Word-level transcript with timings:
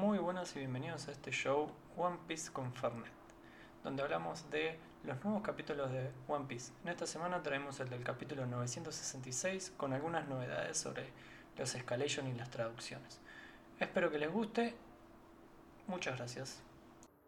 Muy 0.00 0.16
buenas 0.16 0.56
y 0.56 0.60
bienvenidos 0.60 1.08
a 1.08 1.12
este 1.12 1.30
show 1.30 1.70
One 1.98 2.16
Piece 2.26 2.50
con 2.50 2.72
Fernet, 2.72 3.12
donde 3.84 4.02
hablamos 4.02 4.50
de 4.50 4.78
los 5.04 5.22
nuevos 5.22 5.42
capítulos 5.42 5.92
de 5.92 6.10
One 6.26 6.46
Piece. 6.46 6.72
En 6.82 6.88
esta 6.88 7.06
semana 7.06 7.42
traemos 7.42 7.78
el 7.80 7.90
del 7.90 8.02
capítulo 8.02 8.46
966 8.46 9.74
con 9.76 9.92
algunas 9.92 10.26
novedades 10.26 10.78
sobre 10.78 11.12
los 11.58 11.74
escalation 11.74 12.26
y 12.28 12.32
las 12.32 12.48
traducciones. 12.48 13.20
Espero 13.78 14.10
que 14.10 14.18
les 14.18 14.32
guste. 14.32 14.74
Muchas 15.86 16.16
gracias. 16.16 16.62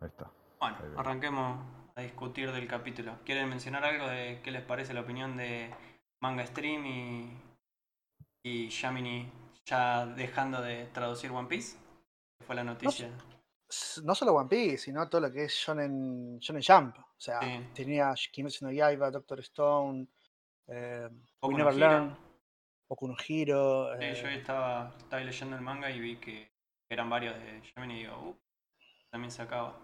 Ahí 0.01 0.09
está. 0.09 0.31
Bueno, 0.59 0.79
Ahí 0.81 0.95
arranquemos 0.97 1.59
a 1.95 2.01
discutir 2.01 2.53
del 2.53 2.67
capítulo. 2.69 3.19
¿Quieren 3.27 3.51
mencionar 3.51 3.85
algo 3.85 4.09
de 4.09 4.41
qué 4.43 4.51
les 4.51 4.63
parece 4.63 4.95
la 4.95 5.03
opinión 5.03 5.37
de 5.37 5.69
Manga 6.23 6.47
Stream 6.47 6.87
y, 6.87 7.39
y 8.43 8.71
Yamini 8.71 9.31
ya 9.67 10.07
dejando 10.07 10.63
de 10.63 10.87
traducir 10.87 11.31
One 11.33 11.49
Piece? 11.49 11.82
Fue 12.47 12.55
la 12.55 12.65
noticia. 12.65 13.11
No 14.05 14.15
solo 14.15 14.35
One 14.35 14.49
Piece, 14.49 14.79
sino 14.79 15.09
todo 15.09 15.23
lo 15.23 15.33
que 15.33 15.45
es 15.45 15.53
Shonen, 15.53 16.39
Shonen 16.39 16.63
Jump. 16.63 16.99
O 16.99 17.21
sea, 17.21 17.41
Sí. 17.41 17.69
tenía 17.75 18.13
Kimetsu 18.31 18.67
no 18.67 18.73
Yaiba, 18.73 19.11
Doctor 19.11 19.41
Stone, 19.41 20.07
eh, 20.67 21.09
We 21.41 21.55
Never. 21.55 21.75
Learn, 21.75 22.17
Boku 22.89 23.09
no 23.09 23.17
Hero. 23.27 23.97
Sí, 23.99 24.05
eh, 24.05 24.15
yo 24.15 24.29
estaba, 24.29 24.95
estaba 24.99 25.23
leyendo 25.23 25.57
el 25.57 25.63
manga 25.63 25.91
y 25.91 26.01
vi 26.01 26.17
que 26.17 26.53
eran 26.91 27.09
varios 27.09 27.35
de 27.37 27.63
Yamini 27.75 27.95
y 27.95 28.03
digo, 28.03 28.19
uh, 28.19 28.37
también 29.11 29.31
se 29.31 29.41
acaba. 29.41 29.79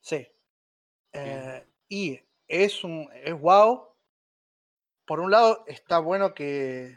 Sí. 0.00 0.26
Eh, 1.12 1.66
y 1.88 2.18
es 2.48 2.82
un 2.82 3.10
es 3.12 3.38
wow. 3.38 3.88
Por 5.04 5.20
un 5.20 5.30
lado, 5.30 5.64
está 5.66 5.98
bueno 5.98 6.32
que 6.32 6.96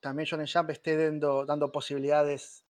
también 0.00 0.26
Shonen 0.26 0.46
Jump 0.46 0.68
esté 0.68 1.02
dando, 1.02 1.46
dando 1.46 1.72
posibilidades 1.72 2.65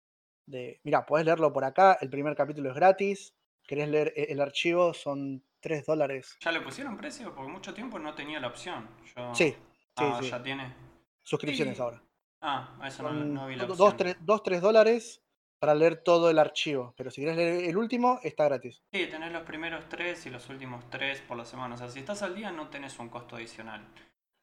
de. 0.47 0.81
Mira, 0.85 1.07
podés 1.07 1.25
leerlo 1.27 1.53
por 1.53 1.65
acá. 1.65 1.99
El 2.01 2.11
primer 2.11 2.35
capítulo 2.37 2.71
es 2.71 2.75
gratis. 2.77 3.35
Querés 3.67 3.89
leer 3.89 4.13
e- 4.17 4.27
el 4.33 4.41
archivo, 4.41 4.93
son 4.93 5.43
3 5.61 5.87
dólares. 5.87 6.37
¿Ya 6.41 6.53
le 6.53 6.61
pusieron 6.61 6.97
precio? 6.97 7.35
Porque 7.35 7.51
mucho 7.51 7.73
tiempo 7.73 7.99
no 7.99 8.15
tenía 8.15 8.39
la 8.41 8.49
opción. 8.49 8.89
Yo... 9.17 9.35
Sí, 9.35 9.51
sí, 9.53 9.57
Ah, 9.97 10.19
sí. 10.23 10.29
ya 10.31 10.43
tiene. 10.43 10.75
Suscripciones 11.23 11.77
Sí. 11.77 11.83
ahora. 11.83 12.03
Ah, 12.43 12.77
eso 12.87 13.03
no, 13.05 13.13
no 13.13 13.47
vi 13.47 13.57
la 13.57 13.65
2, 13.65 13.81
opción. 13.81 14.17
3, 14.45 14.61
dólares 14.61 15.23
para 15.59 15.75
leer 15.75 15.97
todo 16.03 16.29
el 16.29 16.39
archivo. 16.39 16.93
Pero 16.95 17.11
si 17.11 17.23
querés 17.23 17.37
leer 17.37 17.65
el 17.71 17.77
último, 17.79 18.21
está 18.23 18.45
gratis. 18.45 18.83
Sí, 18.93 19.07
tenés 19.07 19.33
los 19.33 19.45
primeros 19.45 19.89
tres 19.89 20.27
y 20.27 20.31
los 20.31 20.47
últimos 20.51 20.91
tres 20.91 21.23
por 21.23 21.39
la 21.39 21.47
semana. 21.47 21.75
O 21.77 21.79
sea, 21.79 21.89
si 21.89 22.01
estás 22.01 22.23
al 22.23 22.35
día 22.35 22.51
no 22.51 22.69
tenés 22.69 22.99
un 22.99 23.09
costo 23.09 23.37
adicional. 23.37 23.83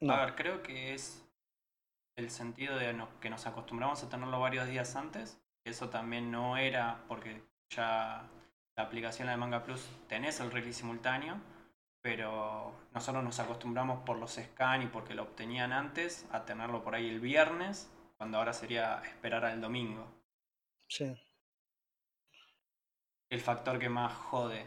No. 0.00 0.14
A 0.14 0.24
ver, 0.24 0.34
creo 0.34 0.62
que 0.64 0.94
es 0.94 1.24
el 2.16 2.28
sentido 2.30 2.76
de 2.76 2.92
que 3.20 3.30
nos 3.30 3.46
acostumbramos 3.46 4.02
a 4.02 4.08
tenerlo 4.08 4.40
varios 4.40 4.66
días 4.66 4.96
antes. 4.96 5.38
Eso 5.64 5.90
también 5.90 6.30
no 6.30 6.56
era 6.56 7.04
porque 7.08 7.42
ya 7.70 8.28
la 8.76 8.82
aplicación 8.84 9.26
la 9.26 9.32
de 9.32 9.38
Manga 9.38 9.64
Plus 9.64 9.86
tenés 10.08 10.40
el 10.40 10.50
release 10.50 10.80
simultáneo, 10.80 11.40
pero 12.02 12.74
nosotros 12.92 13.22
nos 13.24 13.38
acostumbramos 13.40 14.00
por 14.04 14.18
los 14.18 14.32
scan 14.34 14.82
y 14.82 14.86
porque 14.86 15.14
lo 15.14 15.22
obtenían 15.24 15.72
antes 15.72 16.26
a 16.32 16.44
tenerlo 16.44 16.82
por 16.82 16.94
ahí 16.94 17.08
el 17.08 17.20
viernes, 17.20 17.90
cuando 18.18 18.38
ahora 18.38 18.52
sería 18.52 19.00
esperar 19.04 19.44
al 19.44 19.60
domingo. 19.60 20.06
Sí. 20.88 21.16
el 23.30 23.40
factor 23.40 23.78
que 23.78 23.88
más 23.88 24.12
jode. 24.14 24.64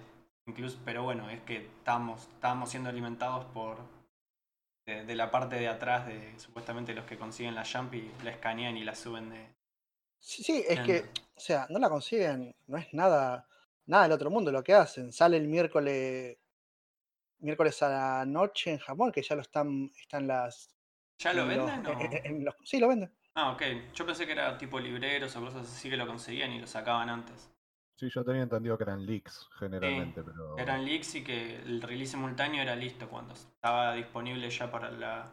Incluso, 0.48 0.80
pero 0.86 1.04
bueno, 1.04 1.30
es 1.30 1.42
que 1.44 1.58
estamos, 1.58 2.28
estamos 2.30 2.70
siendo 2.70 2.90
alimentados 2.90 3.46
por 3.46 3.78
de, 4.86 5.06
de 5.06 5.16
la 5.16 5.32
parte 5.32 5.56
de 5.58 5.68
atrás 5.68 6.08
de 6.08 6.38
supuestamente 6.40 6.94
los 6.94 7.06
que 7.06 7.18
consiguen 7.18 7.56
la 7.56 7.66
jump 7.66 7.94
y 7.96 8.12
la 8.24 8.32
escanean 8.32 8.78
y 8.78 8.84
la 8.84 8.96
suben 8.96 9.30
de. 9.30 9.55
Sí, 10.26 10.42
sí, 10.44 10.64
es 10.68 10.80
que, 10.80 11.06
o 11.36 11.40
sea, 11.40 11.68
no 11.70 11.78
la 11.78 11.88
consiguen, 11.88 12.56
no 12.66 12.78
es 12.80 12.92
nada, 12.96 13.48
nada 13.86 14.04
del 14.04 14.12
otro 14.14 14.32
mundo 14.32 14.52
lo 14.52 14.64
que 14.64 14.74
hacen. 14.74 15.14
Sale 15.14 15.38
el 15.38 15.48
miércoles, 15.48 16.36
miércoles 17.40 17.84
a 17.84 17.90
la 17.90 18.26
noche 18.26 18.72
en 18.72 18.80
Japón, 18.80 19.12
que 19.12 19.22
ya 19.22 19.36
lo 19.36 19.44
están, 19.44 19.92
están 20.00 20.26
las. 20.26 20.76
¿Ya 21.20 21.32
lo 21.32 21.46
los- 21.46 21.50
venden 21.50 21.86
o? 21.86 21.92
en- 21.92 22.14
en- 22.14 22.26
en 22.26 22.46
los- 22.46 22.56
sí, 22.64 22.80
lo 22.80 22.88
venden. 22.88 23.14
Ah, 23.36 23.52
ok. 23.52 23.62
Yo 23.94 24.04
pensé 24.04 24.26
que 24.26 24.32
era 24.32 24.58
tipo 24.58 24.80
libreros 24.80 25.36
o 25.36 25.42
cosas 25.42 25.68
así 25.72 25.92
que 25.92 25.98
lo 25.98 26.08
conseguían 26.08 26.52
y 26.54 26.60
lo 26.60 26.66
sacaban 26.66 27.08
antes. 27.10 27.52
Sí, 27.98 28.10
yo 28.10 28.26
tenía 28.26 28.42
entendido 28.42 28.78
que 28.80 28.84
eran 28.84 29.06
leaks 29.06 29.48
generalmente, 29.60 30.24
pero. 30.24 30.58
Eran 30.58 30.84
leaks 30.86 31.16
y 31.16 31.24
que 31.24 31.58
el 31.58 31.84
release 31.84 32.14
simultáneo 32.14 32.64
era 32.64 32.76
listo 32.76 33.08
cuando 33.08 33.36
estaba 33.36 33.94
disponible 33.94 34.50
ya 34.50 34.72
para 34.72 34.90
la. 34.90 35.32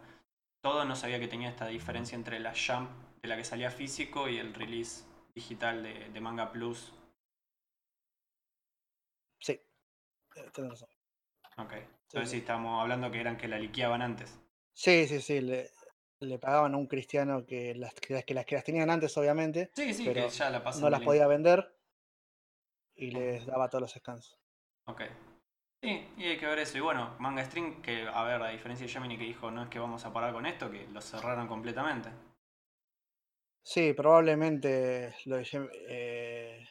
Todo 0.63 0.85
no 0.85 0.95
sabía 0.95 1.19
que 1.19 1.29
tenía 1.29 1.49
esta 1.51 1.67
diferencia 1.67 2.15
entre 2.17 2.39
la 2.39 2.55
jump 2.55 2.91
de 3.21 3.29
la 3.29 3.37
que 3.37 3.45
salía 3.45 3.71
físico 3.71 4.29
y 4.29 4.39
el 4.39 4.55
release 4.55 5.05
digital 5.35 5.83
de, 5.83 6.09
de 6.11 6.21
Manga 6.21 6.53
Plus. 6.53 6.93
Sí, 9.41 9.53
eh, 10.37 10.51
tenés 10.55 10.71
razón. 10.71 10.89
Ok. 11.59 11.73
Entonces 11.73 12.31
sí. 12.31 12.37
sí, 12.37 12.37
estamos 12.39 12.81
hablando 12.81 13.11
que 13.11 13.21
eran 13.21 13.37
que 13.37 13.49
la 13.49 13.59
liqueaban 13.59 14.03
antes. 14.03 14.39
Sí, 14.73 15.07
sí, 15.09 15.21
sí, 15.21 15.41
le, 15.41 15.71
le 16.21 16.39
pagaban 16.39 16.75
a 16.75 16.77
un 16.77 16.87
cristiano 16.87 17.45
que 17.45 17.75
las, 17.75 17.93
que 17.95 18.15
las 18.15 18.25
que 18.25 18.35
las 18.35 18.47
que 18.47 18.55
las 18.55 18.65
tenían 18.65 18.91
antes, 18.91 19.17
obviamente, 19.17 19.71
Sí, 19.75 19.93
sí, 19.93 20.05
Pero 20.07 20.27
que 20.27 20.31
ya 20.31 20.51
la 20.51 20.61
no 20.61 20.91
las 20.91 21.01
link. 21.01 21.05
podía 21.05 21.27
vender 21.27 21.77
y 22.95 23.11
les 23.11 23.47
daba 23.47 23.69
todos 23.69 23.83
los 23.83 23.93
scans. 23.93 24.39
Ok. 24.87 25.03
Sí, 25.83 26.09
y 26.17 26.27
hay 26.27 26.39
que 26.39 26.47
ver 26.47 26.61
eso. 26.61 26.79
Y 26.79 26.81
bueno, 26.81 27.17
Manga 27.19 27.45
String, 27.45 27.83
que 27.83 28.07
a 28.07 28.23
ver, 28.23 28.41
a 28.41 28.51
diferencia 28.51 28.87
de 28.87 28.93
Gemini 28.93 29.19
que 29.19 29.25
dijo 29.25 29.51
no 29.51 29.65
es 29.65 29.69
que 29.69 29.81
vamos 29.81 30.05
a 30.05 30.13
parar 30.13 30.33
con 30.33 30.47
esto, 30.47 30.71
que 30.71 30.87
lo 30.87 31.01
cerraron 31.01 31.49
completamente. 31.49 32.09
Sí, 33.65 33.93
probablemente 33.93 35.15
lo 35.25 35.37
de 35.37 35.71
eh, 35.89 36.69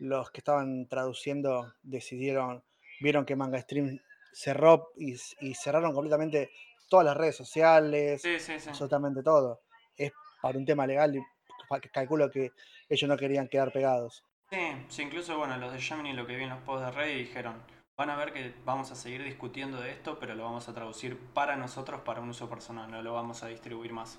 los 0.00 0.30
que 0.32 0.40
estaban 0.40 0.88
traduciendo 0.88 1.74
decidieron, 1.82 2.64
vieron 3.00 3.24
que 3.24 3.36
Manga 3.36 3.60
Stream 3.60 4.00
cerró 4.32 4.92
y, 4.96 5.14
cerraron 5.54 5.94
completamente 5.94 6.50
todas 6.88 7.06
las 7.06 7.16
redes 7.16 7.36
sociales, 7.36 8.22
Sí, 8.22 8.40
sí, 8.40 8.58
sí. 8.58 8.68
absolutamente 8.68 9.22
todo. 9.22 9.62
Es 9.96 10.12
para 10.42 10.58
un 10.58 10.64
tema 10.64 10.84
legal 10.84 11.14
y 11.14 11.20
calculo 11.92 12.28
que 12.28 12.50
ellos 12.88 13.08
no 13.08 13.16
querían 13.16 13.48
quedar 13.48 13.72
pegados. 13.72 14.24
Sí, 14.50 14.58
sí, 14.88 15.02
incluso 15.02 15.38
bueno, 15.38 15.56
los 15.58 15.72
de 15.72 15.80
Gemini 15.80 16.12
lo 16.12 16.26
que 16.26 16.36
vi 16.36 16.44
en 16.44 16.50
los 16.50 16.62
posts 16.62 16.86
de 16.86 16.92
Reddit 16.92 17.28
dijeron, 17.28 17.62
van 17.96 18.10
a 18.10 18.16
ver 18.16 18.32
que 18.32 18.54
vamos 18.64 18.90
a 18.90 18.94
seguir 18.94 19.22
discutiendo 19.22 19.80
de 19.80 19.90
esto, 19.90 20.18
pero 20.18 20.34
lo 20.34 20.44
vamos 20.44 20.68
a 20.68 20.74
traducir 20.74 21.18
para 21.34 21.56
nosotros 21.56 22.00
para 22.02 22.20
un 22.20 22.28
uso 22.30 22.48
personal, 22.48 22.90
no 22.90 23.02
lo 23.02 23.12
vamos 23.14 23.42
a 23.42 23.48
distribuir 23.48 23.92
más. 23.92 24.18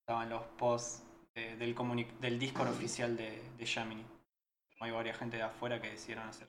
Estaban 0.00 0.30
los 0.30 0.42
posts 0.58 1.04
de- 1.34 1.56
del, 1.56 1.74
del 2.20 2.38
Discord 2.38 2.68
oficial 2.70 3.16
de, 3.16 3.42
de 3.56 3.66
Gemini. 3.66 4.04
Hay 4.80 4.90
varias 4.90 5.18
gente 5.18 5.36
de 5.36 5.42
afuera 5.44 5.80
que 5.80 5.90
decidieron 5.90 6.28
hacer. 6.28 6.48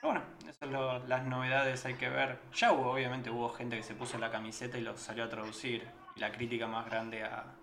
Pero 0.00 0.12
bueno, 0.14 0.24
esas 0.42 0.56
son 0.56 1.08
las 1.08 1.24
novedades, 1.26 1.84
hay 1.84 1.94
que 1.94 2.08
ver. 2.08 2.38
Ya 2.54 2.72
hubo, 2.72 2.90
obviamente, 2.92 3.30
hubo 3.30 3.48
gente 3.50 3.76
que 3.76 3.82
se 3.82 3.94
puso 3.94 4.18
la 4.18 4.30
camiseta 4.30 4.78
y 4.78 4.82
lo 4.82 4.96
salió 4.96 5.24
a 5.24 5.28
traducir. 5.28 5.88
Y 6.16 6.20
la 6.20 6.32
crítica 6.32 6.66
más 6.66 6.86
grande 6.86 7.22
a, 7.24 7.54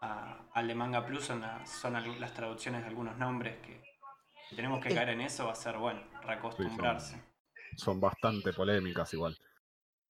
a- 0.00 0.38
al 0.52 0.68
de 0.68 0.74
Manga 0.74 1.04
Plus 1.06 1.24
son, 1.24 1.40
las 1.42 2.34
traducciones 2.34 2.82
de 2.82 2.88
algunos 2.88 3.16
nombres 3.16 3.56
que 3.58 3.82
si 4.48 4.54
tenemos 4.54 4.80
que 4.80 4.94
caer 4.94 5.10
en 5.10 5.22
eso 5.22 5.46
va 5.46 5.52
a 5.52 5.56
ser, 5.56 5.76
bueno, 5.76 6.00
reacostumbrarse. 6.22 7.20
Son 7.76 8.00
bastante 8.00 8.52
polémicas 8.52 9.12
igual. 9.12 9.36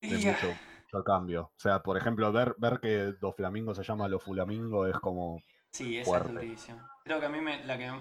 De 0.01 0.17
mucho, 0.17 0.47
mucho 0.47 1.03
cambio. 1.03 1.41
O 1.43 1.59
sea, 1.59 1.81
por 1.81 1.97
ejemplo, 1.97 2.31
ver, 2.31 2.55
ver 2.57 2.79
que 2.79 3.13
Do 3.19 3.33
Flamingo 3.33 3.73
se 3.73 3.83
llama 3.83 4.07
Lo 4.07 4.19
Flamingo 4.19 4.85
es 4.85 4.97
como. 4.99 5.41
sí, 5.71 5.97
esa 5.97 6.09
fuerte. 6.11 6.29
es 6.29 6.35
durísima. 6.35 6.89
Creo 7.03 7.19
que 7.19 7.25
a 7.25 7.29
mí 7.29 7.41
me, 7.41 7.63
la 7.65 7.77
que 7.77 7.91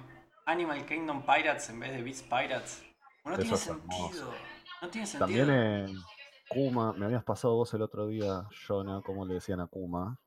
Animal 0.44 0.84
Kingdom 0.86 1.22
Pirates 1.24 1.70
en 1.70 1.80
vez 1.80 1.92
de 1.92 2.02
Beast 2.02 2.24
Pirates 2.24 2.84
no 3.24 3.32
Eso 3.32 3.42
tiene 3.42 3.56
sentido. 3.56 4.34
No 4.82 4.88
tiene 4.90 5.06
sentido. 5.06 5.26
También 5.26 5.50
en 5.50 5.96
Kuma, 6.48 6.92
me 6.92 7.06
habías 7.06 7.24
pasado 7.24 7.54
vos 7.54 7.72
el 7.74 7.82
otro 7.82 8.06
día, 8.06 8.46
Jonah, 8.68 9.00
como 9.02 9.24
le 9.24 9.34
decían 9.34 9.60
a 9.60 9.66
Kuma, 9.66 10.18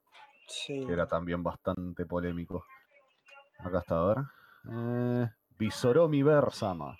Sí. 0.50 0.84
que 0.86 0.92
era 0.94 1.08
también 1.08 1.44
bastante 1.44 2.06
polémico. 2.06 2.66
Acá 3.60 3.80
está, 3.80 3.96
a 4.02 4.06
ver. 4.06 4.18
Eh, 4.72 5.30
Visoromi 5.58 6.24
Bersama. 6.24 6.98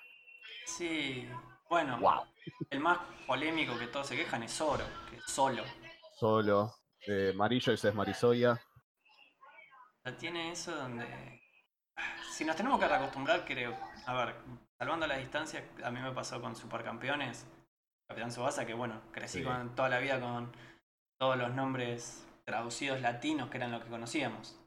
Sí. 0.66 1.28
Bueno, 1.70 2.00
Wow. 2.00 2.24
el 2.70 2.80
más 2.80 3.00
polémico 3.28 3.78
que 3.78 3.88
todos 3.88 4.08
se 4.08 4.16
quejan 4.16 4.44
es 4.44 4.52
Zoro, 4.54 4.84
que 5.10 5.18
es 5.18 5.24
solo. 5.26 5.64
Solo. 6.16 6.74
Eh, 7.08 7.34
Marillo 7.36 7.74
ese 7.74 7.90
es 7.90 7.96
Marisoya. 7.96 8.60
Sea, 10.04 10.18
tiene 10.18 10.52
eso 10.52 10.76
donde. 10.76 11.42
Si 12.32 12.46
nos 12.46 12.56
tenemos 12.56 12.80
que 12.80 12.86
acostumbrar, 12.86 13.46
creo. 13.46 13.76
A 14.06 14.14
ver, 14.14 14.36
salvando 14.78 15.06
la 15.08 15.18
distancia, 15.18 15.64
a 15.84 15.92
mí 15.92 16.00
me 16.00 16.12
pasó 16.12 16.40
con 16.42 16.56
Supercampeones, 16.56 17.46
Capitán 18.08 18.32
Subasa, 18.32 18.66
que 18.66 18.74
bueno, 18.74 19.02
crecí 19.12 19.40
Sí. 19.40 19.44
con 19.44 19.76
toda 19.76 19.90
la 19.90 20.00
vida 20.00 20.20
con 20.20 20.52
todos 21.20 21.38
los 21.38 21.54
nombres 21.54 22.26
traducidos 22.54 23.00
latinos 23.00 23.48
que 23.52 23.58
eran 23.58 23.72
lo 23.72 23.80
que 23.80 23.88
conocíamos. 23.90 24.60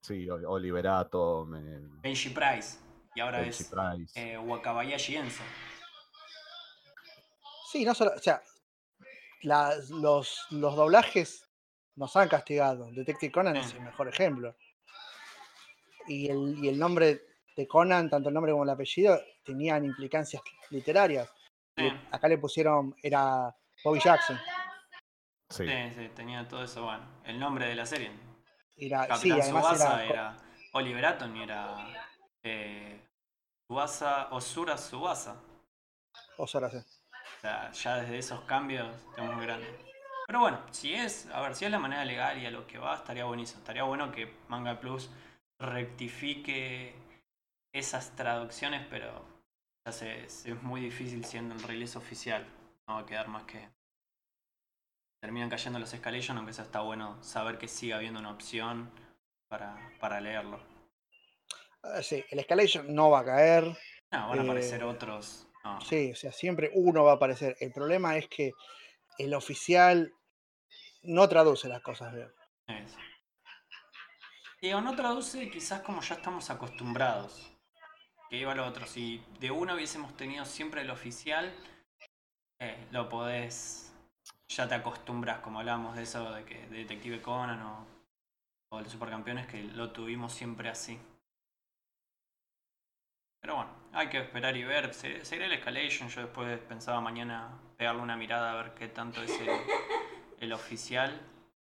Sí, 0.00 0.26
Oliverato, 0.30 1.44
me- 1.44 2.00
Benji 2.00 2.30
Price, 2.30 2.78
y 3.14 3.20
ahora 3.20 3.40
Benji 3.40 3.62
es 3.62 3.68
Price. 3.68 4.18
eh, 4.32 4.38
Wakabayashi 4.38 5.16
Enzo. 5.16 5.42
Sí, 7.70 7.84
no 7.84 7.94
solo, 7.94 8.12
o 8.16 8.18
sea, 8.18 8.40
los, 9.42 10.46
los 10.50 10.76
doblajes 10.76 11.46
nos 11.96 12.16
han 12.16 12.28
castigado. 12.28 12.90
Detective 12.92 13.30
Conan 13.32 13.56
es 13.56 13.74
el 13.74 13.82
mejor 13.82 14.08
ejemplo. 14.08 14.56
Y 16.06 16.30
el, 16.30 16.56
y 16.64 16.68
el 16.68 16.78
nombre 16.78 17.20
de 17.54 17.68
Conan, 17.68 18.08
tanto 18.08 18.28
el 18.28 18.34
nombre 18.34 18.52
como 18.52 18.64
el 18.64 18.70
apellido, 18.70 19.20
tenían 19.44 19.84
implicancias 19.84 20.42
literarias. 20.70 21.28
Sí. 21.76 21.90
Acá 22.10 22.28
le 22.28 22.38
pusieron, 22.38 22.94
era 23.02 23.54
Bobby 23.84 24.00
Jackson. 24.00 24.38
Sí. 25.48 25.64
Sí, 25.66 25.90
sí, 25.94 26.08
tenía 26.14 26.46
todo 26.48 26.64
eso, 26.64 26.84
bueno. 26.84 27.04
El 27.24 27.38
nombre 27.38 27.66
de 27.68 27.74
la 27.74 27.86
serie. 27.86 28.10
Era, 28.76 29.04
sí, 29.16 29.28
Capitán 29.30 29.40
Tsubasa 29.40 30.04
era, 30.04 30.12
era, 30.12 30.36
Oliver 30.72 31.06
Atom 31.06 31.36
y 31.36 31.42
era 31.42 31.76
eh, 32.42 33.00
Tsubasa, 33.66 34.28
Osura 34.32 34.74
Tsubasa. 34.76 35.36
dos 36.36 36.54
horas. 36.54 36.74
eh. 36.74 36.84
O 37.38 37.40
sea, 37.40 37.70
ya 37.72 37.96
desde 37.96 38.18
esos 38.18 38.40
cambios 38.42 38.88
estamos 39.10 39.34
muy 39.36 39.46
grandes. 39.46 39.70
Pero 40.26 40.40
bueno, 40.40 40.60
si 40.72 40.92
es, 40.94 41.26
a 41.32 41.40
ver, 41.40 41.54
si 41.54 41.64
es 41.64 41.70
la 41.70 41.78
manera 41.78 42.04
legal 42.04 42.36
y 42.42 42.46
a 42.46 42.50
lo 42.50 42.66
que 42.66 42.78
va, 42.78 42.96
estaría 42.96 43.24
buenísimo. 43.24 43.60
Estaría 43.60 43.84
bueno 43.84 44.10
que 44.10 44.34
Manga 44.48 44.80
Plus 44.80 45.08
rectifique 45.60 46.94
esas 47.72 48.14
traducciones, 48.16 48.84
pero 48.90 49.24
ya 49.86 49.92
se, 49.92 50.28
se- 50.28 50.50
es 50.50 50.62
muy 50.62 50.80
difícil 50.80 51.24
siendo 51.24 51.54
el 51.54 51.62
release 51.62 51.96
oficial. 51.96 52.44
No 52.88 52.94
va 52.94 53.00
a 53.00 53.06
quedar 53.06 53.28
más 53.28 53.44
que. 53.44 53.68
Terminan 55.26 55.50
cayendo 55.50 55.80
los 55.80 55.92
escalation, 55.92 56.36
aunque 56.36 56.52
eso 56.52 56.62
está 56.62 56.82
bueno 56.82 57.20
saber 57.20 57.58
que 57.58 57.66
siga 57.66 57.96
habiendo 57.96 58.20
una 58.20 58.30
opción 58.30 58.88
para, 59.48 59.76
para 59.98 60.20
leerlo. 60.20 60.60
Ah, 61.82 62.00
sí, 62.00 62.24
el 62.30 62.38
Escalation 62.38 62.94
no 62.94 63.10
va 63.10 63.18
a 63.18 63.24
caer. 63.24 63.64
No, 64.12 64.28
van 64.28 64.38
a 64.38 64.42
Eh, 64.42 64.44
aparecer 64.44 64.84
otros. 64.84 65.48
No, 65.64 65.80
Sí, 65.80 66.12
o 66.12 66.14
sea, 66.14 66.30
siempre 66.30 66.70
uno 66.74 67.02
va 67.02 67.10
a 67.10 67.14
aparecer. 67.16 67.56
El 67.58 67.72
problema 67.72 68.16
es 68.16 68.28
que 68.28 68.52
el 69.18 69.34
oficial 69.34 70.12
no 71.02 71.28
traduce 71.28 71.66
las 71.66 71.82
cosas 71.82 72.14
bien. 72.14 72.32
Es. 72.68 72.96
Y 74.60 74.72
o 74.74 74.80
no 74.80 74.94
traduce 74.94 75.50
quizás 75.50 75.80
como 75.80 76.02
ya 76.02 76.14
estamos 76.14 76.50
acostumbrados. 76.50 77.52
Que 78.30 78.36
iba 78.36 78.54
lo 78.54 78.64
otro. 78.64 78.86
Si 78.86 79.20
de 79.40 79.50
uno 79.50 79.74
hubiésemos 79.74 80.16
tenido 80.16 80.44
siempre 80.44 80.82
el 80.82 80.90
oficial, 80.90 81.52
eh, 82.60 82.86
lo 82.92 83.08
podés. 83.08 83.85
Ya 84.48 84.68
te 84.68 84.74
acostumbras, 84.74 85.40
como 85.40 85.58
hablábamos 85.58 85.96
de 85.96 86.02
eso 86.02 86.30
de 86.32 86.44
que 86.44 86.66
de 86.68 86.78
Detective 86.78 87.20
Conan 87.20 87.60
o, 87.62 87.86
o 88.70 88.78
el 88.78 88.88
Supercampeones, 88.88 89.46
que 89.46 89.62
lo 89.62 89.90
tuvimos 89.90 90.32
siempre 90.32 90.68
así. 90.68 90.98
Pero 93.40 93.56
bueno, 93.56 93.70
hay 93.92 94.08
que 94.08 94.18
esperar 94.18 94.56
y 94.56 94.64
ver. 94.64 94.94
Se- 94.94 95.24
Seguirá 95.24 95.46
el 95.46 95.52
Escalation. 95.52 96.08
Yo 96.08 96.22
después 96.22 96.58
pensaba 96.60 97.00
mañana 97.00 97.50
pegarle 97.76 98.02
una 98.02 98.16
mirada 98.16 98.52
a 98.52 98.62
ver 98.62 98.74
qué 98.74 98.88
tanto 98.88 99.22
es 99.22 99.30
el, 99.40 99.48
el 100.40 100.52
oficial. 100.52 101.20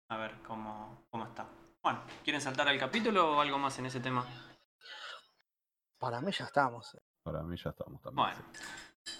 A 0.09 0.17
ver 0.17 0.35
cómo, 0.47 1.05
cómo 1.09 1.25
está. 1.25 1.45
Bueno, 1.81 2.01
¿quieren 2.23 2.41
saltar 2.41 2.67
al 2.67 2.79
capítulo 2.79 3.37
o 3.37 3.41
algo 3.41 3.57
más 3.57 3.77
en 3.79 3.87
ese 3.87 3.99
tema? 3.99 4.25
Para 5.97 6.21
mí 6.21 6.31
ya 6.31 6.45
estamos. 6.45 6.95
Para 7.23 7.41
mí 7.41 7.57
ya 7.57 7.71
estamos 7.71 7.99
también. 8.01 8.15
Bueno, 8.27 8.39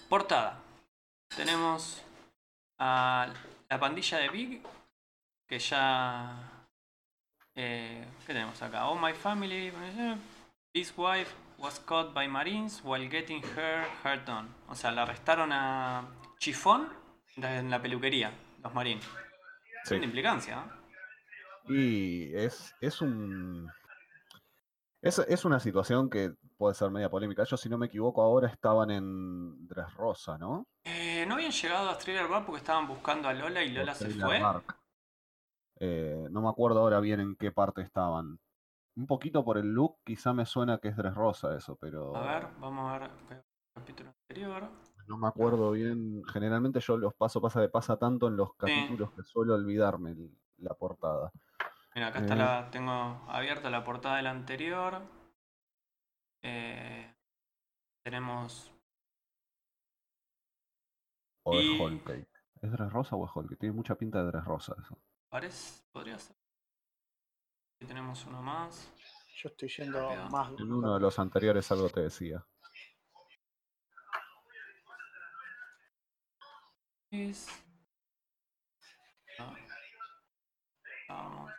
portada. 0.09 0.59
Tenemos 1.35 2.03
a 2.77 3.27
la 3.69 3.79
pandilla 3.79 4.17
de 4.19 4.29
Big, 4.29 4.61
que 5.47 5.59
ya... 5.59 6.67
eh, 7.55 8.05
¿Qué 8.25 8.33
tenemos 8.33 8.61
acá? 8.61 8.87
Oh, 8.87 8.97
my 8.97 9.13
family. 9.13 9.71
This 10.73 10.93
wife 10.97 11.33
was 11.57 11.79
caught 11.79 12.13
by 12.13 12.27
Marines 12.27 12.81
while 12.83 13.07
getting 13.09 13.41
her 13.55 13.85
hair 14.03 14.23
done. 14.25 14.49
O 14.67 14.75
sea, 14.75 14.91
la 14.91 15.03
arrestaron 15.03 15.51
a 15.51 16.05
Chifón 16.39 16.89
en 17.37 17.69
la 17.69 17.81
peluquería, 17.81 18.31
los 18.61 18.73
Marines. 18.73 19.05
Sí. 19.85 19.95
Sin 19.95 20.03
implicancia, 20.03 20.55
¿no? 20.55 20.85
Y 21.73 22.35
es, 22.35 22.75
es 22.81 23.01
un. 23.01 23.71
Es, 25.01 25.19
es 25.19 25.45
una 25.45 25.59
situación 25.59 26.09
que 26.09 26.31
puede 26.57 26.73
ser 26.75 26.89
media 26.91 27.09
polémica. 27.09 27.43
Ellos, 27.43 27.59
si 27.59 27.69
no 27.69 27.77
me 27.77 27.87
equivoco, 27.87 28.21
ahora 28.21 28.47
estaban 28.47 28.91
en 28.91 29.67
Dressrosa, 29.67 30.37
¿no? 30.37 30.65
Eh, 30.83 31.25
no 31.27 31.35
habían 31.35 31.51
llegado 31.51 31.89
a 31.89 31.97
Thriller 31.97 32.27
Bar 32.27 32.45
porque 32.45 32.59
estaban 32.59 32.87
buscando 32.87 33.27
a 33.27 33.33
Lola 33.33 33.63
y 33.63 33.71
Lola 33.71 33.93
se 33.95 34.09
fue. 34.09 34.41
Eh, 35.79 36.27
no 36.31 36.41
me 36.41 36.49
acuerdo 36.49 36.79
ahora 36.79 36.99
bien 36.99 37.19
en 37.19 37.35
qué 37.35 37.51
parte 37.51 37.81
estaban. 37.81 38.39
Un 38.97 39.07
poquito 39.07 39.43
por 39.43 39.57
el 39.57 39.67
look, 39.73 39.97
quizá 40.05 40.31
me 40.33 40.45
suena 40.45 40.77
que 40.77 40.87
es 40.87 40.95
Dressrosa 40.95 41.55
eso, 41.55 41.75
pero 41.75 42.15
A 42.15 42.21
ver, 42.35 42.47
vamos 42.59 42.89
a 42.93 42.99
ver 42.99 43.11
el 43.31 43.43
capítulo 43.73 44.13
anterior. 44.21 44.69
no 45.07 45.17
me 45.17 45.27
acuerdo 45.27 45.71
bien. 45.71 46.23
Generalmente 46.31 46.79
yo 46.79 46.97
los 46.97 47.13
paso, 47.13 47.41
pasa 47.41 47.59
de 47.61 47.69
pasa 47.69 47.97
tanto 47.97 48.27
en 48.27 48.37
los 48.37 48.55
capítulos 48.55 49.11
que 49.11 49.23
suelo 49.23 49.53
olvidarme 49.53 50.11
el- 50.11 50.31
la 50.57 50.73
portada. 50.73 51.31
Mira, 51.93 52.07
acá 52.07 52.19
está 52.19 52.33
Eh. 52.33 52.37
la. 52.37 52.69
Tengo 52.71 52.91
abierta 53.27 53.69
la 53.69 53.83
portada 53.83 54.15
del 54.17 54.27
anterior. 54.27 55.01
Eh, 56.47 57.15
tenemos. 58.03 58.71
O 61.43 61.59
Y- 61.59 61.73
es 61.75 61.81
Holcake. 61.81 62.27
¿Es 62.61 62.71
Dressrosa 62.71 63.15
o 63.15 63.25
es 63.25 63.31
Holcake? 63.35 63.59
Tiene 63.59 63.73
mucha 63.75 63.95
pinta 63.95 64.19
de 64.23 64.31
Dressrosa 64.31 64.75
eso. 64.79 64.95
Parece. 65.29 65.83
Podría 65.91 66.19
ser. 66.19 66.35
Aquí 67.77 67.87
tenemos 67.87 68.23
uno 68.25 68.41
más. 68.43 68.91
Yo 69.41 69.49
estoy 69.49 69.69
yendo 69.69 69.99
Rápido. 70.09 70.29
más. 70.29 70.59
En 70.59 70.71
uno 70.71 70.93
de 70.93 70.99
los 70.99 71.17
anteriores 71.19 71.71
algo 71.71 71.89
te 71.89 72.01
decía. 72.01 72.45
Es- 77.11 77.47
Ah. 79.39 79.53
Vamos. 81.09 81.51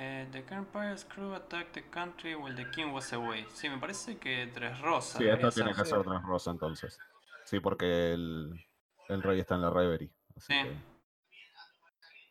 Eh, 0.00 0.28
the 0.30 0.44
Empire's 0.54 1.04
crew 1.06 1.34
attacked 1.34 1.72
the 1.72 1.82
country 1.90 2.36
while 2.36 2.54
the 2.54 2.70
king 2.70 2.92
was 2.92 3.12
away. 3.12 3.44
Sí, 3.52 3.68
me 3.68 3.78
parece 3.78 4.16
que 4.18 4.46
Tres 4.54 4.78
Rosas. 4.80 5.18
Sí, 5.18 5.26
esta 5.26 5.50
tiene 5.50 5.74
que 5.74 5.84
ser 5.84 6.04
Dressrosa 6.04 6.52
entonces. 6.52 6.96
Sí, 7.44 7.58
porque 7.58 8.12
el, 8.12 8.52
el 9.08 9.22
rey 9.24 9.40
está 9.40 9.56
en 9.56 9.62
la 9.62 9.70
Reverie. 9.70 10.10
así 10.36 10.52
Sí. 10.52 10.62
que- 10.62 10.76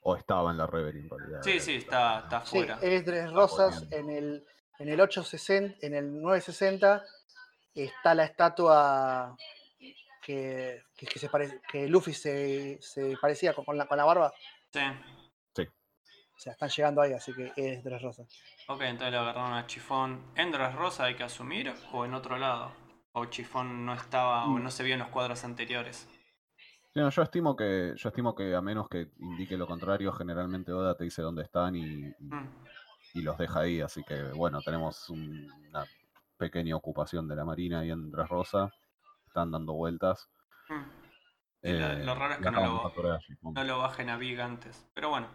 O 0.04 0.16
estaba 0.16 0.52
en 0.52 0.58
la 0.58 0.66
Reverie 0.68 1.02
en 1.02 1.10
realidad. 1.10 1.42
Sí, 1.44 1.60
sí, 1.60 1.75
está, 1.75 2.19
está 2.19 2.46
Sí, 2.46 2.60
afuera. 2.60 2.80
es 2.81 3.04
Tres 3.04 3.31
Rosas 3.34 3.86
en 3.92 4.10
el, 4.12 4.46
en 4.80 4.88
el 4.88 5.02
860, 5.02 5.86
en 5.86 5.94
el 5.94 6.22
960 6.22 7.04
está 7.75 8.16
la 8.16 8.24
estatua 8.24 9.36
que, 10.22 10.84
que, 10.96 11.06
que 11.06 11.20
se 11.20 11.28
pare- 11.28 11.60
que 11.70 11.90
Luffy 11.90 12.13
se, 12.13 12.78
se 12.81 13.18
parecía 13.22 13.54
con, 13.54 13.66
con 13.66 13.78
la, 13.78 13.86
con 13.88 13.98
la 13.98 14.06
barba. 14.06 14.32
Sí. 14.72 14.80
O 16.38 16.39
sea, 16.39 16.53
están 16.53 16.70
llegando 16.70 17.01
ahí, 17.01 17.13
así 17.13 17.34
que 17.34 17.51
es 17.56 17.82
Tres 17.84 18.00
Rosas. 18.01 18.27
Ok, 18.67 18.82
entonces 18.82 19.12
le 19.12 19.17
agarraron 19.17 19.53
a 19.53 19.65
Chifón. 19.65 20.22
¿En 20.36 20.51
Tres 20.51 20.75
Rosa 20.75 21.06
hay 21.06 21.15
que 21.15 21.24
asumir 21.24 21.74
o 21.91 22.06
en 22.06 22.13
otro 22.13 22.38
lado? 22.38 22.72
O 23.13 23.25
Chifón 23.25 23.86
no 23.86 23.94
estaba 23.96 24.46
o 24.46 24.60
no 24.60 24.70
se 24.70 24.84
vio 24.84 24.94
en 24.94 25.00
los 25.00 25.10
cuadros 25.10 25.44
anteriores. 25.44 26.08
No, 26.94 27.10
yo 27.10 27.22
estimo 27.24 27.56
que, 27.56 27.94
yo 27.96 28.10
estimo 28.10 28.36
que 28.36 28.53
a 28.56 28.62
menos 28.62 28.88
que 28.88 29.10
indique 29.20 29.58
lo 29.58 29.65
contrario, 29.65 30.12
generalmente 30.13 30.72
Oda 30.72 30.96
te 30.96 31.06
dice 31.06 31.22
dónde 31.24 31.41
están 31.44 31.75
y, 31.75 31.82
y- 31.86 32.13
Mm. 32.20 32.50
y 33.15 33.22
los 33.24 33.38
deja 33.38 33.62
ahí. 33.62 33.82
Así 33.82 34.03
que 34.03 34.22
bueno, 34.34 34.62
tenemos 34.62 35.10
un- 35.10 35.51
una 35.70 35.86
pequeña 36.38 36.75
ocupación 36.75 37.27
de 37.27 37.36
la 37.36 37.46
Marina 37.46 37.79
ahí 37.79 37.89
en 37.89 38.12
Dressrosa. 38.12 38.72
Están 39.25 39.50
dando 39.51 39.74
vueltas. 39.74 40.29
Mm. 40.70 40.74
Lo- 40.74 41.70
Eh, 41.70 42.03
lo 42.06 42.13
raro 42.15 42.34
es 42.36 42.39
que 42.39 42.51
no 42.51 42.63
lo-. 42.63 42.94
No 43.53 43.63
lo 43.63 43.79
bajen 43.79 44.10
a 44.12 44.17
Big 44.17 44.39
antes. 44.39 44.88
Pero 44.94 45.10
bueno, 45.10 45.27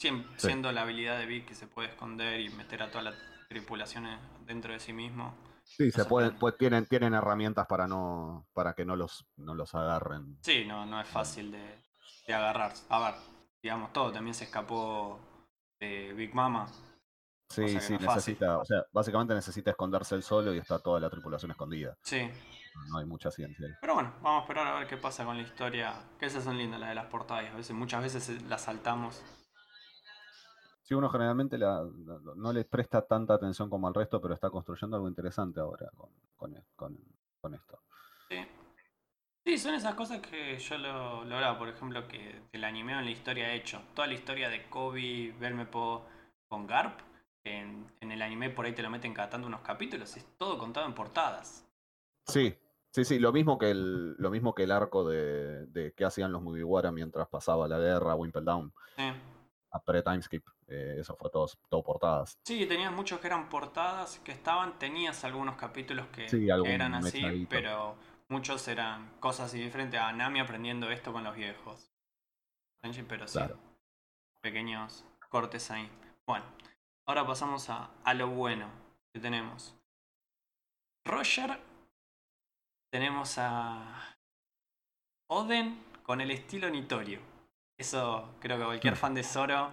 siem- 0.00 0.24
Sí. 0.36 0.46
siendo 0.48 0.72
la 0.72 0.82
habilidad 0.82 1.18
de 1.18 1.26
Big 1.26 1.46
que 1.46 1.54
se 1.54 1.66
puede 1.66 1.88
esconder 1.88 2.40
y 2.40 2.48
meter 2.50 2.82
a 2.82 2.90
toda 2.90 3.02
la 3.02 3.14
tripulación 3.48 4.06
en- 4.06 4.46
dentro 4.46 4.72
de 4.72 4.80
sí 4.80 4.92
mismo. 4.92 5.34
Sí, 5.64 5.90
se 5.92 6.04
pueden, 6.04 6.36
pues, 6.38 6.56
tienen, 6.56 6.86
tienen 6.86 7.14
herramientas 7.14 7.66
para 7.68 7.86
no, 7.86 8.46
para 8.54 8.74
que 8.74 8.84
no 8.84 8.96
los, 8.96 9.24
no 9.36 9.54
los 9.54 9.74
agarren. 9.74 10.38
Sí, 10.42 10.64
no, 10.66 10.84
no 10.86 11.00
es 11.00 11.06
fácil 11.06 11.52
de, 11.52 11.82
de 12.26 12.34
agarrar. 12.34 12.72
A 12.88 12.98
ver, 12.98 13.14
digamos, 13.62 13.92
todo 13.92 14.10
también 14.10 14.34
se 14.34 14.44
escapó 14.44 15.20
de 15.80 16.12
Big 16.14 16.34
Mama. 16.34 16.66
Sí, 17.50 17.68
sí, 17.80 17.92
no 17.94 17.98
es 17.98 18.04
fácil. 18.04 18.06
necesita, 18.34 18.58
o 18.58 18.64
sea, 18.64 18.84
básicamente 18.92 19.34
necesita 19.34 19.70
esconderse 19.70 20.14
él 20.14 20.22
solo 20.22 20.54
y 20.54 20.58
está 20.58 20.78
toda 20.78 21.00
la 21.00 21.10
tripulación 21.10 21.50
escondida. 21.50 21.96
Sí. 22.02 22.30
No 22.88 22.98
hay 22.98 23.06
mucha 23.06 23.30
ciencia 23.30 23.66
ahí. 23.66 23.72
Pero 23.80 23.94
bueno, 23.94 24.14
vamos 24.22 24.40
a 24.40 24.42
esperar 24.42 24.66
a 24.68 24.78
ver 24.78 24.86
qué 24.88 24.96
pasa 24.96 25.24
con 25.24 25.36
la 25.36 25.42
historia. 25.42 25.94
Que 26.18 26.26
esas 26.26 26.44
son 26.44 26.56
lindas, 26.58 26.78
las 26.80 26.90
de 26.90 26.94
las 26.94 27.06
portadas. 27.06 27.50
A 27.52 27.56
veces, 27.56 27.74
muchas 27.74 28.02
veces 28.02 28.28
eh, 28.28 28.38
las 28.48 28.62
saltamos. 28.62 29.20
Sí, 30.90 30.94
uno 30.96 31.08
generalmente 31.08 31.56
la- 31.56 31.84
no 32.34 32.52
le 32.52 32.64
presta 32.64 33.06
tanta 33.06 33.34
atención 33.34 33.70
como 33.70 33.86
al 33.86 33.94
resto, 33.94 34.20
pero 34.20 34.34
está 34.34 34.50
construyendo 34.50 34.96
algo 34.96 35.06
interesante 35.08 35.60
ahora 35.60 35.88
con, 35.96 36.10
con, 36.36 36.56
e- 36.56 36.64
con- 36.74 36.98
con 37.40 37.54
esto. 37.54 37.78
Sí. 38.28 38.38
Sí, 39.46 39.56
son 39.58 39.74
esas 39.74 39.94
cosas 39.94 40.18
que 40.18 40.58
yo 40.58 40.78
lo 40.78 41.24
lograba, 41.24 41.56
por 41.60 41.68
ejemplo, 41.68 42.08
que 42.08 42.42
el 42.50 42.64
anime 42.64 42.98
en 42.98 43.04
la 43.04 43.10
historia 43.12 43.52
he 43.52 43.56
hecho. 43.58 43.80
Toda 43.94 44.08
la 44.08 44.14
historia 44.14 44.48
de 44.48 44.68
Kobe, 44.68 45.32
Belmepo 45.38 46.06
con 46.48 46.66
Garp, 46.66 46.98
en, 47.44 47.86
en 48.00 48.10
el 48.10 48.20
anime 48.20 48.50
por 48.50 48.66
ahí 48.66 48.72
te 48.74 48.82
lo 48.82 48.90
meten 48.90 49.14
cada 49.14 49.30
tanto 49.30 49.46
unos 49.46 49.60
capítulos, 49.60 50.16
es 50.16 50.26
todo 50.38 50.58
contado 50.58 50.86
en 50.86 50.94
portadas. 50.96 51.64
Sí, 52.26 52.52
Sí, 52.92 53.04
sí, 53.04 53.20
lo 53.20 53.32
mismo 53.32 53.56
que 53.58 53.70
el, 53.70 54.14
lo 54.14 54.30
mismo 54.32 54.52
que 54.52 54.64
el 54.64 54.72
arco 54.72 55.08
de, 55.08 55.66
de 55.66 55.92
qué 55.94 56.04
hacían 56.04 56.32
los 56.32 56.42
Mugiwara 56.42 56.90
mientras 56.90 57.28
pasaba 57.28 57.68
la 57.68 57.78
guerra, 57.78 58.16
Wimpel 58.16 58.44
Down, 58.44 58.72
Sí. 58.96 59.04
A 59.72 59.82
pre-timeskip. 59.82 60.44
eh, 60.68 60.96
eso 61.00 61.14
fue 61.16 61.30
todo, 61.30 61.48
todo 61.68 61.82
portadas. 61.82 62.38
Sí, 62.44 62.66
tenías 62.66 62.92
muchos 62.92 63.20
que 63.20 63.26
eran 63.26 63.48
portadas 63.48 64.18
que 64.20 64.32
estaban, 64.32 64.78
tenías 64.78 65.24
algunos 65.24 65.56
capítulos 65.56 66.06
que, 66.08 66.28
Sí, 66.28 66.46
que 66.46 66.52
algún 66.52 66.70
eran 66.70 66.94
así, 66.94 67.20
mechadito. 67.22 67.48
pero 67.48 67.96
muchos 68.28 68.66
eran 68.68 69.10
cosas 69.20 69.46
así 69.46 69.60
diferentes 69.60 70.00
a 70.00 70.12
Nami 70.12 70.40
aprendiendo 70.40 70.90
esto 70.90 71.12
con 71.12 71.24
los 71.24 71.34
viejos. 71.36 71.90
Pero 73.08 73.26
sí, 73.28 73.32
Claro. 73.38 73.58
pequeños 74.40 75.04
cortes 75.28 75.70
ahí. 75.70 75.88
Bueno, 76.26 76.44
ahora 77.06 77.26
pasamos 77.26 77.68
a, 77.70 77.90
a 78.04 78.14
lo 78.14 78.28
bueno 78.28 78.68
que 79.12 79.20
tenemos. 79.20 79.76
Roger, 81.04 81.58
tenemos 82.90 83.36
a 83.38 84.16
Oden 85.28 85.82
con 86.02 86.20
el 86.20 86.30
estilo 86.30 86.70
Nitorio. 86.70 87.20
Eso 87.80 88.34
creo 88.40 88.58
que 88.58 88.64
cualquier 88.64 88.92
Mm. 88.92 88.96
fan 88.96 89.14
de 89.14 89.22
Zoro 89.24 89.72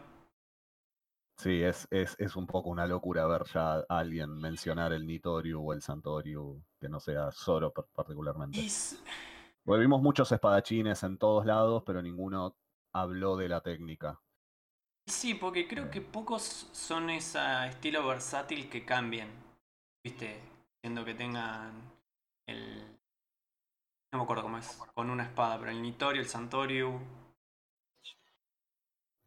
Sí, 1.38 1.62
es, 1.62 1.88
es, 1.92 2.16
es 2.18 2.36
un 2.36 2.48
poco 2.48 2.70
una 2.70 2.88
locura 2.88 3.28
ver 3.28 3.44
ya 3.54 3.76
a 3.76 3.86
alguien 3.90 4.30
mencionar 4.40 4.92
el 4.94 5.06
Nitoriu 5.06 5.62
o 5.62 5.74
el 5.74 5.82
Santoriu, 5.82 6.64
que 6.80 6.90
no 6.90 7.00
sea 7.00 7.32
Zoro 7.32 7.72
par- 7.72 7.86
particularmente. 7.94 8.66
Porque 9.64 9.82
vimos 9.82 10.02
muchos 10.02 10.32
espadachines 10.32 11.04
en 11.04 11.18
todos 11.18 11.46
lados, 11.46 11.84
pero 11.86 12.02
ninguno 12.02 12.56
habló 12.94 13.36
de 13.36 13.50
la 13.50 13.62
técnica. 13.62 14.20
Sí, 15.06 15.36
porque 15.36 15.68
creo 15.68 15.92
que 15.92 16.02
pocos 16.02 16.70
son 16.72 17.10
ese 17.10 17.40
estilo 17.68 18.08
versátil 18.08 18.70
que 18.70 18.84
cambien. 18.86 19.30
¿Viste? 20.04 20.42
Siendo 20.82 21.06
que 21.06 21.14
tengan 21.14 21.72
el. 22.48 22.98
No 24.12 24.20
me 24.20 24.24
acuerdo 24.24 24.44
cómo 24.44 24.58
es. 24.58 24.68
Con 24.96 25.10
una 25.10 25.24
espada, 25.24 25.60
pero 25.60 25.72
el 25.72 25.82
Nitorio, 25.82 26.22
el 26.22 26.28
Santoriu. 26.28 27.00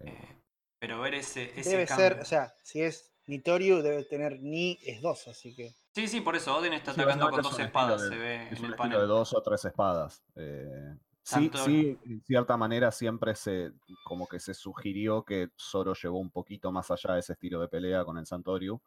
Eh, 0.01 0.37
pero 0.79 1.01
ver 1.01 1.15
ese, 1.15 1.59
ese 1.59 1.71
Debe 1.71 1.87
cambio. 1.87 2.09
ser, 2.09 2.21
o 2.21 2.25
sea, 2.25 2.55
si 2.63 2.83
es 2.83 3.13
Nitoriu, 3.27 3.83
debe 3.83 4.05
tener 4.05 4.41
Ni 4.41 4.79
es 4.85 5.01
2, 5.03 5.29
así 5.29 5.55
que. 5.55 5.75
Sí, 5.95 6.09
sí, 6.09 6.21
por 6.21 6.37
eso 6.37 6.57
Oden 6.57 6.73
está 6.73 6.93
Sí, 6.95 7.01
atacando 7.01 7.31
con 7.31 7.43
dos 7.43 7.59
es 7.59 7.67
espadas, 7.67 8.01
se 8.03 8.17
ve 8.17 8.47
es 8.47 8.53
en 8.53 8.59
un 8.59 8.65
el 8.67 8.71
estilo 8.73 8.77
panel. 8.77 8.99
de 9.01 9.07
dos 9.07 9.35
o 9.35 9.43
tres 9.43 9.65
espadas. 9.65 10.23
eh, 10.37 10.97
sí, 11.23 11.51
sí, 11.55 11.99
en 12.05 12.23
cierta 12.25 12.57
manera 12.57 12.91
siempre 12.93 13.35
se, 13.35 13.73
como 14.05 14.27
que 14.27 14.41
se 14.41 14.55
sugirió 14.55 15.25
que 15.25 15.51
Zoro 15.61 15.95
llevó 15.95 16.19
un 16.19 16.31
poquito 16.31 16.73
más 16.73 16.91
allá 16.91 17.15
de 17.15 17.21
ese 17.21 17.33
estilo 17.35 17.61
de 17.61 17.69
pelea 17.69 18.05
con 18.05 18.19
el 18.19 18.27
Santoriu. 18.27 18.81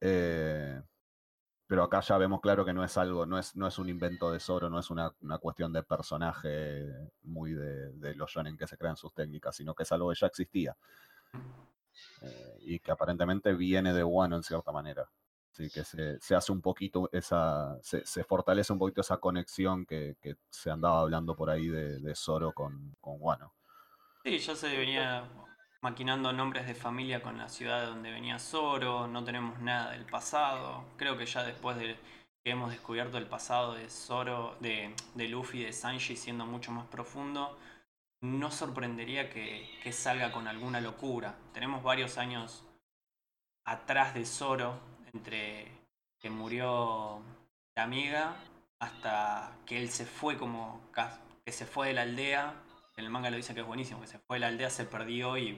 Eh, 0.00 0.80
pero 1.68 1.82
acá 1.82 2.00
ya 2.00 2.16
vemos 2.16 2.40
claro 2.40 2.64
que 2.64 2.72
no 2.72 2.82
es 2.82 2.96
algo, 2.96 3.26
no 3.26 3.38
es, 3.38 3.54
no 3.54 3.66
es 3.66 3.78
un 3.78 3.90
invento 3.90 4.32
de 4.32 4.40
Zoro, 4.40 4.70
no 4.70 4.78
es 4.80 4.90
una, 4.90 5.14
una 5.20 5.36
cuestión 5.36 5.70
de 5.70 5.82
personaje 5.82 6.86
muy 7.24 7.52
de, 7.52 7.92
de 7.92 8.14
los 8.14 8.30
shonen 8.30 8.56
que 8.56 8.66
se 8.66 8.78
crean 8.78 8.96
sus 8.96 9.12
técnicas, 9.12 9.54
sino 9.54 9.74
que 9.74 9.82
es 9.82 9.92
algo 9.92 10.08
que 10.08 10.18
ya 10.18 10.26
existía. 10.28 10.74
Eh, 12.22 12.56
y 12.60 12.78
que 12.80 12.90
aparentemente 12.90 13.52
viene 13.52 13.92
de 13.92 14.02
Wano 14.02 14.36
en 14.36 14.42
cierta 14.42 14.72
manera. 14.72 15.10
Así 15.52 15.68
que 15.68 15.84
se, 15.84 16.18
se 16.20 16.34
hace 16.34 16.52
un 16.52 16.62
poquito 16.62 17.10
esa, 17.12 17.78
se, 17.82 18.24
fortalece 18.24 18.72
un 18.72 18.78
poquito 18.78 19.02
esa 19.02 19.18
conexión 19.18 19.84
que, 19.84 20.16
que 20.22 20.36
se 20.48 20.70
andaba 20.70 21.00
hablando 21.00 21.36
por 21.36 21.50
ahí 21.50 21.66
de, 21.66 21.98
de 21.98 22.14
Zoro 22.14 22.52
con, 22.52 22.96
con 22.98 23.16
Wano. 23.18 23.52
Sí, 24.24 24.38
ya 24.38 24.56
se 24.56 24.74
venía 24.74 25.28
maquinando 25.80 26.32
nombres 26.32 26.66
de 26.66 26.74
familia 26.74 27.22
con 27.22 27.38
la 27.38 27.48
ciudad 27.48 27.80
de 27.80 27.86
donde 27.86 28.10
venía 28.10 28.38
Zoro, 28.38 29.06
no 29.06 29.24
tenemos 29.24 29.58
nada 29.60 29.92
del 29.92 30.04
pasado. 30.04 30.84
Creo 30.96 31.16
que 31.16 31.26
ya 31.26 31.42
después 31.42 31.76
de 31.76 31.96
que 32.44 32.50
hemos 32.50 32.70
descubierto 32.70 33.18
el 33.18 33.26
pasado 33.26 33.74
de 33.74 33.88
Zoro, 33.88 34.56
de, 34.60 34.94
de 35.14 35.28
Luffy, 35.28 35.62
de 35.62 35.72
Sanji 35.72 36.16
siendo 36.16 36.46
mucho 36.46 36.72
más 36.72 36.86
profundo, 36.86 37.58
no 38.20 38.50
sorprendería 38.50 39.30
que, 39.30 39.78
que 39.82 39.92
salga 39.92 40.32
con 40.32 40.48
alguna 40.48 40.80
locura. 40.80 41.36
Tenemos 41.52 41.82
varios 41.82 42.18
años 42.18 42.64
atrás 43.64 44.14
de 44.14 44.24
Zoro, 44.24 44.80
entre 45.12 45.70
que 46.18 46.30
murió 46.30 47.22
la 47.76 47.84
amiga 47.84 48.36
hasta 48.80 49.56
que 49.66 49.78
él 49.78 49.88
se 49.90 50.06
fue 50.06 50.36
como 50.36 50.80
que 51.44 51.52
se 51.52 51.66
fue 51.66 51.88
de 51.88 51.94
la 51.94 52.02
aldea. 52.02 52.54
En 52.98 53.04
el 53.04 53.10
manga 53.10 53.30
lo 53.30 53.36
dice 53.36 53.54
que 53.54 53.60
es 53.60 53.66
buenísimo, 53.66 54.00
que 54.00 54.08
se 54.08 54.18
fue 54.18 54.36
de 54.36 54.40
la 54.40 54.48
aldea, 54.48 54.70
se 54.70 54.84
perdió 54.84 55.38
y 55.38 55.56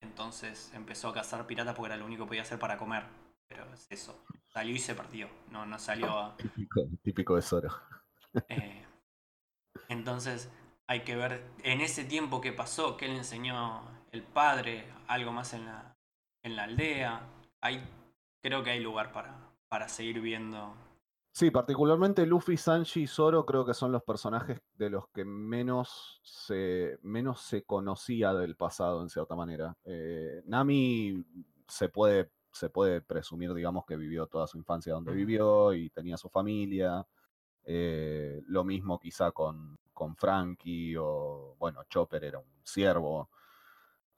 entonces 0.00 0.70
empezó 0.74 1.08
a 1.08 1.12
cazar 1.12 1.44
piratas 1.44 1.74
porque 1.74 1.88
era 1.88 1.96
lo 1.96 2.06
único 2.06 2.22
que 2.22 2.28
podía 2.28 2.42
hacer 2.42 2.60
para 2.60 2.76
comer. 2.76 3.02
Pero 3.48 3.64
es 3.74 3.88
eso, 3.90 4.24
salió 4.46 4.76
y 4.76 4.78
se 4.78 4.94
perdió, 4.94 5.28
no, 5.50 5.66
no 5.66 5.76
salió 5.80 6.16
a... 6.16 6.36
Típico, 6.36 6.82
típico 7.02 7.34
de 7.34 7.42
Zoro. 7.42 7.68
Eh, 8.48 8.86
entonces 9.88 10.52
hay 10.86 11.00
que 11.00 11.16
ver 11.16 11.44
en 11.64 11.80
ese 11.80 12.04
tiempo 12.04 12.40
que 12.40 12.52
pasó, 12.52 12.96
qué 12.96 13.08
le 13.08 13.16
enseñó 13.16 13.82
el 14.12 14.22
padre, 14.22 14.86
algo 15.08 15.32
más 15.32 15.54
en 15.54 15.66
la, 15.66 15.96
en 16.44 16.54
la 16.54 16.64
aldea. 16.64 17.22
Hay, 17.60 17.82
creo 18.40 18.62
que 18.62 18.70
hay 18.70 18.80
lugar 18.80 19.10
para, 19.10 19.34
para 19.68 19.88
seguir 19.88 20.20
viendo. 20.20 20.76
Sí, 21.32 21.50
particularmente 21.50 22.26
Luffy, 22.26 22.56
Sanji 22.56 23.02
y 23.02 23.06
Zoro 23.06 23.46
creo 23.46 23.64
que 23.64 23.74
son 23.74 23.92
los 23.92 24.02
personajes 24.02 24.60
de 24.74 24.90
los 24.90 25.08
que 25.08 25.24
menos 25.24 26.20
se, 26.24 26.98
menos 27.02 27.40
se 27.42 27.64
conocía 27.64 28.34
del 28.34 28.56
pasado, 28.56 29.02
en 29.02 29.08
cierta 29.08 29.36
manera. 29.36 29.76
Eh, 29.84 30.42
Nami 30.46 31.24
se 31.68 31.88
puede, 31.90 32.32
se 32.50 32.70
puede 32.70 33.02
presumir, 33.02 33.54
digamos, 33.54 33.84
que 33.86 33.96
vivió 33.96 34.26
toda 34.26 34.46
su 34.48 34.58
infancia 34.58 34.94
donde 34.94 35.12
vivió 35.12 35.74
y 35.74 35.90
tenía 35.90 36.16
su 36.16 36.28
familia. 36.28 37.06
Eh, 37.62 38.42
lo 38.46 38.64
mismo 38.64 38.98
quizá 38.98 39.30
con, 39.30 39.78
con 39.92 40.16
Frankie 40.16 40.96
o, 40.96 41.54
bueno, 41.58 41.84
Chopper 41.88 42.24
era 42.24 42.38
un 42.38 42.50
siervo. 42.64 43.30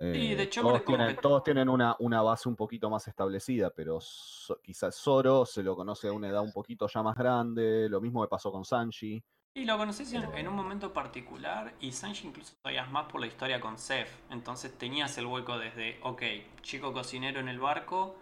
Sí, 0.00 0.35
de 0.35 0.45
Eh, 0.45 0.49
Chopper 0.49 0.73
todos 0.73 0.85
tienen, 0.87 1.09
que- 1.14 1.21
todos 1.21 1.45
tienen 1.45 1.69
una, 1.69 1.95
una 1.99 2.23
base 2.23 2.49
un 2.49 2.57
poquito 2.57 2.88
más 2.88 3.07
establecida, 3.07 3.69
pero 3.69 4.00
So- 4.00 4.59
quizás 4.62 4.95
Zoro 4.97 5.45
se 5.45 5.62
lo 5.62 5.76
conoce 5.76 6.09
a 6.09 6.12
una 6.12 6.28
edad 6.28 6.40
un 6.42 6.52
poquito 6.52 6.88
ya 6.88 7.02
más 7.02 7.14
grande. 7.14 7.87
Lo 7.90 8.00
mismo 8.00 8.23
me 8.23 8.28
pasó 8.28 8.50
con 8.50 8.64
Sanji. 8.64 9.23
Y 9.52 9.64
lo 9.66 9.76
conoces 9.76 10.11
en, 10.14 10.23
en 10.35 10.49
un 10.49 10.54
momento 10.54 10.92
particular 10.92 11.75
y 11.80 11.92
Sanji 11.92 12.28
incluso 12.28 12.54
sabías 12.62 12.90
más 12.90 13.11
por 13.12 13.21
la 13.21 13.26
historia 13.26 13.61
con 13.61 13.76
Seth. 13.78 14.09
Entonces 14.30 14.73
tenías 14.78 15.19
el 15.19 15.26
hueco 15.26 15.59
desde, 15.59 15.99
ok, 16.02 16.23
chico 16.62 16.92
cocinero 16.95 17.38
en 17.40 17.49
el 17.49 17.59
barco 17.59 18.16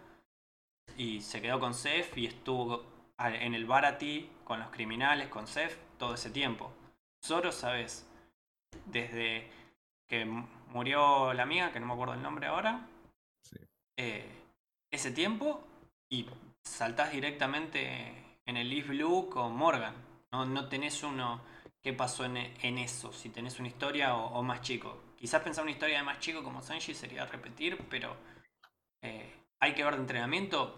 y 0.97 1.21
se 1.21 1.41
quedó 1.41 1.59
con 1.61 1.73
Seth 1.73 2.17
y 2.17 2.25
estuvo 2.25 2.83
en 3.19 3.53
el 3.53 3.65
Barati 3.65 4.29
con 4.43 4.59
los 4.59 4.69
criminales, 4.69 5.29
con 5.29 5.45
Seth, 5.47 5.77
todo 5.97 6.15
ese 6.15 6.29
tiempo. 6.29 6.71
Zoro, 7.23 7.51
sabes, 7.51 8.05
desde 8.85 9.49
que 10.09 10.25
murió 10.69 11.33
la 11.33 11.43
amiga, 11.43 11.71
que 11.71 11.79
no 11.79 11.85
me 11.85 11.93
acuerdo 11.93 12.13
el 12.13 12.21
nombre 12.21 12.47
ahora, 12.47 12.87
Sí. 13.43 13.57
eh, 13.97 14.29
ese 14.91 15.11
tiempo 15.11 15.63
y 16.09 16.25
saltás 16.63 17.11
directamente 17.11 18.37
en 18.45 18.57
el 18.57 18.69
Leaf 18.69 18.87
Blue 18.87 19.29
con 19.29 19.55
Morgan. 19.55 19.95
No, 20.31 20.45
no 20.45 20.67
tenés 20.69 21.03
uno 21.03 21.41
qué 21.81 21.93
pasó 21.93 22.25
en, 22.25 22.37
en 22.37 22.77
eso, 22.77 23.11
si 23.13 23.29
tenés 23.29 23.59
una 23.59 23.67
historia 23.69 24.15
o, 24.15 24.39
o 24.39 24.43
más 24.43 24.61
chico. 24.61 25.01
Quizás 25.17 25.41
pensar 25.41 25.63
una 25.63 25.71
historia 25.71 25.97
de 25.97 26.03
más 26.03 26.19
chico 26.19 26.43
como 26.43 26.61
Sanji 26.61 26.93
sería 26.93 27.25
repetir, 27.25 27.77
pero 27.89 28.15
eh, 29.01 29.33
hay 29.59 29.73
que 29.73 29.83
ver 29.83 29.95
de 29.95 30.01
entrenamiento 30.01 30.75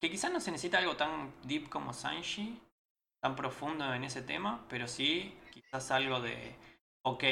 que 0.00 0.10
quizás 0.10 0.32
no 0.32 0.40
se 0.40 0.50
necesita 0.50 0.78
algo 0.78 0.96
tan 0.96 1.32
deep 1.44 1.68
como 1.68 1.92
Sanji, 1.92 2.60
tan 3.20 3.36
profundo 3.36 3.92
en 3.94 4.04
ese 4.04 4.22
tema, 4.22 4.64
pero 4.68 4.86
sí 4.86 5.34
quizás 5.52 5.90
algo 5.90 6.20
de, 6.20 6.54
ok, 7.02 7.24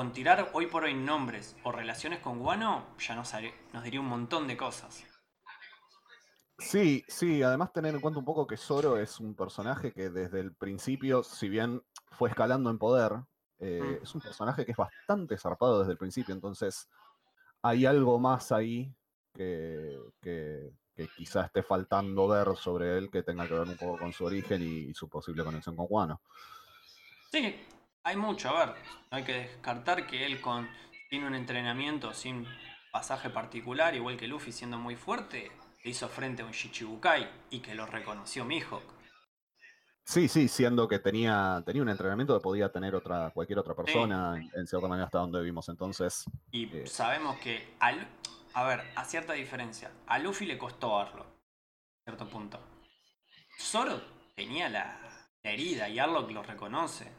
con 0.00 0.14
tirar 0.14 0.52
hoy 0.54 0.64
por 0.64 0.84
hoy 0.84 0.94
nombres 0.94 1.54
o 1.62 1.70
relaciones 1.72 2.20
con 2.20 2.38
Guano, 2.38 2.86
ya 2.98 3.14
nos, 3.14 3.34
haré- 3.34 3.52
nos 3.74 3.84
diría 3.84 4.00
un 4.00 4.06
montón 4.06 4.48
de 4.48 4.56
cosas. 4.56 5.04
Sí, 6.56 7.04
sí, 7.06 7.42
además 7.42 7.70
tener 7.70 7.94
en 7.94 8.00
cuenta 8.00 8.18
un 8.18 8.24
poco 8.24 8.46
que 8.46 8.56
Zoro 8.56 8.96
es 8.96 9.20
un 9.20 9.34
personaje 9.34 9.92
que 9.92 10.08
desde 10.08 10.40
el 10.40 10.54
principio, 10.54 11.22
si 11.22 11.50
bien 11.50 11.82
fue 12.12 12.30
escalando 12.30 12.70
en 12.70 12.78
poder, 12.78 13.12
eh, 13.58 13.98
Mm. 14.00 14.04
es 14.04 14.14
un 14.14 14.22
personaje 14.22 14.64
que 14.64 14.70
es 14.72 14.76
bastante 14.78 15.36
zarpado 15.36 15.80
desde 15.80 15.92
el 15.92 15.98
principio, 15.98 16.34
entonces 16.34 16.88
hay 17.60 17.84
algo 17.84 18.18
más 18.18 18.52
ahí 18.52 18.90
que, 19.34 19.98
que, 20.22 20.72
que 20.96 21.08
quizá 21.08 21.44
esté 21.44 21.62
faltando 21.62 22.26
ver 22.26 22.56
sobre 22.56 22.96
él 22.96 23.10
que 23.10 23.22
tenga 23.22 23.46
que 23.46 23.52
ver 23.52 23.68
un 23.68 23.76
poco 23.76 23.98
con 23.98 24.14
su 24.14 24.24
origen 24.24 24.62
y, 24.62 24.88
y 24.88 24.94
su 24.94 25.10
posible 25.10 25.44
conexión 25.44 25.76
con 25.76 25.84
Wano. 25.90 26.22
Sí, 27.30 27.54
hay 28.02 28.16
mucho, 28.16 28.50
a 28.50 28.66
ver, 28.66 28.74
no 29.10 29.18
hay 29.18 29.24
que 29.24 29.32
descartar 29.34 30.06
que 30.06 30.26
él 30.26 30.40
con 30.40 30.68
sin 31.10 31.24
un 31.24 31.34
entrenamiento, 31.34 32.12
sin 32.12 32.46
pasaje 32.92 33.30
particular, 33.30 33.94
igual 33.94 34.16
que 34.16 34.28
Luffy 34.28 34.52
siendo 34.52 34.78
muy 34.78 34.96
fuerte, 34.96 35.50
le 35.82 35.90
hizo 35.90 36.08
frente 36.08 36.42
a 36.42 36.46
un 36.46 36.52
Shichibukai 36.52 37.28
y 37.50 37.60
que 37.60 37.74
lo 37.74 37.86
reconoció 37.86 38.44
Mihawk. 38.44 38.82
Sí, 40.04 40.28
sí, 40.28 40.48
siendo 40.48 40.88
que 40.88 40.98
tenía, 40.98 41.62
tenía 41.64 41.82
un 41.82 41.88
entrenamiento 41.88 42.36
que 42.36 42.42
podía 42.42 42.72
tener 42.72 42.94
otra, 42.94 43.30
cualquier 43.30 43.58
otra 43.60 43.74
persona, 43.74 44.36
en, 44.36 44.50
en 44.58 44.66
cierta 44.66 44.88
manera 44.88 45.06
hasta 45.06 45.18
donde 45.18 45.40
vimos 45.42 45.68
entonces. 45.68 46.24
Y 46.50 46.64
Eh. 46.76 46.86
sabemos 46.86 47.38
que 47.38 47.74
al 47.78 48.08
a 48.52 48.64
ver, 48.64 48.80
a 48.96 49.04
cierta 49.04 49.32
diferencia, 49.34 49.92
a 50.06 50.18
Luffy 50.18 50.44
le 50.46 50.58
costó 50.58 50.98
verlo, 50.98 51.22
a 51.22 52.02
cierto 52.04 52.28
punto. 52.28 52.58
Zoro 53.60 54.00
tenía 54.34 54.68
la, 54.68 54.98
la 55.44 55.50
herida 55.50 55.88
y 55.88 55.98
Arlok 56.00 56.30
lo 56.32 56.42
reconoce. 56.42 57.12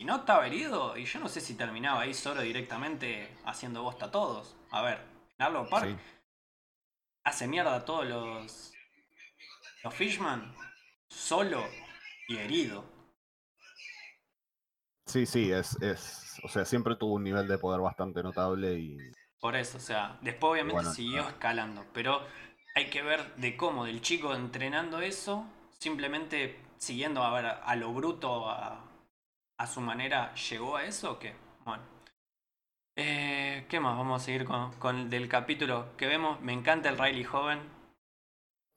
Y 0.00 0.04
no 0.04 0.16
estaba 0.16 0.46
herido, 0.46 0.96
y 0.96 1.04
yo 1.04 1.18
no 1.18 1.28
sé 1.28 1.40
si 1.40 1.54
terminaba 1.54 2.02
ahí 2.02 2.14
solo 2.14 2.40
directamente 2.40 3.36
haciendo 3.44 3.82
bosta 3.82 4.06
a 4.06 4.10
todos. 4.12 4.56
A 4.70 4.82
ver, 4.82 5.00
en 5.36 5.44
Arlok 5.44 5.68
Park 5.68 5.88
Sí. 5.88 5.96
hace 7.24 7.48
mierda 7.48 7.74
a 7.74 7.84
todos 7.84 8.06
los. 8.06 8.72
los 9.82 9.94
Fishman 9.94 10.54
solo 11.08 11.64
y 12.28 12.36
herido. 12.36 12.84
Sí, 15.06 15.26
sí, 15.26 15.50
es, 15.50 15.76
es. 15.82 16.38
O 16.44 16.48
sea, 16.48 16.64
siempre 16.64 16.94
tuvo 16.94 17.14
un 17.14 17.24
nivel 17.24 17.48
de 17.48 17.58
poder 17.58 17.80
bastante 17.80 18.22
notable 18.22 18.74
y. 18.78 18.96
Por 19.40 19.56
eso, 19.56 19.78
o 19.78 19.80
sea, 19.80 20.16
después 20.20 20.52
obviamente 20.52 20.74
Bueno, 20.74 20.92
siguió 20.92 21.24
ah. 21.24 21.30
escalando, 21.30 21.84
pero 21.92 22.22
hay 22.76 22.88
que 22.90 23.02
ver 23.02 23.34
de 23.34 23.56
cómo 23.56 23.84
del 23.84 24.00
chico 24.00 24.32
entrenando 24.32 25.00
eso, 25.00 25.44
simplemente 25.80 26.60
siguiendo 26.76 27.24
a 27.24 27.32
ver 27.34 27.46
a 27.46 27.76
lo 27.76 27.92
bruto, 27.92 28.48
a, 28.48 28.87
a 29.58 29.66
su 29.66 29.80
manera, 29.80 30.34
llegó 30.34 30.76
a 30.76 30.84
eso 30.84 31.12
o 31.12 31.18
qué. 31.18 31.34
Bueno. 31.64 31.82
Eh, 32.96 33.66
¿Qué 33.68 33.78
más? 33.80 33.96
Vamos 33.96 34.22
a 34.22 34.24
seguir 34.24 34.44
con, 34.44 34.72
con 34.74 34.96
el 34.96 35.10
del 35.10 35.28
capítulo 35.28 35.96
que 35.96 36.06
vemos. 36.06 36.40
Me 36.40 36.52
encanta 36.52 36.88
el 36.88 36.98
Riley 36.98 37.24
joven. 37.24 37.60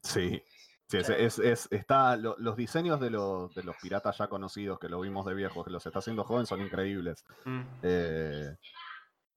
Sí. 0.02 0.42
Sí, 0.88 0.98
es, 0.98 1.08
es- 1.08 1.38
es- 1.38 1.68
está, 1.70 2.16
lo- 2.16 2.36
los 2.38 2.54
diseños 2.56 3.00
de 3.00 3.08
los, 3.08 3.54
de 3.54 3.62
los 3.64 3.74
piratas 3.76 4.18
ya 4.18 4.28
conocidos, 4.28 4.78
que 4.78 4.90
lo 4.90 5.00
vimos 5.00 5.24
de 5.24 5.32
viejos, 5.34 5.64
que 5.64 5.70
los 5.70 5.86
está 5.86 6.00
haciendo 6.00 6.22
joven, 6.24 6.44
son 6.46 6.60
increíbles. 6.60 7.24
Mm, 7.46 7.62
Eh, 7.82 8.56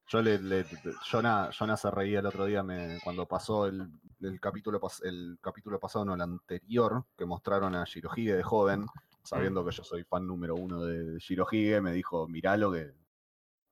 yo 0.07 0.21
le, 0.21 0.37
le- 0.39 0.65
Jonah, 1.09 1.49
Jonah 1.57 1.77
se 1.77 1.89
reía 1.89 2.19
el 2.19 2.25
otro 2.25 2.43
día 2.45 2.61
me, 2.61 2.99
cuando 3.03 3.25
pasó 3.25 3.67
el, 3.67 3.87
el 4.21 4.39
capítulo 4.41 4.81
el 5.03 5.37
capítulo 5.41 5.79
pasado, 5.79 6.03
no, 6.05 6.13
el 6.15 6.21
anterior, 6.21 7.05
que 7.17 7.25
mostraron 7.25 7.73
a 7.73 7.85
Shirohige 7.85 8.35
de 8.35 8.43
joven, 8.43 8.85
sabiendo 9.25 9.65
que 9.65 9.71
yo 9.71 9.83
soy 9.83 10.03
fan 10.03 10.25
número 10.25 10.55
uno 10.55 10.81
de 10.85 11.19
Shirohige, 11.19 11.81
me 11.81 11.91
dijo, 11.91 12.27
miralo 12.27 12.71
que 12.71 12.93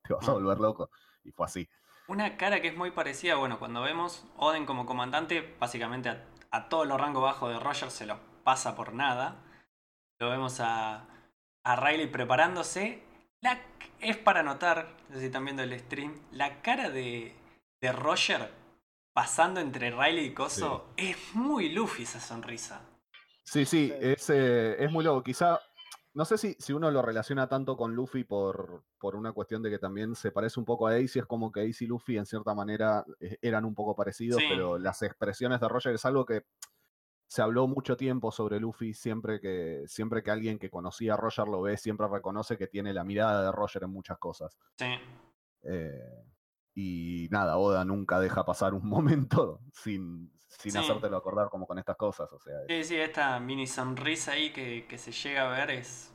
te 0.03 0.13
vas 0.13 0.27
a 0.27 0.31
Ah. 0.31 0.33
volver 0.33 0.59
loco. 0.59 0.89
Y 1.23 1.31
fue 1.31 1.45
así. 1.45 1.69
Una 2.07 2.35
cara 2.35 2.61
que 2.61 2.67
es 2.67 2.75
muy 2.75 2.91
parecida, 2.91 3.35
bueno, 3.35 3.59
cuando 3.59 3.81
vemos 3.81 4.25
Oden 4.37 4.65
como 4.65 4.85
comandante, 4.85 5.55
básicamente 5.59 6.09
a, 6.09 6.25
a 6.51 6.67
todos 6.67 6.85
los 6.85 6.99
rangos 6.99 7.23
bajos 7.23 7.49
de 7.53 7.59
Roger 7.59 7.89
se 7.91 8.05
los 8.05 8.17
pasa 8.43 8.75
por 8.75 8.93
nada. 8.93 9.41
Lo 10.19 10.29
vemos 10.29 10.59
a, 10.59 11.07
a 11.63 11.75
Riley 11.77 12.07
preparándose. 12.07 13.03
La, 13.41 13.61
es 14.01 14.17
para 14.17 14.43
notar, 14.43 14.97
no 15.09 15.15
sé 15.15 15.21
si 15.21 15.25
están 15.27 15.45
viendo 15.45 15.63
el 15.63 15.79
stream, 15.79 16.13
la 16.31 16.61
cara 16.61 16.89
de, 16.89 17.33
de 17.81 17.91
Roger 17.93 18.51
pasando 19.13 19.59
entre 19.61 19.91
Riley 19.91 20.25
y 20.25 20.33
Coso 20.33 20.87
es 20.97 21.35
muy 21.35 21.69
Luffy 21.69 22.03
esa 22.03 22.19
sonrisa. 22.19 22.81
Sí, 23.43 23.65
sí, 23.65 23.93
es, 23.99 24.29
eh, 24.29 24.83
es 24.83 24.91
muy 24.91 25.03
loco. 25.03 25.21
Quizá, 25.23 25.59
no 26.13 26.25
sé 26.25 26.37
si, 26.37 26.55
si 26.59 26.73
uno 26.73 26.89
lo 26.91 27.01
relaciona 27.01 27.47
tanto 27.47 27.75
con 27.75 27.93
Luffy 27.95 28.23
por, 28.23 28.83
por 28.97 29.15
una 29.15 29.31
cuestión 29.33 29.61
de 29.61 29.69
que 29.69 29.79
también 29.79 30.15
se 30.15 30.31
parece 30.31 30.59
un 30.59 30.65
poco 30.65 30.87
a 30.87 30.91
Ace, 30.95 31.11
y 31.15 31.19
es 31.19 31.25
como 31.25 31.51
que 31.51 31.61
Ace 31.61 31.83
y 31.83 31.87
Luffy 31.87 32.17
en 32.17 32.25
cierta 32.25 32.53
manera 32.55 33.05
eh, 33.19 33.37
eran 33.41 33.65
un 33.65 33.75
poco 33.75 33.95
parecidos, 33.95 34.39
Sí. 34.39 34.45
pero 34.49 34.77
las 34.79 35.01
expresiones 35.01 35.59
de 35.59 35.67
Roger 35.67 35.93
es 35.95 36.05
algo 36.05 36.25
que 36.25 36.45
se 37.27 37.41
habló 37.41 37.67
mucho 37.67 37.97
tiempo 37.97 38.31
sobre 38.31 38.59
Luffy, 38.59 38.93
siempre 38.93 39.39
que, 39.41 39.83
siempre 39.87 40.21
que 40.21 40.29
alguien 40.31 40.59
que 40.59 40.69
conocía 40.69 41.15
a 41.15 41.17
Roger 41.17 41.47
lo 41.47 41.63
ve, 41.63 41.77
siempre 41.77 42.07
reconoce 42.07 42.57
que 42.57 42.67
tiene 42.67 42.93
la 42.93 43.03
mirada 43.03 43.43
de 43.43 43.51
Roger 43.51 43.83
en 43.83 43.89
muchas 43.89 44.19
cosas. 44.19 44.57
Sí, 44.77 44.85
Eh, 45.63 46.23
y 46.75 47.27
nada, 47.31 47.57
Oda 47.57 47.85
nunca 47.85 48.19
deja 48.19 48.45
pasar 48.45 48.73
un 48.73 48.87
momento 48.89 49.61
sin, 49.73 50.31
sin 50.59 50.71
Sí. 50.71 50.77
hacértelo 50.77 51.17
acordar 51.17 51.49
como 51.49 51.65
con 51.67 51.77
estas 51.79 51.95
cosas. 51.97 52.31
O 52.33 52.39
sea, 52.39 52.53
sí, 52.67 52.83
sí, 52.83 52.95
esta 52.95 53.39
mini 53.39 53.67
sonrisa 53.67 54.31
ahí 54.33 54.51
que, 54.53 54.85
que 54.87 54.97
se 54.97 55.11
llega 55.11 55.47
a 55.47 55.57
ver 55.57 55.71
es 55.71 56.13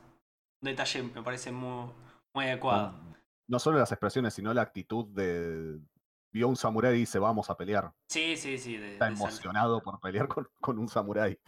un 0.62 0.66
detalle, 0.66 1.02
me 1.02 1.22
parece 1.22 1.52
muy, 1.52 1.90
muy 2.34 2.44
adecuado. 2.46 2.94
no 3.46 3.58
solo 3.58 3.78
las 3.78 3.92
expresiones, 3.92 4.34
sino 4.34 4.52
la 4.54 4.62
actitud 4.62 5.06
de. 5.06 5.78
Vio 6.30 6.46
un 6.48 6.56
samurái 6.56 6.94
y 6.94 6.98
dice, 7.00 7.18
vamos 7.18 7.48
a 7.48 7.56
pelear. 7.56 7.90
Sí, 8.08 8.36
sí, 8.36 8.58
sí. 8.58 8.76
De, 8.76 8.92
Está 8.92 9.06
de 9.06 9.12
emocionado 9.14 9.82
por 9.82 9.98
pelear 10.00 10.28
con, 10.28 10.46
con 10.60 10.78
un 10.78 10.86
samurái. 10.88 11.38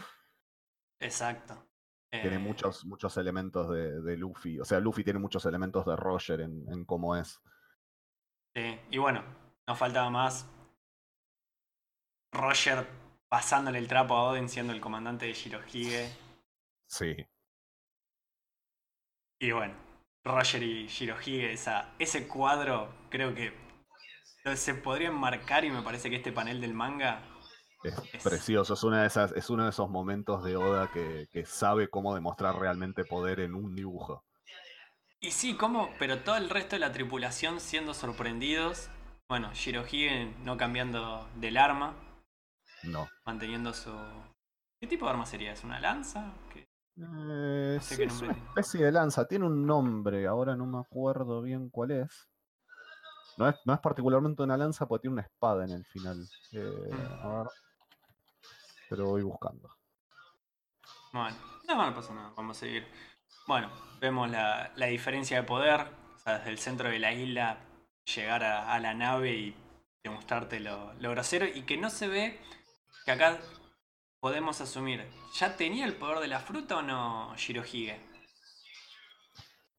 Exacto. 1.01 1.67
Tiene 2.11 2.37
Eh, 2.37 2.39
muchos, 2.41 2.85
muchos 2.87 3.17
elementos 3.19 3.69
de, 3.71 4.01
de 4.01 4.17
Luffy. 4.17 4.59
O 4.59 4.65
sea, 4.65 4.81
Luffy 4.81 5.05
tiene 5.05 5.19
muchos 5.19 5.45
elementos 5.47 5.85
de 5.87 5.95
Roger 5.97 6.41
en, 6.41 6.65
en 6.73 6.85
cómo 6.85 7.15
es. 7.15 7.41
sí, 8.55 8.81
Y 8.91 8.99
bueno, 8.99 9.23
nos 9.67 9.79
faltaba 9.79 10.11
más. 10.11 10.49
Roger 12.33 12.87
pasándole 13.29 13.79
el 13.79 13.87
trapo 13.89 14.15
a 14.17 14.25
Oden 14.31 14.49
siendo 14.49 14.73
el 14.73 14.81
comandante 14.81 15.27
de 15.27 15.33
Shirohige. 15.35 16.11
Sí. 16.87 17.27
Y 19.41 19.51
bueno, 19.53 19.75
Roger 20.25 20.63
y 20.63 20.87
Shirohige, 20.87 21.53
esa, 21.53 21.95
ese 21.99 22.29
cuadro 22.29 22.93
creo 23.09 23.35
que 23.35 23.53
se 24.57 24.75
podría 24.75 25.09
enmarcar 25.09 25.65
y 25.65 25.71
me 25.71 25.83
parece 25.83 26.11
que 26.11 26.17
este 26.17 26.33
panel 26.33 26.61
del 26.61 26.75
manga. 26.75 27.23
Es, 27.83 27.95
Es- 28.13 28.23
precioso. 28.23 28.75
Es, 28.75 28.83
una 28.85 29.03
de 29.03 29.07
esas, 29.09 29.33
es 29.33 29.51
uno 29.51 29.65
de 29.65 29.71
esos 29.71 29.91
momentos 29.91 30.43
de 30.45 30.57
Oda 30.57 30.91
que, 30.91 31.29
que 31.31 31.45
sabe 31.45 31.89
cómo 31.91 32.15
demostrar 32.15 32.57
realmente 32.59 33.05
poder 33.05 33.41
en 33.41 33.55
un 33.55 33.75
dibujo. 33.75 34.25
Y 35.21 35.31
sí, 35.33 35.55
¿cómo? 35.57 35.91
Pero 35.99 36.21
todo 36.21 36.37
el 36.37 36.51
resto 36.51 36.77
de 36.77 36.81
la 36.81 36.93
tripulación 36.93 37.61
siendo 37.61 37.95
sorprendidos. 37.95 38.89
Bueno, 39.29 39.53
Shirohige 39.55 40.27
no 40.45 40.57
cambiando 40.57 41.29
del 41.37 41.57
arma, 41.57 41.95
No. 42.85 43.09
manteniendo 43.25 43.73
su. 43.73 43.91
¿Qué 44.81 44.87
tipo 44.87 45.05
de 45.05 45.11
arma 45.13 45.27
sería? 45.27 45.53
¿Es 45.53 45.65
una 45.65 45.79
lanza? 45.81 46.33
¿Qué? 46.53 46.67
Eh, 46.97 47.79
sé 47.81 47.95
sí, 47.95 47.97
qué 47.97 48.05
es 48.05 48.23
una 48.23 48.33
tiene. 48.35 48.49
especie 48.49 48.85
de 48.87 48.93
lanza. 48.93 49.27
Tiene 49.27 49.47
un 49.47 49.67
nombre, 49.67 50.27
ahora 50.27 50.57
no 50.57 50.67
me 50.67 50.79
acuerdo 50.79 51.43
bien 51.43 51.69
cuál 51.71 51.91
es. 51.93 52.29
No 53.37 53.49
es, 53.49 53.57
no 53.65 53.73
es 53.75 53.81
particularmente 53.81 54.43
una 54.43 54.57
lanza 54.57 54.87
porque 54.87 55.03
tiene 55.03 55.15
una 55.15 55.23
espada 55.23 55.65
en 55.65 55.71
el 55.73 55.85
final. 55.85 56.27
Eh, 56.53 56.91
Mm. 56.91 57.27
a 57.27 57.39
ver. 57.43 57.47
Pero 58.89 59.05
voy 59.07 59.23
buscando. 59.23 59.71
Bueno, 61.13 61.37
no, 61.67 61.87
no 61.87 61.95
pasa 61.95 62.15
nada, 62.15 62.33
vamos 62.37 62.57
a 62.57 62.61
seguir. 62.61 62.87
Bueno, 63.47 63.71
vemos 64.01 64.31
la, 64.31 64.73
la 64.77 64.87
diferencia 64.87 65.37
de 65.41 65.47
poder, 65.47 65.87
o 66.15 66.19
sea, 66.19 66.39
desde 66.39 66.51
el 66.51 66.59
centro 66.59 66.89
de 66.89 66.99
la 66.99 67.13
isla 67.13 67.59
llegar 68.15 68.45
a, 68.45 68.73
a 68.73 68.79
la 68.81 68.95
nave 68.95 69.33
y 69.35 69.57
demostrarte 70.05 70.61
lo, 70.61 70.93
lo 70.95 71.11
grosero 71.11 71.47
y 71.47 71.63
que 71.63 71.77
no 71.77 71.91
se 71.91 72.09
ve 72.09 72.41
que 73.05 73.11
acá 73.11 73.39
podemos 74.21 74.61
asumir, 74.61 75.07
¿ya 75.39 75.57
tenía 75.57 75.87
el 75.87 75.95
poder 75.95 76.19
de 76.21 76.29
la 76.29 76.41
fruta 76.41 76.79
o 76.79 76.83
no 76.83 77.35
Shirohige? 77.37 78.01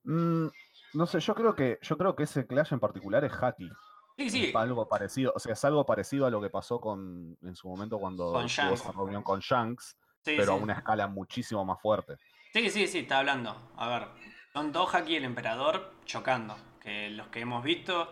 Mm, 0.03 0.47
no 0.93 1.05
sé, 1.05 1.19
yo 1.19 1.35
creo 1.35 1.55
que 1.55 1.79
yo 1.81 1.97
creo 1.97 2.15
que 2.15 2.23
ese 2.23 2.47
clash 2.47 2.73
en 2.73 2.79
particular 2.79 3.23
es 3.23 3.31
Haki. 3.31 3.69
Sí, 4.17 4.29
sí, 4.29 4.45
Es 4.47 4.55
algo 4.55 4.87
parecido, 4.87 5.31
o 5.35 5.39
sea, 5.39 5.53
es 5.53 5.65
algo 5.65 5.85
parecido 5.85 6.25
a 6.25 6.29
lo 6.29 6.41
que 6.41 6.49
pasó 6.49 6.79
con 6.79 7.37
en 7.41 7.55
su 7.55 7.67
momento 7.67 7.97
cuando 7.97 8.33
Con 8.33 8.47
tuvo 8.47 8.73
esa 8.73 8.91
reunión 8.91 9.23
con 9.23 9.39
Shanks, 9.39 9.97
sí, 10.23 10.33
pero 10.37 10.53
a 10.53 10.55
una 10.55 10.73
escala 10.73 11.07
muchísimo 11.07 11.63
más 11.63 11.81
fuerte. 11.81 12.17
Sí, 12.53 12.69
sí, 12.69 12.87
sí, 12.87 12.99
está 12.99 13.19
hablando. 13.19 13.71
A 13.77 13.87
ver, 13.87 14.07
son 14.53 14.71
dos 14.71 14.93
Haki 14.93 15.13
y 15.13 15.15
el 15.15 15.23
emperador 15.23 15.93
chocando. 16.05 16.57
Que 16.81 17.09
los 17.11 17.27
que 17.27 17.39
hemos 17.41 17.63
visto 17.63 18.11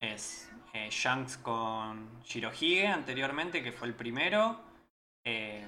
es 0.00 0.50
eh, 0.74 0.88
Shanks 0.90 1.38
con 1.38 2.20
Shirohige 2.24 2.86
anteriormente, 2.88 3.62
que 3.62 3.72
fue 3.72 3.88
el 3.88 3.94
primero. 3.94 4.60
eh, 5.24 5.66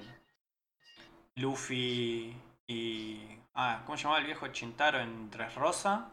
Luffy 1.35 2.35
y. 2.67 3.39
Ah, 3.53 3.81
¿cómo 3.85 3.97
se 3.97 4.03
llamaba 4.03 4.19
el 4.19 4.25
viejo 4.27 4.47
Chintaro 4.49 4.99
en 4.99 5.29
Tres 5.29 5.55
Rosa? 5.55 6.09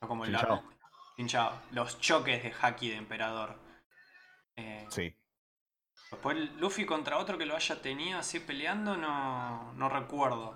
O 0.00 0.08
como 0.08 0.24
Chinchao. 0.24 0.62
Chinchao. 1.16 1.62
Los 1.72 2.00
choques 2.00 2.42
de 2.42 2.52
Haki 2.60 2.90
de 2.90 2.96
emperador. 2.96 3.58
Eh, 4.56 4.86
Sí. 4.88 5.14
Después 6.10 6.36
Luffy 6.60 6.86
contra 6.86 7.18
otro 7.18 7.36
que 7.36 7.46
lo 7.46 7.56
haya 7.56 7.80
tenido 7.82 8.18
así 8.20 8.38
peleando, 8.38 8.96
no, 8.96 9.72
no 9.72 9.88
recuerdo. 9.88 10.54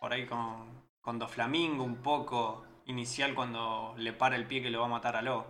Por 0.00 0.12
ahí 0.12 0.26
con, 0.26 0.88
con 1.00 1.18
Doflamingo 1.20 1.84
un 1.84 2.02
poco 2.02 2.65
inicial 2.86 3.34
cuando 3.34 3.94
le 3.98 4.12
para 4.12 4.36
el 4.36 4.46
pie 4.46 4.62
que 4.62 4.70
lo 4.70 4.80
va 4.80 4.86
a 4.86 4.90
matar 4.90 5.16
a 5.16 5.22
Lo. 5.22 5.46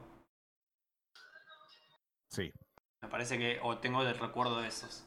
Sí. 2.28 2.52
Me 3.00 3.08
parece 3.08 3.38
que, 3.38 3.60
o 3.62 3.78
tengo 3.78 4.02
el 4.02 4.18
recuerdo 4.18 4.60
de 4.60 4.68
esos. 4.68 5.06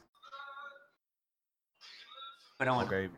Pero 2.57 2.75
bueno, 2.75 2.89
Ok. 2.89 3.11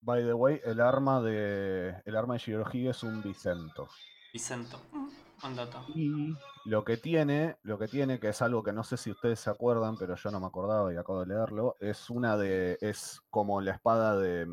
By 0.00 0.22
the 0.22 0.34
way, 0.34 0.60
el 0.64 0.80
arma 0.82 1.22
de 1.22 2.02
el 2.04 2.16
arma 2.16 2.34
de 2.34 2.40
Shirohige 2.40 2.90
es 2.90 3.02
un 3.02 3.22
Vicento. 3.22 3.88
Vicento. 4.34 4.78
Mm, 4.92 5.08
Buen 5.40 5.56
dato. 5.56 5.82
Y 5.94 6.36
lo 6.66 6.84
que 6.84 6.98
tiene, 6.98 7.56
lo 7.62 7.78
que 7.78 7.88
tiene, 7.88 8.20
que 8.20 8.28
es 8.28 8.42
algo 8.42 8.62
que 8.62 8.72
no 8.72 8.84
sé 8.84 8.98
si 8.98 9.10
ustedes 9.10 9.40
se 9.40 9.48
acuerdan, 9.48 9.96
pero 9.96 10.14
yo 10.14 10.30
no 10.30 10.40
me 10.40 10.46
acordaba 10.46 10.92
y 10.92 10.96
acabo 10.98 11.20
de 11.20 11.34
leerlo, 11.34 11.76
es 11.80 12.10
una 12.10 12.36
de. 12.36 12.76
es 12.82 13.22
como 13.30 13.62
la 13.62 13.72
espada 13.72 14.18
de. 14.18 14.46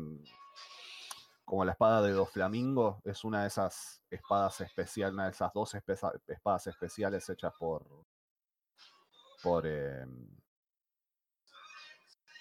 Como 1.44 1.64
la 1.64 1.72
espada 1.72 2.02
de 2.02 2.12
Doflamingo, 2.12 3.00
es 3.04 3.24
una 3.24 3.42
de 3.42 3.48
esas 3.48 4.02
espadas 4.10 4.60
especiales, 4.60 5.12
una 5.14 5.24
de 5.24 5.30
esas 5.32 5.52
dos 5.52 5.74
espadas 5.74 6.66
especiales 6.66 7.28
hechas 7.28 7.52
por. 7.58 7.86
por. 9.42 9.64
eh, 9.66 10.04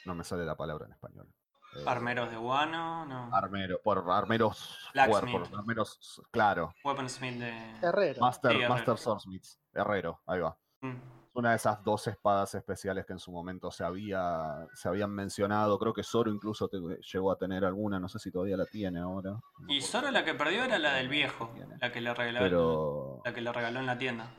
no 0.05 0.15
me 0.15 0.23
sale 0.23 0.45
la 0.45 0.55
palabra 0.55 0.85
en 0.85 0.93
español. 0.93 1.27
Eh, 1.75 1.83
Armeros 1.87 2.29
de 2.29 2.35
guano, 2.35 3.05
no. 3.05 3.33
armero, 3.33 3.79
por 3.81 4.03
armeros 4.11 4.77
Blacksmith. 4.93 5.31
cuerpos, 5.31 5.57
armeros, 5.57 6.21
claro. 6.31 6.73
Weaponsmith 6.83 7.39
de. 7.39 7.79
Herrero. 7.81 8.19
Master, 8.19 8.51
Sí, 8.51 8.57
herrero. 8.57 8.73
Master 8.73 8.97
Swordsmiths, 8.97 9.59
herrero, 9.73 10.21
ahí 10.25 10.39
va. 10.41 10.57
Mm. 10.81 10.95
Una 11.33 11.51
de 11.51 11.55
esas 11.55 11.81
dos 11.83 12.05
espadas 12.07 12.53
especiales 12.55 13.05
que 13.05 13.13
en 13.13 13.19
su 13.19 13.31
momento 13.31 13.71
se, 13.71 13.85
había, 13.85 14.67
se 14.73 14.89
habían 14.89 15.11
mencionado. 15.11 15.79
Creo 15.79 15.93
que 15.93 16.03
Zoro 16.03 16.29
incluso 16.29 16.67
te- 16.67 16.77
llegó 17.13 17.31
a 17.31 17.37
tener 17.37 17.63
alguna, 17.63 17.99
no 18.01 18.09
sé 18.09 18.19
si 18.19 18.31
todavía 18.31 18.57
la 18.57 18.65
tiene 18.65 18.99
ahora. 18.99 19.31
no 19.59 19.73
Y 19.73 19.79
solo 19.79 20.11
la 20.11 20.25
que 20.25 20.33
perdió 20.33 20.65
era 20.65 20.77
la 20.77 20.93
del 20.95 21.07
viejo, 21.07 21.49
la 21.79 21.89
que 21.91 22.01
le 22.01 22.13
regaló, 22.13 22.39
Pero 22.39 23.21
la 23.23 23.33
que 23.33 23.39
le 23.41 23.53
regaló 23.53 23.79
en 23.79 23.85
la 23.85 23.97
tienda. 23.97 24.29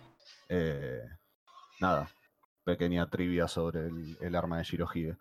eh, 0.51 1.01
nada, 1.81 2.11
pequeña 2.63 3.09
trivia 3.09 3.49
sobre 3.49 3.87
el, 3.87 4.19
el 4.21 4.35
arma 4.37 4.59
de 4.59 4.65
Shirohige. 4.65 5.17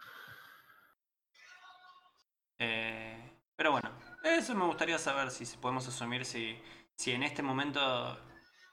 Eh, 2.59 3.31
pero 3.55 3.71
bueno, 3.71 3.91
eso 4.23 4.53
me 4.55 4.65
gustaría 4.65 4.97
saber 4.97 5.31
si 5.31 5.45
podemos 5.57 5.87
asumir 5.87 6.25
si, 6.25 6.59
si 6.95 7.11
en 7.11 7.23
este 7.23 7.41
momento 7.41 7.79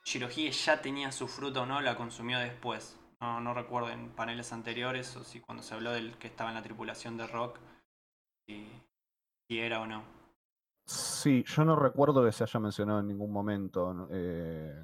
Shirohige 0.09 0.51
ya 0.51 0.81
tenía 0.81 1.11
su 1.11 1.27
fruta 1.27 1.61
o 1.61 1.65
no, 1.67 1.81
la 1.81 1.95
consumió 1.95 2.39
después. 2.39 2.99
No, 3.21 3.39
no 3.39 3.53
recuerdo 3.53 3.91
en 3.91 4.09
paneles 4.15 4.51
anteriores 4.51 5.15
o 5.15 5.23
si 5.23 5.39
cuando 5.39 5.61
se 5.61 5.75
habló 5.75 5.91
del 5.91 6.17
que 6.17 6.25
estaba 6.25 6.49
en 6.49 6.55
la 6.55 6.63
tripulación 6.63 7.15
de 7.15 7.27
Rock, 7.27 7.59
si, 8.47 8.67
si 9.47 9.59
era 9.59 9.81
o 9.81 9.85
no. 9.85 10.03
Sí, 10.83 11.43
yo 11.45 11.63
no 11.63 11.75
recuerdo 11.75 12.25
que 12.25 12.31
se 12.31 12.43
haya 12.43 12.59
mencionado 12.59 13.01
en 13.01 13.07
ningún 13.07 13.31
momento. 13.31 14.07
Eh, 14.09 14.83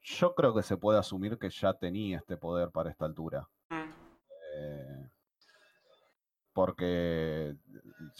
yo 0.00 0.34
creo 0.34 0.52
que 0.52 0.64
se 0.64 0.76
puede 0.76 0.98
asumir 0.98 1.38
que 1.38 1.48
ya 1.48 1.72
tenía 1.72 2.18
este 2.18 2.36
poder 2.36 2.72
para 2.72 2.90
esta 2.90 3.04
altura. 3.04 3.48
Mm, 3.70 3.92
Eh, 4.56 5.10
porque 6.52 7.54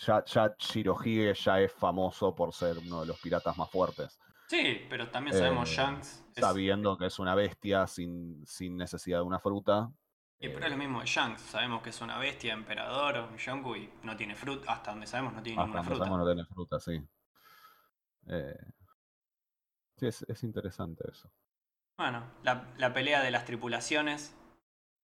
ya, 0.06 0.24
ya 0.24 0.54
Shirohige 0.56 1.34
ya 1.34 1.60
es 1.60 1.72
famoso 1.72 2.32
por 2.32 2.54
ser 2.54 2.78
uno 2.78 3.00
de 3.00 3.06
los 3.06 3.18
piratas 3.18 3.58
más 3.58 3.68
fuertes. 3.68 4.20
Sí, 4.48 4.86
pero 4.88 5.10
también 5.10 5.36
sabemos 5.36 5.70
Eh, 5.70 5.74
Shanks. 5.76 6.24
es- 6.34 6.40
Sabiendo 6.44 6.96
que 6.96 7.06
es 7.06 7.18
una 7.18 7.34
bestia 7.34 7.86
sin, 7.86 8.46
sin 8.46 8.76
necesidad 8.76 9.18
de 9.18 9.24
una 9.24 9.38
fruta. 9.38 9.92
y 10.40 10.48
pero 10.50 10.66
es 10.66 10.70
lo 10.70 10.76
mismo 10.78 11.00
de 11.00 11.06
Shanks. 11.06 11.40
Sabemos 11.42 11.82
que 11.82 11.90
es 11.90 12.00
una 12.00 12.16
bestia, 12.18 12.52
emperador, 12.54 13.28
un 13.30 13.36
Yonku 13.36 13.74
y 13.76 13.92
no 14.04 14.16
tiene 14.16 14.34
fruta. 14.36 14.72
Hasta 14.72 14.92
donde 14.92 15.06
sabemos 15.06 15.34
no 15.34 15.42
tiene 15.42 15.60
Hasta 15.60 15.66
ninguna 15.66 15.82
donde 15.82 15.88
fruta. 15.96 16.04
sabemos 16.04 16.18
no 16.26 16.32
tiene 16.32 16.46
fruta, 16.46 16.80
sí. 16.80 17.08
Eh, 18.28 18.72
sí, 19.96 20.06
es, 20.06 20.22
es 20.28 20.42
interesante 20.44 21.04
eso. 21.10 21.30
Bueno, 21.96 22.22
la, 22.44 22.72
la 22.76 22.92
pelea 22.94 23.20
de 23.22 23.30
las 23.32 23.44
tripulaciones, 23.44 24.36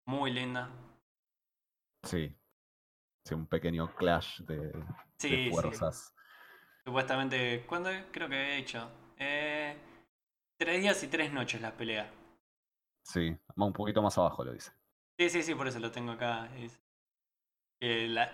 muy 0.06 0.30
linda. 0.30 0.70
Sí. 2.04 2.34
Sí, 3.24 3.34
un 3.34 3.46
pequeño 3.46 3.92
clash 3.96 4.40
de, 4.42 4.56
de 4.68 4.84
Sí, 5.18 5.28
sí. 5.28 5.50
fuerzas. 5.50 6.14
Supuestamente, 6.84 7.64
¿cuándo? 7.66 7.90
Creo 8.12 8.28
que 8.28 8.36
he 8.36 8.58
hecho. 8.58 8.88
Eh, 9.18 9.76
tres 10.58 10.80
días 10.80 11.02
y 11.02 11.08
tres 11.08 11.32
noches 11.32 11.60
la 11.60 11.72
pelea. 11.76 12.10
Sí, 13.02 13.36
un 13.56 13.72
poquito 13.72 14.02
más 14.02 14.16
abajo 14.18 14.44
lo 14.44 14.52
dice. 14.52 14.72
Sí, 15.18 15.30
sí, 15.30 15.42
sí, 15.42 15.54
por 15.54 15.68
eso 15.68 15.78
lo 15.78 15.90
tengo 15.92 16.12
acá. 16.12 16.48
Es, 16.56 16.80
eh, 17.80 18.08
la- 18.08 18.32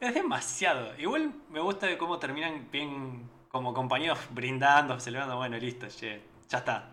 es 0.00 0.14
demasiado. 0.14 0.98
Igual 0.98 1.32
me 1.50 1.60
gusta 1.60 1.86
de 1.86 1.98
cómo 1.98 2.18
terminan 2.18 2.70
bien 2.70 3.28
como 3.48 3.72
compañeros 3.74 4.18
brindando, 4.30 4.98
celebrando. 4.98 5.36
Bueno, 5.36 5.56
listo, 5.58 5.86
che, 5.88 6.22
ya 6.48 6.58
está. 6.58 6.90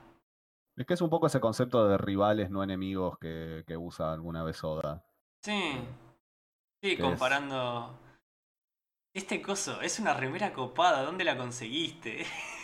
Es 0.78 0.86
que 0.86 0.94
es 0.94 1.02
un 1.02 1.10
poco 1.10 1.28
ese 1.28 1.40
concepto 1.40 1.88
de 1.88 1.98
rivales, 1.98 2.50
no 2.50 2.64
enemigos 2.64 3.18
que, 3.20 3.64
que 3.68 3.78
usa 3.78 4.14
alguna 4.14 4.44
vez 4.44 4.64
Oda. 4.64 5.04
Sí. 5.44 5.74
Sí, 6.84 6.96
¿Qué 6.96 7.02
es? 7.02 7.02
comparando. 7.02 7.98
Este 9.14 9.42
coso, 9.42 9.82
es 9.82 10.00
una 10.00 10.14
remera 10.14 10.54
copada, 10.54 11.04
¿dónde 11.04 11.24
la 11.24 11.38
conseguiste? 11.38 12.26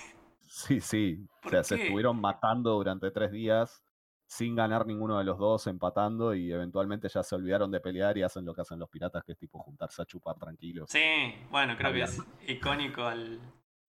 Sí, 0.58 0.82
sí. 0.82 1.28
O 1.38 1.41
¿Por 1.41 1.52
sea, 1.52 1.63
se 1.63 1.76
estuvieron 1.76 2.20
matando 2.20 2.72
durante 2.74 3.12
tres 3.12 3.32
días 3.32 3.84
sin 4.26 4.56
ganar 4.56 4.88
ninguno 4.88 5.20
de 5.20 5.24
los 5.24 5.38
dos, 5.38 5.67
empatando 5.67 6.34
y 6.34 6.52
eventualmente 6.52 7.08
ya 7.10 7.22
se 7.22 7.36
olvidaron 7.36 7.70
de 7.70 7.80
pelear 7.80 8.17
y 8.17 8.24
hacen 8.24 8.43
lo 8.43 8.56
que 8.56 8.62
hacen 8.62 8.80
los 8.80 8.89
piratas, 8.89 9.24
que 9.24 9.34
es 9.34 9.38
tipo 9.38 9.60
juntarse 9.60 10.02
a 10.02 10.06
chupar 10.06 10.36
tranquilos. 10.39 10.89
Sí, 10.89 11.36
bueno, 11.52 11.78
creo 11.78 11.93
que 11.93 12.02
es 12.02 12.20
icónico 12.48 13.04
al, 13.04 13.39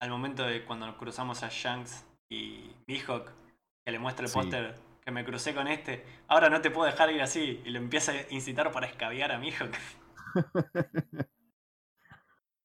al 0.02 0.10
momento 0.10 0.44
de 0.44 0.66
cuando 0.66 0.86
nos 0.88 0.98
cruzamos 0.98 1.42
a 1.42 1.48
Shanks 1.50 2.06
y 2.30 2.70
Mihawk, 2.86 3.32
que 3.86 3.92
le 3.92 3.98
muestra 4.00 4.26
el 4.26 4.30
Sí. 4.30 4.38
póster 4.38 4.76
que 5.06 5.12
me 5.12 5.24
crucé 5.24 5.56
con 5.56 5.70
este. 5.70 6.06
Ahora 6.28 6.50
no 6.50 6.60
te 6.60 6.70
puedo 6.70 6.86
dejar 6.86 7.10
ir 7.12 7.22
así. 7.22 7.62
Y 7.64 7.70
lo 7.70 7.80
empieza 7.80 8.12
a 8.12 8.16
incitar 8.30 8.72
para 8.74 8.88
escabiar 8.88 9.32
a 9.32 9.40
Mihawk. 9.40 9.72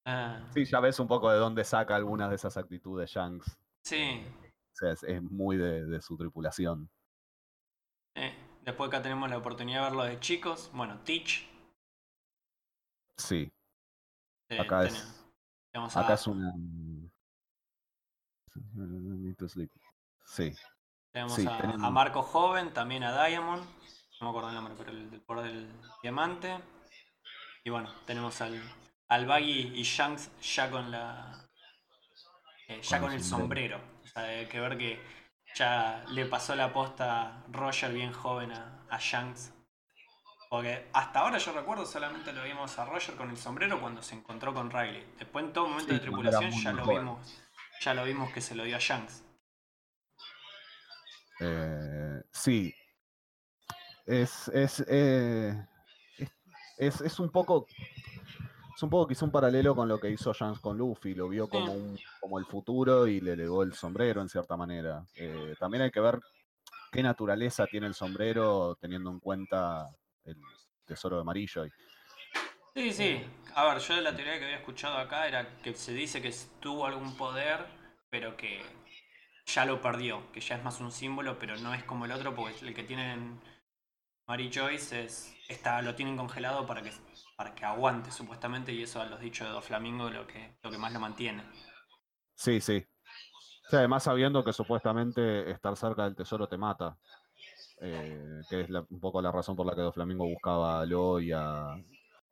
Ah, 0.05 0.41
Sí, 0.53 0.65
ya 0.65 0.81
ves 0.81 0.99
un 0.99 1.07
poco 1.07 1.31
de 1.31 1.39
dónde 1.39 1.63
saca 1.63 1.95
algunas 1.95 2.29
de 2.29 2.35
esas 2.35 2.57
actitudes 2.57 3.09
Shanks. 3.09 3.57
Sí. 3.83 4.25
O 4.73 4.75
sea, 4.75 4.93
es, 4.93 5.03
es 5.03 5.23
muy 5.23 5.57
de, 5.57 5.85
de 5.85 6.01
su 6.01 6.17
tripulación. 6.17 6.89
eh, 8.15 8.35
Después 8.65 8.89
acá 8.89 9.03
tenemos 9.03 9.29
la 9.29 9.39
oportunidad 9.39 9.81
de 9.81 9.85
verlo 9.91 10.05
de 10.05 10.21
chicos. 10.21 10.71
Bueno, 10.73 11.01
Teach. 11.01 11.49
Sí, 13.19 13.53
eh, 14.49 14.61
acá 14.61 14.85
es, 14.85 15.25
acá 15.75 16.09
a- 16.09 16.15
es 16.15 16.27
una... 16.27 16.53
Sí, 20.27 20.53
Tenemos 21.13 21.35
Sí, 21.35 21.47
a, 21.47 21.59
tenemos- 21.59 21.83
a 21.83 21.91
Marco 21.91 22.23
Joven, 22.23 22.73
también 22.73 23.03
a 23.05 23.27
Diamond. 23.27 23.63
No 24.21 24.27
me 24.27 24.29
acuerdo 24.29 24.49
el 24.51 24.55
nombre, 24.55 24.75
pero 24.79 24.91
el 24.93 25.21
poder 25.23 25.53
del 25.53 25.81
diamante. 26.03 26.59
Y 27.65 27.71
bueno, 27.71 27.93
tenemos 28.07 28.41
al, 28.41 28.61
al 29.09 29.27
Baggy 29.27 29.73
y 29.75 29.83
Shanks 29.83 30.31
ya 30.55 30.71
con 30.71 30.91
la. 30.91 31.49
Eh, 32.77 32.83
ya 32.83 32.99
Con 32.99 33.09
con 33.09 33.17
el 33.17 33.23
sombrero. 33.25 33.79
sombrero. 33.79 34.01
O 34.05 34.07
sea, 34.07 34.23
hay 34.25 34.47
que 34.47 34.61
ver 34.61 34.77
que 34.79 35.01
ya 35.55 36.05
le 36.09 36.27
pasó 36.27 36.55
la 36.55 36.73
posta 36.73 37.45
Roger 37.51 37.93
bien 37.93 38.13
joven 38.13 38.53
a, 38.53 38.87
a 38.91 38.99
Shanks. 38.99 39.53
Porque 40.51 40.89
hasta 40.93 41.21
ahora 41.21 41.39
yo 41.39 41.53
recuerdo 41.53 41.87
solamente 41.87 42.33
lo 42.33 42.43
vimos 42.45 42.79
a 42.79 42.85
Roger 42.85 43.15
con 43.17 43.31
el 43.31 43.37
sombrero 43.39 43.81
cuando 43.81 44.03
se 44.03 44.15
encontró 44.15 44.53
con 44.53 44.71
Riley. 44.71 45.07
Después 45.19 45.47
en 45.47 45.53
todo 45.53 45.67
momento 45.69 45.89
Sí, 45.89 45.95
de 45.95 46.01
tripulación 46.01 46.51
ya 46.51 46.73
lo 46.73 46.85
joven. 46.85 46.99
vimos. 46.99 47.43
Ya 47.81 47.95
lo 47.95 48.05
vimos 48.05 48.33
que 48.33 48.41
se 48.43 48.55
lo 48.55 48.65
dio 48.65 48.77
a 48.77 48.81
Shanks. 48.81 49.25
Eh, 51.41 52.23
sí. 52.33 52.75
Es, 54.07 54.49
es, 54.49 54.85
eh, 54.89 55.55
es, 56.19 56.31
es- 56.79 57.01
es 57.01 57.19
un 57.21 57.31
poco. 57.31 57.67
Es 58.83 58.85
un 58.85 58.91
poco 58.91 59.07
quizá 59.07 59.25
un 59.25 59.31
paralelo 59.31 59.77
con 59.77 59.87
lo 59.87 60.01
que 60.01 60.11
hizo 60.11 60.33
Shanks 60.33 60.59
con 60.59 60.77
Luffy. 60.77 61.15
Lo 61.15 61.29
vio 61.29 61.49
como, 61.49 61.73
un, 61.73 61.97
como 62.19 62.41
el 62.41 62.47
futuro 62.47 63.07
y 63.07 63.21
le 63.21 63.37
legó 63.37 63.63
el 63.63 63.75
sombrero 63.75 64.21
en 64.21 64.29
cierta 64.29 64.57
manera. 64.57 65.07
Eh, 65.15 65.55
también 65.57 65.85
hay 65.85 65.93
que 65.93 66.01
ver 66.01 66.19
qué 66.91 67.01
naturaleza 67.01 67.65
tiene 67.69 67.87
el 67.87 67.95
sombrero 67.95 68.77
teniendo 68.81 69.13
en 69.13 69.21
cuenta 69.21 69.89
el 70.25 70.37
tesoro 70.85 71.15
de 71.15 71.23
amarillo. 71.23 71.65
Sí, 72.75 72.93
sí. 72.93 73.25
A 73.55 73.67
ver, 73.67 73.79
yo 73.79 74.01
la 74.01 74.17
teoría 74.17 74.41
que 74.41 74.47
había 74.47 74.57
escuchado 74.57 74.97
acá 74.97 75.29
era 75.29 75.59
que 75.59 75.75
se 75.75 75.93
dice 75.93 76.21
que 76.21 76.35
tuvo 76.59 76.85
algún 76.85 77.17
poder, 77.17 77.65
pero 78.11 78.37
que 78.37 78.63
ya 79.47 79.65
lo 79.65 79.81
perdió, 79.81 80.25
que 80.33 80.41
ya 80.41 80.57
es 80.57 80.65
más 80.65 80.81
un 80.81 80.91
símbolo, 80.91 81.39
pero 81.39 81.57
no 81.59 81.73
es 81.73 81.85
como 81.85 82.05
el 82.05 82.11
otro, 82.11 82.35
porque 82.35 82.67
el 82.67 82.75
que 82.75 82.83
tienen 82.83 83.41
Mary 84.27 84.51
Joyce 84.53 85.05
es, 85.05 85.33
está, 85.49 85.83
lo 85.83 85.95
tienen 85.95 86.17
congelado 86.17 86.67
para 86.67 86.83
que, 86.83 86.91
para 87.43 87.57
que 87.57 87.65
aguante, 87.65 88.13
supuestamente, 88.13 88.73
y 88.73 88.85
eso 88.85 89.01
a 89.01 89.05
los 89.07 89.19
dichos 89.19 89.49
de 89.49 89.53
Doflamingo 89.53 90.09
lo 90.11 90.29
que, 90.29 90.55
lo 90.63 90.71
que 90.71 90.79
más 90.79 90.93
lo 90.93 91.01
mantiene. 91.01 91.43
Sí, 92.37 92.61
sí. 92.61 92.87
Además 93.73 94.05
sabiendo 94.05 94.45
que 94.45 94.53
supuestamente 94.53 95.51
estar 95.51 95.77
cerca 95.77 96.05
del 96.05 96.15
tesoro 96.15 96.47
te 96.47 96.57
mata. 96.57 96.97
eh, 97.85 98.43
que 98.49 98.61
es 98.61 98.71
la- 98.71 98.87
un 98.89 99.01
poco 99.01 99.21
la 99.21 99.33
razón 99.33 99.57
por 99.57 99.67
la 99.67 99.75
que 99.75 99.81
Doflamingo 99.81 100.25
buscaba 100.25 100.81
a 100.83 100.87
Lo 100.87 101.19
y 101.19 101.33
a, 101.33 101.75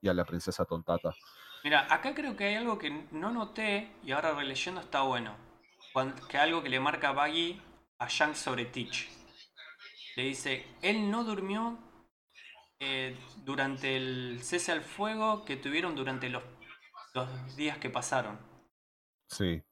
y 0.01 0.09
a 0.09 0.15
la 0.15 0.25
princesa 0.25 0.65
Tontata. 0.65 1.13
Mira, 1.65 1.93
acá 1.93 2.15
creo 2.15 2.37
que 2.37 2.45
hay 2.45 2.55
algo 2.55 2.79
que 2.79 3.09
no 3.11 3.33
noté 3.33 3.91
y 4.05 4.13
ahora 4.13 4.33
releyendo 4.33 4.81
está 4.81 5.01
bueno. 5.03 5.35
Que 6.29 6.39
algo 6.39 6.63
que 6.63 6.69
le 6.69 6.79
marca 6.79 7.11
Baggy 7.11 7.61
a 7.99 8.07
Shanks 8.09 8.39
sobre 8.39 8.67
Teach. 8.67 9.09
Le 10.15 10.23
dice, 10.23 10.65
él 10.83 11.11
no 11.11 11.25
durmió 11.25 11.77
eh, 12.81 13.17
durante 13.45 13.97
el 13.97 14.41
cese 14.43 14.73
al 14.73 14.81
fuego 14.81 15.45
que 15.45 15.57
tuvieron 15.57 15.95
durante 15.95 16.31
los, 16.31 16.43
los 17.15 17.57
días 17.57 17.79
que 17.79 17.91
pasaron. 17.91 18.39
Sí. 19.29 19.63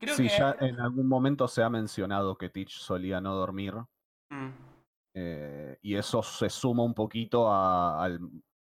Creo 0.00 0.16
sí, 0.16 0.24
que... 0.24 0.28
ya 0.28 0.56
en 0.60 0.80
algún 0.80 1.06
momento 1.06 1.46
se 1.46 1.62
ha 1.62 1.70
mencionado 1.70 2.36
que 2.36 2.48
Teach 2.48 2.70
solía 2.78 3.20
no 3.20 3.34
dormir. 3.34 3.74
Mm, 4.30 4.50
eh, 5.14 5.78
y 5.82 5.94
eso 5.94 6.22
se 6.22 6.48
suma 6.50 6.82
un 6.82 6.94
poquito 6.94 7.52
a- 7.52 8.02
al, 8.02 8.18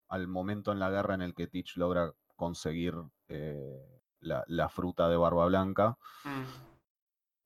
al 0.08 0.26
momento 0.26 0.72
en 0.72 0.80
la 0.80 0.90
guerra 0.90 1.14
en 1.14 1.22
el 1.22 1.34
que 1.34 1.46
Teach 1.46 1.76
logra 1.76 2.12
conseguir 2.34 2.94
eh, 3.28 4.00
la, 4.20 4.42
la 4.48 4.68
fruta 4.68 5.08
de 5.08 5.16
barba 5.16 5.46
blanca. 5.46 5.96
mm. 6.24 6.44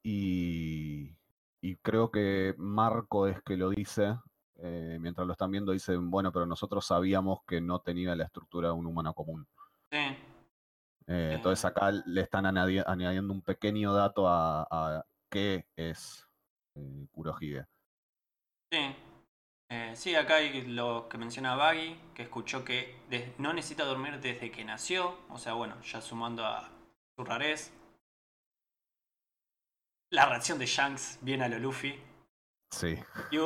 Y, 0.05 1.17
y 1.61 1.77
creo 1.77 2.11
que 2.11 2.55
Marco 2.59 3.27
es 3.27 3.43
que 3.43 3.57
lo 3.57 3.71
dice. 3.71 4.17
Eh, 4.67 4.97
mientras 4.99 5.27
lo 5.27 5.33
están 5.35 5.51
viendo, 5.51 5.73
dicen, 5.73 6.11
bueno, 6.11 6.33
pero 6.33 6.47
nosotros 6.47 6.87
sabíamos 6.87 7.43
que 7.47 7.61
no 7.61 7.81
tenía 7.81 8.17
la 8.17 8.25
estructura 8.25 8.69
de 8.69 8.75
un 8.75 8.87
humano 8.87 9.13
común. 9.13 9.47
Sí. 9.93 9.99
Eh, 11.07 11.33
entonces 11.35 11.63
acá 11.67 11.91
le 11.91 12.23
están 12.23 12.47
añadi- 12.47 12.83
añadiendo 12.87 13.35
un 13.35 13.43
pequeño 13.43 13.93
dato 13.93 14.27
a, 14.27 14.67
a 14.71 15.05
qué 15.31 15.67
es 15.77 16.27
eh, 16.77 17.07
Kurohige. 17.13 17.67
Sí. 18.73 18.97
Eh, 19.69 19.93
sí, 19.97 20.15
acá 20.15 20.37
hay 20.37 20.63
lo 20.63 21.09
que 21.11 21.19
menciona 21.19 21.57
Baggy, 21.57 22.01
que 22.15 22.23
escuchó 22.23 22.65
que 22.65 22.97
no 23.39 23.53
necesita 23.53 23.85
dormir 23.85 24.19
desde 24.21 24.51
que 24.51 24.65
nació. 24.65 25.19
O 25.29 25.37
sea, 25.37 25.53
bueno, 25.53 25.79
ya 25.83 26.01
sumando 26.01 26.45
a 26.47 26.71
su 27.17 27.25
rarez. 27.25 27.71
La 30.11 30.27
reacción 30.27 30.59
de 30.59 30.67
Shanks 30.67 31.19
viene 31.23 31.45
a 31.45 31.49
lo 31.49 31.59
Luffy. 31.59 32.01
Sí. 32.79 32.97
Y 33.31 33.39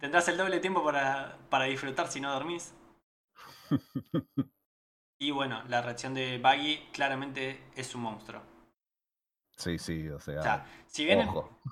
tendrás 0.00 0.28
el 0.28 0.36
doble 0.38 0.60
tiempo 0.60 0.82
para, 0.84 1.36
para 1.50 1.64
disfrutar 1.66 2.08
si 2.08 2.20
no 2.20 2.32
dormís. 2.32 2.74
Y 5.18 5.30
bueno, 5.30 5.62
la 5.68 5.80
reacción 5.80 6.12
de 6.12 6.36
Baggy 6.36 6.90
claramente 6.92 7.64
es 7.74 7.94
un 7.94 8.02
monstruo. 8.02 8.42
Sí, 9.56 9.78
sí, 9.78 10.08
o 10.08 10.18
sea, 10.20 10.40
O 10.40 10.42
sea, 10.42 10.66
si 10.86 11.04
bien 11.04 11.20
el, 11.20 11.28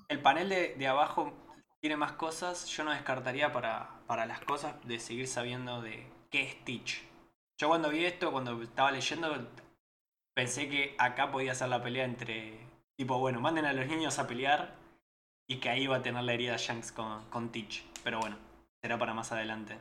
el 0.09 0.21
panel 0.23 0.49
de, 0.49 0.75
de 0.77 0.87
abajo 0.87 1.33
tiene 1.81 1.97
más 1.97 2.13
cosas, 2.13 2.67
yo 2.67 2.85
no 2.85 2.93
descartaría 2.93 3.53
para, 3.53 4.01
para 4.07 4.27
las 4.27 4.41
cosas 4.41 4.77
de 4.87 4.99
seguir 5.01 5.27
sabiendo 5.27 5.83
de 5.83 6.07
qué 6.31 6.43
es 6.43 6.65
Teach. 6.65 7.03
Yo 7.59 7.69
cuando 7.69 7.91
vi 7.91 8.05
esto, 8.05 8.33
cuando 8.33 8.63
estaba 8.63 8.93
leyendo, 8.93 9.49
pensé 10.35 10.69
que 10.69 10.95
acá 10.99 11.31
podía 11.31 11.55
ser 11.55 11.69
la 11.69 11.83
pelea 11.83 12.05
entre, 12.05 12.59
tipo, 12.97 13.19
bueno, 13.19 13.41
manden 13.41 13.67
a 13.67 13.73
los 13.73 13.87
niños 13.87 14.19
a 14.19 14.27
pelear 14.27 14.75
y 15.51 15.59
que 15.59 15.69
ahí 15.69 15.83
iba 15.83 15.97
a 15.97 16.03
tener 16.03 16.23
la 16.23 16.33
herida 16.33 16.57
Shanks 16.57 16.93
con, 16.93 17.25
con 17.29 17.51
Teach. 17.51 17.85
Pero 18.05 18.21
bueno, 18.21 18.37
será 18.81 18.97
para 18.99 19.15
más 19.15 19.33
adelante. 19.33 19.77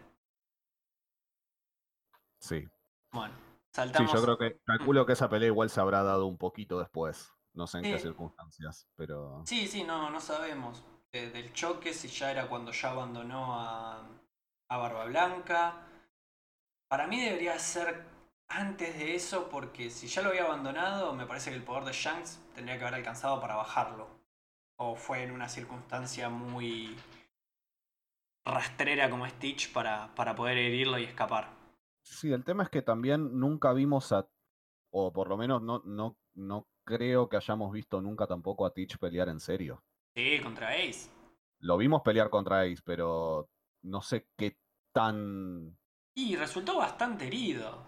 Sí. 2.40 2.68
Bueno, 3.12 3.34
Sí, 3.36 3.76
saltamos. 3.76 4.12
yo 4.12 4.24
creo 4.24 4.38
que, 4.40 4.60
calculo 4.66 5.06
que 5.06 5.14
esa 5.14 5.30
pelea 5.30 5.48
igual 5.48 5.70
se 5.70 5.80
habrá 5.80 6.02
dado 6.02 6.26
un 6.26 6.38
poquito 6.40 6.80
después. 6.80 7.32
No 7.54 7.68
sé 7.68 7.78
en 7.80 7.84
qué 7.84 7.98
Sí. 7.98 8.04
circunstancias, 8.08 8.88
pero... 8.96 9.44
Sí, 9.46 9.68
sí, 9.68 9.84
no, 9.84 10.10
no 10.10 10.20
sabemos. 10.20 10.84
del 11.12 11.54
choque, 11.54 11.94
si 11.94 12.08
ya 12.08 12.32
era 12.32 12.48
cuando 12.48 12.72
ya 12.72 12.90
abandonó 12.92 13.60
a, 13.60 14.08
a 14.70 14.78
Barba 14.78 15.06
Blanca. 15.06 15.74
Para 16.88 17.06
mí 17.08 17.22
debería 17.22 17.58
ser 17.60 18.06
antes 18.48 18.98
de 18.98 19.16
eso, 19.16 19.50
porque 19.50 19.90
si 19.92 20.08
ya 20.08 20.22
lo 20.24 20.30
había 20.30 20.46
abandonado, 20.46 21.14
me 21.14 21.26
parece 21.28 21.52
que 21.52 21.56
el 21.58 21.64
poder 21.64 21.84
de 21.86 21.94
Shanks 21.94 22.40
tendría 22.56 22.78
que 22.78 22.84
haber 22.86 22.96
alcanzado 22.96 23.40
para 23.40 23.56
bajarlo. 23.56 24.19
O 24.82 24.96
fue 24.96 25.24
en 25.24 25.32
una 25.32 25.50
circunstancia 25.50 26.30
muy 26.30 26.96
rastrera 28.46 29.10
como 29.10 29.28
Stitch 29.28 29.74
para, 29.74 30.16
para 30.16 30.36
poder 30.36 30.58
herirlo 30.58 30.98
y 30.98 31.04
escapar. 31.04 31.50
Sí, 32.02 32.32
el 32.32 32.46
tema 32.46 32.64
es 32.64 32.70
que 32.70 32.82
también 32.82 33.38
nunca 33.38 33.74
vimos 33.74 34.14
a, 34.14 34.28
o 34.92 35.12
por 35.12 35.28
lo 35.28 35.36
menos 35.36 35.62
no, 35.62 35.82
no, 35.84 36.18
no 36.34 36.68
creo 36.86 37.28
que 37.28 37.36
hayamos 37.36 37.74
visto 37.74 38.02
nunca 38.02 38.26
tampoco 38.26 38.66
a 38.66 38.74
Teach 38.74 38.98
pelear 38.98 39.28
en 39.28 39.42
serio. 39.42 39.84
Sí, 40.16 40.40
contra 40.42 40.70
Ace. 40.70 41.10
Lo 41.60 41.76
vimos 41.78 42.02
pelear 42.02 42.30
contra 42.30 42.62
Ace, 42.62 42.82
pero 42.84 43.50
no 43.84 44.02
sé 44.02 44.30
qué 44.38 44.58
tan... 44.94 45.78
Y 46.16 46.38
resultó 46.38 46.78
bastante 46.78 47.28
herido. 47.28 47.86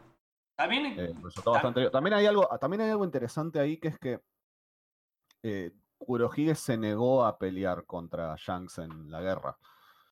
También 0.58 0.99
eh, 0.99 1.13
resultó 1.23 1.51
Tam- 1.51 1.54
bastante... 1.54 1.89
También 1.89 2.15
hay 2.15 2.25
algo, 2.25 2.47
también 2.60 2.82
hay 2.82 2.89
algo 2.89 3.06
interesante 3.06 3.62
ahí 3.62 3.77
que 3.77 3.88
es 3.88 3.97
que 3.97 4.21
eh, 5.41 5.71
Kurohige 6.05 6.55
se 6.55 6.77
negó 6.77 7.25
a 7.25 7.37
pelear 7.37 7.85
contra 7.85 8.35
Shanks 8.37 8.79
en 8.79 9.11
la 9.11 9.21
guerra. 9.21 9.57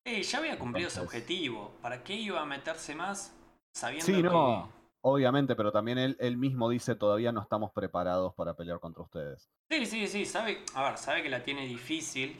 Sí, 0.04 0.22
ya 0.22 0.38
había 0.38 0.58
cumplido 0.58 0.88
su 0.88 1.00
Entonces- 1.00 1.20
objetivo. 1.20 1.72
¿Para 1.82 2.02
qué 2.02 2.14
iba 2.14 2.40
a 2.40 2.46
meterse 2.46 2.94
más 2.94 3.34
sabiendo 3.72 4.06
Sí, 4.06 4.14
que... 4.14 4.22
no, 4.22 4.70
obviamente, 5.02 5.54
pero 5.56 5.72
también 5.72 5.98
él, 5.98 6.16
él 6.20 6.36
mismo 6.36 6.68
dice 6.70 6.94
todavía 6.94 7.32
no 7.32 7.40
estamos 7.42 7.70
preparados 7.72 8.34
para 8.34 8.54
pelear 8.54 8.80
contra 8.80 9.02
ustedes. 9.02 9.48
Sí, 9.68 9.86
sí, 9.86 10.06
sí, 10.08 10.24
sabe, 10.24 10.64
a 10.74 10.84
ver, 10.84 10.98
sabe 10.98 11.22
que 11.22 11.28
la 11.28 11.42
tiene 11.44 11.66
difícil 11.66 12.36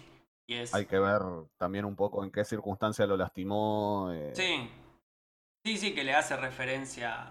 y 0.47 0.55
es... 0.55 0.75
Hay 0.75 0.87
que 0.87 0.99
ver 0.99 1.21
también 1.59 1.85
un 1.85 1.97
poco 1.97 2.25
en 2.25 2.31
qué 2.31 2.45
circunstancia 2.45 3.07
lo 3.07 3.17
lastimó. 3.17 4.11
eh, 4.13 4.33
Sí, 4.35 4.69
sí, 5.65 5.77
sí, 5.77 5.95
que 5.95 6.03
le 6.05 6.15
hace 6.15 6.37
referencia 6.37 7.31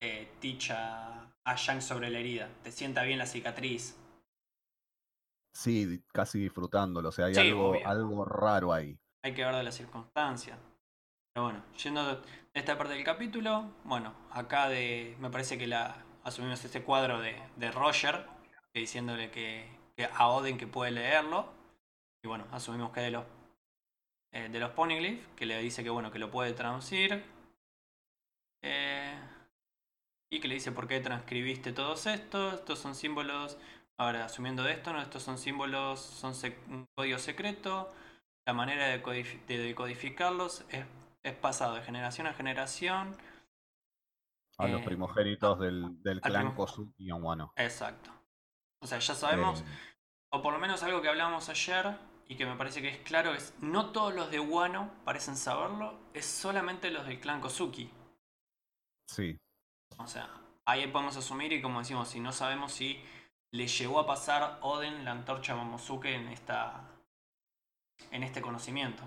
eh, 0.00 0.28
Teach 0.40 0.70
a, 0.72 1.32
a 1.44 1.54
Shanks 1.56 1.84
sobre 1.86 2.10
la 2.10 2.18
herida. 2.18 2.48
Te 2.62 2.70
sienta 2.72 3.02
bien 3.04 3.18
la 3.18 3.26
cicatriz. 3.26 3.96
Sí, 5.52 6.02
casi 6.12 6.38
disfrutándolo. 6.40 7.08
O 7.10 7.12
sea, 7.12 7.26
hay 7.26 7.34
Sí, 7.34 7.40
algo, 7.40 7.70
obvio. 7.70 7.86
algo 7.88 8.24
raro 8.24 8.72
ahí. 8.72 8.98
Hay 9.22 9.34
que 9.34 9.44
ver 9.44 9.54
de 9.54 9.62
la 9.62 9.72
circunstancia. 9.72 10.58
Pero 11.32 11.44
bueno, 11.44 11.64
yendo 11.82 12.04
de 12.06 12.20
esta 12.54 12.76
parte 12.76 12.94
del 12.94 13.04
capítulo, 13.04 13.70
bueno, 13.84 14.14
acá 14.30 14.68
de, 14.68 15.16
me 15.20 15.30
parece 15.30 15.56
que 15.58 15.66
la 15.66 16.04
asumimos 16.24 16.64
este 16.64 16.82
cuadro 16.82 17.20
de, 17.20 17.40
de 17.56 17.70
Roger, 17.70 18.26
que 18.72 18.80
diciéndole 18.80 19.30
que, 19.30 19.68
que 19.96 20.04
a 20.06 20.28
Oden 20.28 20.58
que 20.58 20.66
puede 20.66 20.90
leerlo. 20.90 21.52
Y 22.22 22.28
bueno, 22.28 22.46
asumimos 22.50 22.92
que 22.92 23.00
de 23.00 23.10
los 23.10 23.24
eh, 24.32 24.48
de 24.50 24.60
los 24.60 24.70
Poneglyph, 24.70 25.26
que 25.34 25.46
le 25.46 25.58
dice 25.60 25.82
que 25.84 25.90
bueno, 25.90 26.10
que 26.10 26.18
lo 26.18 26.30
puede 26.30 26.52
traducir. 26.52 27.24
Eh, 28.62 29.18
y 30.30 30.40
que 30.40 30.48
le 30.48 30.54
dice 30.54 30.72
por 30.72 30.86
qué 30.88 31.00
transcribiste 31.00 31.72
todos 31.72 32.06
estos. 32.06 32.54
Estos 32.54 32.78
son 32.78 32.94
símbolos. 32.94 33.58
Ahora, 33.98 34.24
asumiendo 34.26 34.62
de 34.64 34.72
esto, 34.72 34.92
¿no? 34.92 35.00
Estos 35.00 35.22
son 35.22 35.38
símbolos, 35.38 36.00
son 36.00 36.34
sec- 36.34 36.58
un 36.68 36.86
código 36.94 37.18
secreto. 37.18 37.92
La 38.46 38.52
manera 38.52 38.88
de, 38.88 39.02
codif- 39.02 39.44
de 39.46 39.58
decodificarlos 39.58 40.64
es, 40.70 40.84
es 41.22 41.34
pasado 41.34 41.74
de 41.76 41.82
generación 41.82 42.26
a 42.26 42.34
generación. 42.34 43.16
A 44.56 44.66
los 44.66 44.80
Eh, 44.80 44.84
primogénitos 44.86 45.58
del, 45.60 46.02
del 46.02 46.22
clan 46.22 46.54
Kozuki 46.54 47.04
y 47.06 47.12
Wano. 47.12 47.52
Exacto. 47.56 48.10
O 48.82 48.86
sea, 48.86 48.98
ya 48.98 49.14
sabemos, 49.14 49.64
Eh, 49.64 49.78
o 50.30 50.42
por 50.42 50.52
lo 50.52 50.58
menos 50.60 50.82
algo 50.82 51.02
que 51.02 51.08
hablamos 51.08 51.48
ayer 51.48 51.96
y 52.28 52.36
que 52.36 52.46
me 52.46 52.56
parece 52.56 52.82
que 52.82 52.88
es 52.90 52.98
claro, 52.98 53.34
es 53.34 53.54
no 53.60 53.90
todos 53.92 54.14
los 54.14 54.30
de 54.30 54.40
Wano 54.40 54.92
parecen 55.04 55.36
saberlo, 55.36 55.98
es 56.14 56.26
solamente 56.26 56.90
los 56.90 57.06
del 57.06 57.20
clan 57.20 57.40
Kozuki. 57.40 57.90
sí, 59.06 59.38
O 59.98 60.06
sea, 60.06 60.28
ahí 60.66 60.86
podemos 60.88 61.16
asumir 61.16 61.52
y 61.52 61.62
como 61.62 61.78
decimos, 61.78 62.08
si 62.08 62.20
no 62.20 62.32
sabemos 62.32 62.72
si 62.72 63.02
le 63.52 63.68
llegó 63.68 64.00
a 64.00 64.06
pasar 64.06 64.58
Oden 64.62 65.04
la 65.04 65.12
antorcha 65.12 65.52
a 65.52 65.56
Momosuke 65.56 66.06
en 66.06 66.26
esta 66.28 66.90
en 68.12 68.22
este 68.22 68.40
conocimiento. 68.40 69.02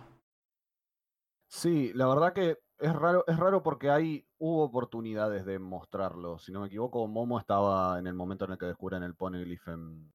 sí, 1.47 1.91
la 1.93 2.07
verdad 2.07 2.33
que 2.33 2.57
es 2.79 2.93
raro, 2.95 3.23
es 3.27 3.37
raro 3.37 3.63
porque 3.63 3.89
hay, 3.89 4.27
hubo 4.37 4.63
oportunidades 4.63 5.45
de 5.45 5.59
mostrarlo. 5.59 6.39
Si 6.39 6.51
no 6.51 6.61
me 6.61 6.67
equivoco, 6.67 7.07
Momo 7.07 7.39
estaba 7.39 7.97
en 7.99 8.07
el 8.07 8.13
momento 8.13 8.45
en 8.45 8.51
el 8.51 8.57
que 8.57 8.65
descubren 8.67 9.03
el 9.03 9.15
Poneglyph 9.15 9.67
en. 9.69 10.13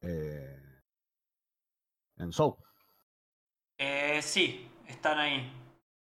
eh, 0.00 0.60
en 2.18 2.32
Soap. 2.32 2.58
Eh, 3.78 4.20
sí, 4.22 4.68
están 4.88 5.18
ahí. 5.18 5.52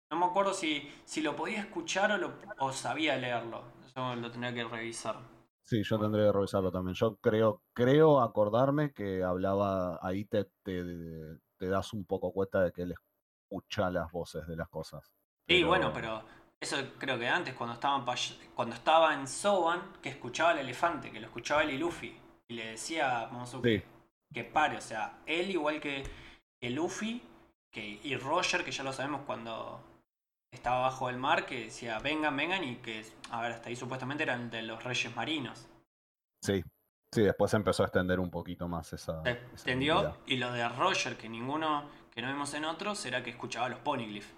No 0.10 0.18
me 0.18 0.26
acuerdo 0.26 0.54
si, 0.54 0.90
si 1.06 1.22
lo 1.22 1.36
podía 1.36 1.62
escuchar 1.62 2.12
o, 2.12 2.18
lo, 2.18 2.34
o 2.60 2.72
sabía 2.74 3.16
leerlo. 3.18 3.64
Eso 3.86 4.16
lo 4.16 4.32
tendría 4.32 4.54
que 4.54 4.64
revisar. 4.66 5.18
Sí, 5.72 5.84
yo 5.84 5.98
tendré 5.98 6.26
que 6.26 6.34
revisarlo 6.34 6.70
también. 6.70 6.96
Yo 6.96 7.16
creo, 7.22 7.62
creo 7.72 8.20
acordarme 8.20 8.92
que 8.92 9.24
hablaba, 9.24 9.98
ahí 10.02 10.26
te, 10.26 10.44
te, 10.64 10.84
te 11.58 11.70
das 11.70 11.94
un 11.94 12.04
poco 12.04 12.34
cuenta 12.34 12.62
de 12.62 12.74
que 12.74 12.82
él 12.82 12.94
escucha 13.48 13.90
las 13.90 14.12
voces 14.12 14.46
de 14.48 14.58
las 14.58 14.68
cosas. 14.68 15.10
Sí, 15.48 15.64
bueno, 15.64 15.94
pero 15.94 16.24
eso 16.60 16.76
creo 16.98 17.18
que 17.18 17.26
antes, 17.26 17.54
cuando 17.54 17.76
estaba 17.76 17.96
en, 17.96 18.04
cuando 18.54 18.76
estaba 18.76 19.14
en 19.14 19.26
Soban, 19.26 19.94
que 20.02 20.10
escuchaba 20.10 20.50
al 20.50 20.60
elefante, 20.60 21.10
que 21.10 21.22
lo 21.22 21.28
escuchaba 21.28 21.64
él 21.64 21.70
y 21.70 21.78
Luffy, 21.78 22.20
y 22.50 22.54
le 22.54 22.72
decía 22.72 23.22
a 23.22 23.28
Momosuke 23.28 23.64
Sí, 23.64 23.82
que 24.34 24.44
pare, 24.44 24.76
o 24.76 24.82
sea, 24.82 25.20
él 25.26 25.52
igual 25.52 25.80
que, 25.80 26.04
que 26.60 26.70
Luffy 26.70 27.24
que, 27.72 28.02
y 28.04 28.18
Roger, 28.18 28.66
que 28.66 28.72
ya 28.72 28.84
lo 28.84 28.92
sabemos 28.92 29.22
cuando 29.26 29.82
estaba 30.52 30.82
bajo 30.82 31.10
el 31.10 31.18
mar, 31.18 31.46
que 31.46 31.66
decía 31.66 32.00
vengan, 32.00 32.36
vengan, 32.36 32.64
y 32.64 32.76
que, 32.78 33.06
a 33.32 33.42
ver, 33.42 33.54
hasta 33.54 33.70
ahí 33.70 33.76
supuestamente 33.76 34.24
eran 34.24 34.50
de 34.50 34.62
los 34.62 34.84
reyes 34.84 35.16
marinos. 35.16 35.68
sí. 36.44 36.64
Sí, 37.14 37.24
después 37.24 37.54
empezó 37.54 37.84
a 37.84 37.88
extender 37.88 38.22
un 38.22 38.32
poquito 38.32 38.70
más 38.70 38.94
esa. 38.94 39.22
Se 39.24 39.32
extendió, 39.32 40.16
y 40.26 40.38
lo 40.38 40.50
de 40.54 40.66
Roger, 40.70 41.18
que 41.18 41.28
ninguno, 41.28 41.90
que 42.10 42.22
no 42.22 42.30
vimos 42.30 42.54
en 42.54 42.64
otros, 42.64 43.06
era 43.06 43.22
que 43.22 43.32
escuchaba 43.32 43.68
los 43.68 43.80
Poneglyph. 43.80 44.32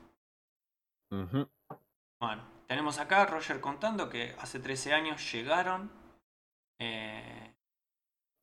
Ujú. 1.12 1.47
Bueno, 2.19 2.41
tenemos 2.65 2.97
acá 2.97 3.21
a 3.21 3.26
Roger 3.28 3.62
contando 3.62 4.10
que 4.10 4.36
hace 4.39 4.60
13 4.60 4.91
años 4.91 5.32
llegaron. 5.32 5.91
eh, 6.80 7.54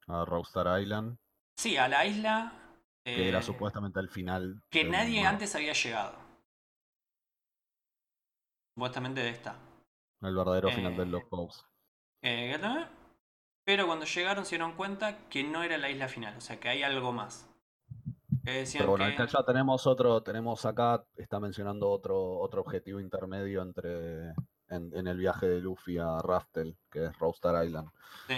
A 0.07 0.25
Rockstar 0.25 0.81
Island, 0.81 1.17
sí, 1.57 1.77
a 1.77 1.89
la 1.89 2.07
isla. 2.07 2.53
que 3.03 3.29
era 3.31 3.41
eh, 3.41 3.43
supuestamente 3.43 3.99
el 3.99 4.11
final. 4.11 4.63
Que 4.71 4.85
nadie 4.85 5.27
antes 5.27 5.57
había 5.57 5.73
llegado. 5.73 6.20
Supuestamente 8.75 9.21
de 9.21 9.31
esta. 9.31 9.57
El 10.21 10.35
verdadero 10.35 10.71
final 10.71 10.93
eh, 10.93 10.97
del 10.97 11.11
Lost 11.11 11.29
Coast. 11.29 11.67
Eh. 12.23 12.59
Pero 13.65 13.87
cuando 13.87 14.05
llegaron 14.05 14.45
se 14.45 14.57
dieron 14.57 14.73
cuenta 14.73 15.29
que 15.29 15.45
no 15.45 15.63
era 15.63 15.79
la 15.79 15.91
isla 15.91 16.09
final, 16.09 16.37
o 16.37 16.41
sea 16.41 16.59
que 16.59 16.69
hay 16.69 16.83
algo 16.83 17.13
más. 17.13 17.49
Que 18.45 18.65
Pero 18.73 18.91
bueno, 18.91 19.05
que... 19.05 19.27
ya 19.27 19.45
tenemos 19.45 19.87
otro, 19.87 20.23
tenemos 20.23 20.65
acá, 20.65 21.05
está 21.17 21.39
mencionando 21.39 21.91
otro, 21.91 22.39
otro 22.39 22.63
objetivo 22.63 22.99
intermedio 22.99 23.63
entre 23.63 24.31
en, 24.69 24.91
en 24.95 25.07
el 25.07 25.19
viaje 25.19 25.47
de 25.47 25.61
Luffy 25.61 25.99
a 25.99 26.19
Raftel, 26.19 26.77
que 26.91 27.07
es 27.07 27.19
Roaster 27.19 27.65
Island. 27.65 27.91
Sí. 28.27 28.37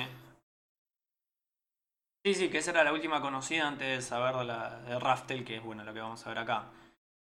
Sí, 2.24 2.34
sí, 2.34 2.50
que 2.50 2.58
esa 2.58 2.70
era 2.70 2.84
la 2.84 2.92
última 2.92 3.20
conocida 3.20 3.66
antes 3.66 3.88
de 3.88 4.02
saber 4.02 4.36
de, 4.36 4.44
la, 4.44 4.80
de 4.80 4.98
Raftel, 4.98 5.44
que 5.44 5.56
es 5.56 5.62
bueno 5.62 5.82
lo 5.82 5.92
que 5.92 6.00
vamos 6.00 6.24
a 6.24 6.28
ver 6.28 6.38
acá. 6.38 6.70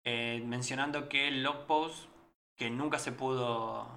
Eh, 0.03 0.43
mencionando 0.45 1.07
que 1.07 1.27
el 1.27 1.43
log 1.43 1.65
post 1.65 2.09
que 2.61 2.69
nunca 2.69 2.99
se 2.99 3.11
pudo 3.11 3.87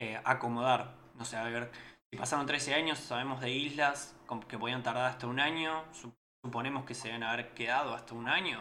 eh, 0.00 0.20
acomodar. 0.24 0.96
No 1.14 1.24
sé, 1.24 1.36
a 1.36 1.44
ver, 1.44 1.70
si 2.10 2.18
pasaron 2.18 2.44
13 2.44 2.74
años, 2.74 2.98
sabemos 2.98 3.40
de 3.40 3.52
islas 3.52 4.16
que 4.48 4.58
podían 4.58 4.82
tardar 4.82 5.04
hasta 5.12 5.28
un 5.28 5.38
año. 5.38 5.84
Su- 5.92 6.12
Suponemos 6.44 6.84
que 6.84 6.96
se 6.96 7.06
deben 7.08 7.22
haber 7.22 7.54
quedado 7.54 7.94
hasta 7.94 8.14
un 8.14 8.28
año. 8.28 8.58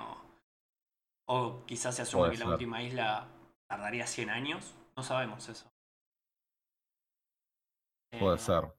O 1.27 1.65
quizás 1.65 1.95
se 1.95 2.03
asume 2.03 2.27
Puede 2.27 2.33
que 2.33 2.43
la 2.45 2.51
última 2.51 2.83
isla 2.83 3.27
tardaría 3.67 4.05
100 4.05 4.29
años. 4.29 4.75
No 4.95 5.01
sabemos 5.01 5.49
eso. 5.49 5.67
Puede 8.19 8.35
Eh, 8.35 8.39
ser. 8.39 8.71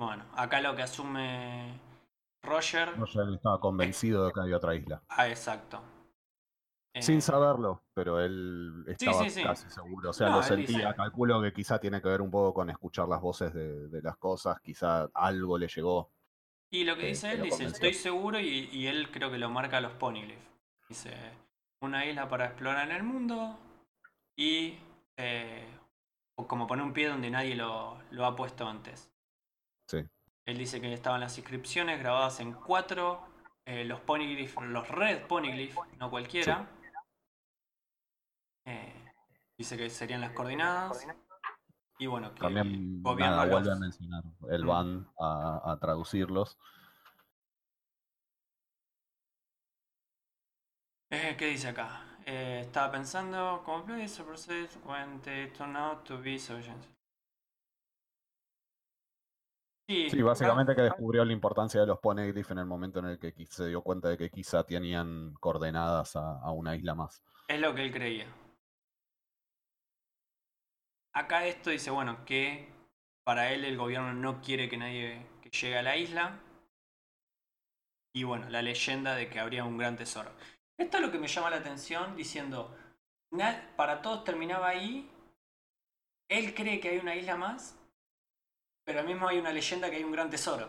bueno, 0.00 0.24
acá 0.34 0.62
lo 0.62 0.74
que 0.74 0.82
asume 0.84 1.78
Roger. 2.42 2.96
Roger 2.96 3.28
estaba 3.34 3.60
convencido 3.60 4.24
de 4.24 4.32
que 4.32 4.40
había 4.40 4.56
otra 4.56 4.74
isla. 4.74 5.02
Ah, 5.10 5.28
exacto. 5.28 5.82
Eh, 6.96 7.02
Sin 7.02 7.20
saberlo, 7.20 7.82
pero 7.92 8.18
él 8.20 8.84
estaba 8.88 9.22
sí, 9.24 9.30
sí. 9.30 9.42
casi 9.42 9.68
seguro. 9.70 10.10
O 10.10 10.12
sea, 10.14 10.30
No, 10.30 10.36
lo 10.36 10.42
sentía. 10.42 10.94
Calculo 10.94 11.42
que 11.42 11.52
quizá 11.52 11.78
tiene 11.78 12.00
que 12.00 12.08
ver 12.08 12.22
un 12.22 12.30
poco 12.30 12.54
con 12.54 12.70
escuchar 12.70 13.06
las 13.06 13.20
voces 13.20 13.52
de, 13.52 13.88
de 13.88 14.00
las 14.02 14.16
cosas. 14.16 14.60
Quizá 14.62 15.10
algo 15.12 15.58
le 15.58 15.68
llegó. 15.68 16.10
Y 16.70 16.84
lo 16.84 16.94
que 16.94 17.02
que- 17.02 17.06
dice 17.08 17.32
él, 17.32 17.42
dice, 17.42 17.64
estoy 17.64 17.92
seguro 17.92 18.40
y, 18.40 18.68
y 18.72 18.86
él 18.86 19.10
creo 19.12 19.30
que 19.30 19.36
lo 19.38 19.50
marca 19.50 19.76
a 19.76 19.80
los 19.82 19.92
Ponyglyph. 19.92 20.38
Dice, 20.88 21.12
una 21.82 22.06
isla 22.06 22.28
para 22.30 22.46
explorar 22.46 22.88
en 22.88 22.96
el 22.96 23.02
mundo 23.02 23.58
y 24.36 24.78
eh, 25.18 25.66
como 26.46 26.66
poner 26.66 26.84
un 26.84 26.92
pie 26.94 27.08
donde 27.08 27.30
nadie 27.30 27.54
lo, 27.56 27.98
lo 28.10 28.24
ha 28.24 28.34
puesto 28.34 28.66
antes. 28.66 29.10
Sí. 29.86 29.98
Él 30.46 30.58
dice 30.58 30.80
que 30.80 30.92
estaban 30.94 31.20
las 31.20 31.36
inscripciones 31.36 31.98
grabadas 31.98 32.40
en 32.40 32.52
cuatro, 32.52 33.20
eh, 33.66 33.84
los 33.84 34.00
Ponyglyph, 34.00 34.56
los 34.62 34.88
Red 34.88 35.26
Ponyglyph, 35.26 35.76
no 35.98 36.08
cualquiera. 36.10 36.68
Dice 39.58 39.76
que 39.76 39.88
serían 39.90 40.20
las 40.20 40.32
coordenadas. 40.32 41.06
Y 41.98 42.06
bueno, 42.06 42.34
que 42.34 42.40
También 42.40 43.02
nada, 43.02 43.44
los- 43.46 43.50
vuelve 43.52 43.72
a 43.72 43.76
mencionar. 43.76 44.22
El 44.50 44.64
van 44.66 45.08
a, 45.18 45.72
a 45.72 45.78
traducirlos. 45.78 46.58
Eh, 51.10 51.36
¿Qué 51.38 51.46
dice 51.46 51.68
acá? 51.68 52.02
Eh, 52.26 52.60
estaba 52.66 52.90
pensando, 52.90 53.62
complete 53.64 54.08
the 54.14 54.24
process 54.24 54.76
when 54.84 55.22
they 55.22 55.48
turn 55.52 55.76
out 55.76 56.04
to 56.04 56.18
be 56.20 56.38
solutions. 56.38 56.86
Sí, 59.88 60.10
Sí, 60.10 60.20
básicamente 60.20 60.74
que 60.74 60.82
descubrió 60.82 61.24
la 61.24 61.32
importancia 61.32 61.80
de 61.80 61.86
los 61.86 62.00
poneglyph 62.00 62.50
en 62.50 62.58
el 62.58 62.66
momento 62.66 62.98
en 62.98 63.04
el 63.06 63.18
que 63.20 63.32
se 63.46 63.68
dio 63.68 63.82
cuenta 63.82 64.08
de 64.08 64.18
que 64.18 64.30
quizá 64.30 64.64
tenían 64.64 65.34
coordenadas 65.34 66.16
a, 66.16 66.40
a 66.40 66.50
una 66.50 66.74
isla 66.74 66.96
más. 66.96 67.22
es 67.46 67.60
lo 67.60 67.72
que 67.72 67.84
él 67.84 67.92
creía. 67.92 68.26
Acá 71.16 71.46
esto 71.46 71.70
dice, 71.70 71.90
bueno, 71.90 72.26
que 72.26 72.68
para 73.24 73.50
él 73.50 73.64
el 73.64 73.78
gobierno 73.78 74.12
no 74.12 74.42
quiere 74.42 74.68
que 74.68 74.76
nadie 74.76 75.26
que 75.40 75.48
llegue 75.48 75.78
a 75.78 75.82
la 75.82 75.96
isla. 75.96 76.38
Y 78.14 78.24
bueno, 78.24 78.50
la 78.50 78.60
leyenda 78.60 79.14
de 79.14 79.30
que 79.30 79.40
habría 79.40 79.64
un 79.64 79.78
gran 79.78 79.96
tesoro. 79.96 80.30
Esto 80.76 80.98
es 80.98 81.02
lo 81.02 81.10
que 81.10 81.18
me 81.18 81.26
llama 81.26 81.48
la 81.48 81.56
atención 81.56 82.16
diciendo, 82.16 82.76
para 83.76 84.02
todos 84.02 84.24
terminaba 84.24 84.68
ahí. 84.68 85.10
Él 86.28 86.54
cree 86.54 86.80
que 86.80 86.90
hay 86.90 86.98
una 86.98 87.14
isla 87.14 87.36
más, 87.36 87.78
pero 88.84 89.00
al 89.00 89.06
mismo 89.06 89.26
hay 89.26 89.38
una 89.38 89.52
leyenda 89.52 89.88
que 89.88 89.96
hay 89.96 90.04
un 90.04 90.12
gran 90.12 90.28
tesoro. 90.28 90.66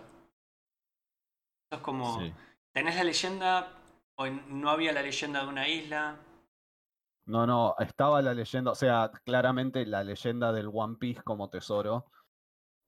Eso 1.70 1.76
es 1.76 1.82
como, 1.82 2.22
Sí. 2.22 2.34
¿tenés 2.72 2.96
la 2.96 3.04
leyenda 3.04 3.74
o 4.16 4.28
no 4.28 4.70
había 4.70 4.94
la 4.94 5.02
leyenda 5.02 5.42
de 5.42 5.48
una 5.48 5.68
isla? 5.68 6.18
No, 7.28 7.46
no, 7.46 7.76
estaba 7.80 8.22
la 8.22 8.34
leyenda, 8.34 8.72
o 8.72 8.76
sea, 8.76 9.12
claramente 9.26 9.86
la 9.86 10.04
leyenda 10.04 10.54
del 10.54 10.70
One 10.74 10.96
Piece 10.98 11.22
como 11.24 11.50
tesoro 11.50 12.06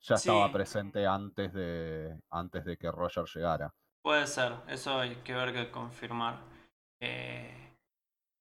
ya 0.02 0.16
estaba 0.16 0.50
presente 0.52 1.06
antes 1.06 1.54
de, 1.54 2.18
antes 2.30 2.64
de 2.64 2.78
que 2.78 2.90
Roger 2.90 3.26
llegara. 3.26 3.74
Puede 4.02 4.26
ser, 4.28 4.54
eso 4.68 4.98
hay 4.98 5.16
que 5.18 5.34
ver 5.34 5.52
que 5.52 5.70
confirmar. 5.70 6.40
Eh, 7.02 7.76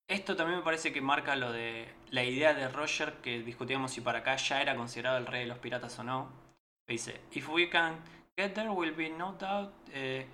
esto 0.09 0.37
también 0.37 0.61
me 0.61 0.65
parece 0.65 0.93
que 0.93 1.01
marca 1.01 1.35
lo 1.35 1.51
de 1.51 1.93
la 2.11 2.23
idea 2.23 2.55
de 2.55 2.69
Roger 2.69 3.15
que 3.15 3.41
discutíamos 3.41 3.91
si 3.91 4.01
para 4.01 4.21
acá 4.21 4.37
ya 4.37 4.63
era 4.63 4.77
considerado 4.77 5.19
el 5.19 5.27
rey 5.27 5.43
de 5.43 5.49
los 5.49 5.59
piratas 5.59 5.99
o 5.99 6.05
no. 6.05 6.31
Dice, 6.87 7.21
if 7.33 7.49
we 7.49 7.69
can 7.69 8.03
get 8.37 8.55
there 8.55 8.71
will 8.71 8.95
be 8.95 9.11
no 9.11 9.33
doubt 9.33 9.73
eh, 9.93 10.27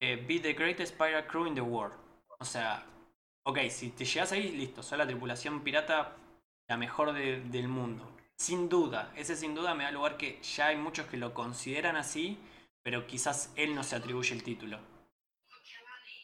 eh, 0.00 0.16
be 0.26 0.40
the 0.40 0.54
greatest 0.54 0.96
pirate 0.96 1.28
crew 1.28 1.46
in 1.46 1.54
the 1.54 1.60
world. 1.60 1.94
O 2.40 2.44
sea, 2.44 2.84
ok, 3.46 3.58
si 3.70 3.90
te 3.90 4.04
llegas 4.04 4.32
ahí, 4.32 4.50
listo, 4.50 4.82
sos 4.82 4.98
la 4.98 5.06
tripulación 5.06 5.62
pirata 5.62 6.16
la 6.68 6.76
mejor 6.76 7.12
de- 7.12 7.40
del 7.42 7.68
mundo. 7.68 8.04
Sin 8.34 8.68
duda, 8.68 9.12
ese 9.16 9.36
sin 9.36 9.54
duda 9.54 9.74
me 9.74 9.84
da 9.84 9.90
lugar 9.92 10.16
que 10.16 10.40
ya 10.42 10.66
hay 10.66 10.76
muchos 10.76 11.06
que 11.06 11.16
lo 11.16 11.32
consideran 11.32 11.96
así, 11.96 12.38
pero 12.82 13.06
quizás 13.06 13.52
él 13.56 13.74
no 13.74 13.82
se 13.82 13.96
atribuye 13.96 14.34
el 14.34 14.42
título. 14.42 14.78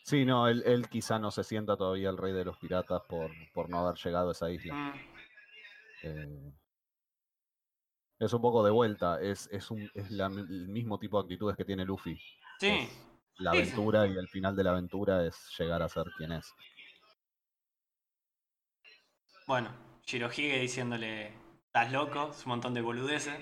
Sí, 0.05 0.25
no, 0.25 0.49
él, 0.49 0.63
él 0.67 0.89
quizá 0.89 1.19
no 1.21 1.31
se 1.31 1.45
sienta 1.45 1.77
todavía 1.77 2.11
el 2.11 2.19
rey 2.19 2.33
de 2.33 2.45
los 2.45 2.59
piratas 2.59 3.03
por, 3.09 3.31
por 3.55 3.71
no 3.71 3.79
haber 3.87 3.97
llegado 4.03 4.29
a 4.31 4.33
esa 4.33 4.51
isla. 4.51 4.75
Mm, 4.75 4.93
Eh, 6.05 6.53
es 8.19 8.33
un 8.33 8.43
poco 8.43 8.65
de 8.65 8.73
vuelta, 8.73 9.21
es, 9.23 9.49
es, 9.53 9.71
un, 9.71 9.89
es 9.95 10.11
la- 10.11 10.27
el 10.27 10.69
mismo 10.69 10.99
tipo 10.99 11.19
de 11.19 11.23
actitudes 11.27 11.57
que 11.57 11.65
tiene 11.65 11.85
Luffy. 11.85 12.21
sí, 12.59 12.67
Es 12.67 12.91
la 13.39 13.53
sí. 13.53 13.59
aventura 13.59 14.07
y 14.09 14.17
el 14.17 14.29
final 14.29 14.57
de 14.57 14.65
la 14.65 14.71
aventura 14.73 15.25
es 15.25 15.37
llegar 15.57 15.81
a 15.83 15.89
ser 15.89 16.07
quien 16.17 16.33
es. 16.33 16.53
Bueno, 19.53 19.69
Shirohige 20.07 20.59
diciéndole, 20.61 21.31
estás 21.67 21.93
loco, 21.93 22.31
es 22.31 22.47
un 22.47 22.53
montón 22.53 22.73
de 22.73 22.81
boludeces. 22.81 23.35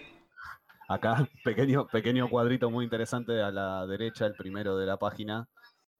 Acá, 0.88 1.29
pequeño, 1.44 1.87
pequeño 1.87 2.29
cuadrito 2.29 2.68
muy 2.68 2.83
interesante 2.83 3.40
a 3.40 3.53
la 3.53 3.87
derecha, 3.87 4.27
el 4.27 4.35
primero 4.35 4.77
de 4.77 4.87
la 4.87 4.96
página, 4.96 5.49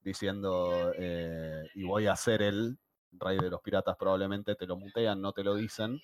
diciendo, 0.01 0.93
eh, 0.99 1.63
y 1.75 1.83
voy 1.83 2.07
a 2.07 2.15
ser 2.17 2.41
el 2.41 2.77
rey 3.13 3.37
de 3.37 3.49
los 3.49 3.61
piratas, 3.61 3.95
probablemente 3.95 4.55
te 4.55 4.67
lo 4.67 4.75
mutean, 4.75 5.21
no 5.21 5.31
te 5.31 5.45
lo 5.45 5.55
dicen, 5.55 6.01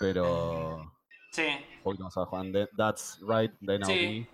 pero... 0.00 0.90
Sí, 1.32 1.42
Juan, 1.84 2.50
"That- 2.50 2.70
that's 2.78 3.20
right, 3.20 3.52
then 3.60 3.82
I'll 3.82 3.98
Sí. 3.98 4.26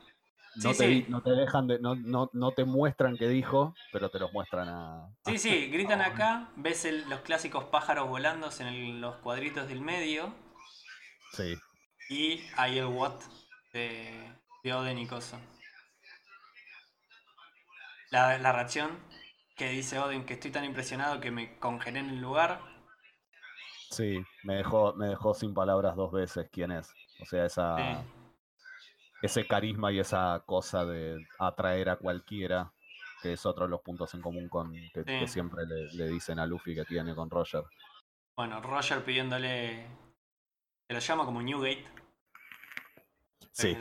Be". 0.54 0.62
No, 0.64 0.72
Sí, 0.72 0.78
te, 0.78 0.88
sí. 0.88 1.06
no 1.08 1.22
te 1.22 1.30
dejan 1.30 1.66
de, 1.66 1.78
no, 1.78 1.94
no, 1.94 2.30
no 2.32 2.52
te 2.52 2.64
muestran 2.64 3.16
qué 3.16 3.28
dijo, 3.28 3.74
pero 3.92 4.10
te 4.10 4.18
los 4.18 4.32
muestran 4.32 4.68
a. 4.68 5.08
sí, 5.26 5.38
sí, 5.38 5.66
gritan 5.68 6.00
acá, 6.00 6.48
ves 6.56 6.84
el- 6.84 7.08
los 7.08 7.20
clásicos 7.20 7.64
pájaros 7.64 8.08
volando 8.08 8.48
en 8.60 8.66
el- 8.66 9.00
los 9.00 9.16
cuadritos 9.16 9.68
del 9.68 9.80
medio 9.80 10.32
Sí. 11.32 11.56
y 12.08 12.40
hay 12.56 12.78
el 12.78 12.86
what 12.86 13.14
de, 13.72 14.32
de 14.64 14.72
Oden 14.74 14.98
y 14.98 15.06
Coso. 15.06 15.38
La, 18.10 18.38
la 18.38 18.52
reacción 18.52 18.90
que 19.56 19.68
dice 19.68 19.98
Oden 19.98 20.24
que 20.24 20.34
estoy 20.34 20.50
tan 20.50 20.64
impresionado 20.64 21.20
que 21.20 21.30
me 21.30 21.58
congelé 21.58 21.98
en 22.00 22.08
el 22.10 22.20
lugar. 22.20 22.60
Sí, 23.90 24.22
me 24.44 24.54
dejó, 24.56 24.94
me 24.94 25.08
dejó 25.08 25.34
sin 25.34 25.52
palabras 25.54 25.96
dos 25.96 26.12
veces 26.12 26.48
quién 26.52 26.72
es. 26.72 26.92
O 27.20 27.24
sea, 27.26 27.44
esa, 27.46 27.76
Sí. 27.76 28.08
Ese 29.22 29.46
carisma 29.46 29.92
y 29.92 29.98
esa 29.98 30.42
cosa 30.46 30.84
de 30.84 31.26
atraer 31.38 31.88
a 31.90 31.96
cualquiera, 31.96 32.72
que 33.22 33.32
es 33.32 33.44
otro 33.46 33.64
de 33.64 33.70
los 33.70 33.80
puntos 33.80 34.14
en 34.14 34.22
común 34.22 34.48
con 34.48 34.72
que, 34.72 35.04
que 35.04 35.26
siempre 35.26 35.66
le, 35.66 35.92
le 35.92 36.08
dicen 36.08 36.38
a 36.38 36.46
Luffy 36.46 36.74
que 36.74 36.84
tiene 36.84 37.14
con 37.14 37.30
Roger. 37.30 37.64
Bueno, 38.36 38.60
Roger 38.60 39.04
pidiéndole, 39.04 39.86
se 40.86 40.94
lo 40.94 40.98
llama 41.00 41.24
como 41.24 41.42
Newgate, 41.42 41.84
Sí, 43.52 43.76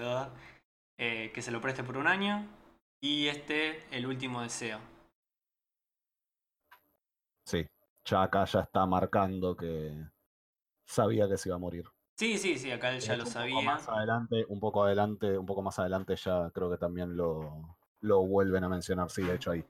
eh, 0.98 1.32
que 1.32 1.42
se 1.44 1.52
lo 1.52 1.62
preste 1.62 1.84
por 1.84 1.98
un 1.98 2.08
año 2.08 2.48
y 3.00 3.28
este 3.28 3.86
el 3.96 4.08
último 4.08 4.42
deseo. 4.42 4.80
sí. 7.46 7.66
Ya 8.06 8.24
acá 8.24 8.46
ya 8.46 8.62
está 8.62 8.86
marcando 8.86 9.56
que 9.56 9.94
sabía 10.88 11.28
que 11.28 11.38
se 11.38 11.50
iba 11.50 11.58
a 11.58 11.60
morir. 11.60 11.84
Sí, 12.18 12.38
sí, 12.38 12.58
sí, 12.58 12.72
acá 12.72 12.90
él 12.92 13.00
ya 13.00 13.16
lo 13.16 13.24
hecho, 13.24 13.28
Un 13.30 13.34
poco 13.34 13.40
sabía. 13.40 13.62
más 13.62 13.88
adelante, 13.90 14.46
un 14.50 14.60
poco 14.60 14.84
adelante, 14.84 15.38
un 15.38 15.46
poco 15.46 15.62
más 15.62 15.78
adelante 15.80 16.16
ya 16.16 16.50
creo 16.52 16.70
que 16.72 16.78
también 16.78 17.16
lo, 17.16 17.78
lo 18.02 18.22
vuelven 18.26 18.64
a 18.64 18.70
mencionar. 18.70 19.10
Sí, 19.12 19.22
de 19.24 19.36
hecho 19.36 19.52
ahí. 19.52 19.64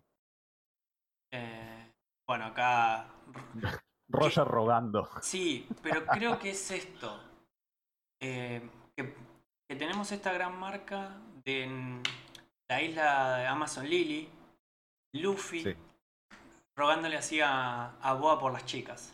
Eh, 1.32 1.91
bueno, 2.26 2.45
acá 2.45 3.08
Roger 4.10 4.45
rogando. 4.45 5.10
Sí, 5.22 5.68
pero 5.82 6.06
creo 6.06 6.39
que 6.39 6.52
es 6.52 6.72
esto. 6.72 7.22
Eh, 8.22 8.62
que, 8.95 9.14
que 9.68 9.76
tenemos 9.76 10.12
esta 10.12 10.32
gran 10.32 10.58
marca 10.58 11.18
de 11.43 11.64
en 11.66 12.02
la 12.70 12.82
isla 12.82 13.38
de 13.39 13.48
Amazon 13.48 13.88
Lily. 13.89 14.30
Luffy 15.14 15.64
Sí. 15.64 15.76
rogándole 16.76 17.18
así 17.18 17.39
a, 17.41 17.98
a 18.02 18.14
Boa 18.14 18.39
por 18.39 18.52
las 18.54 18.66
chicas. 18.66 19.14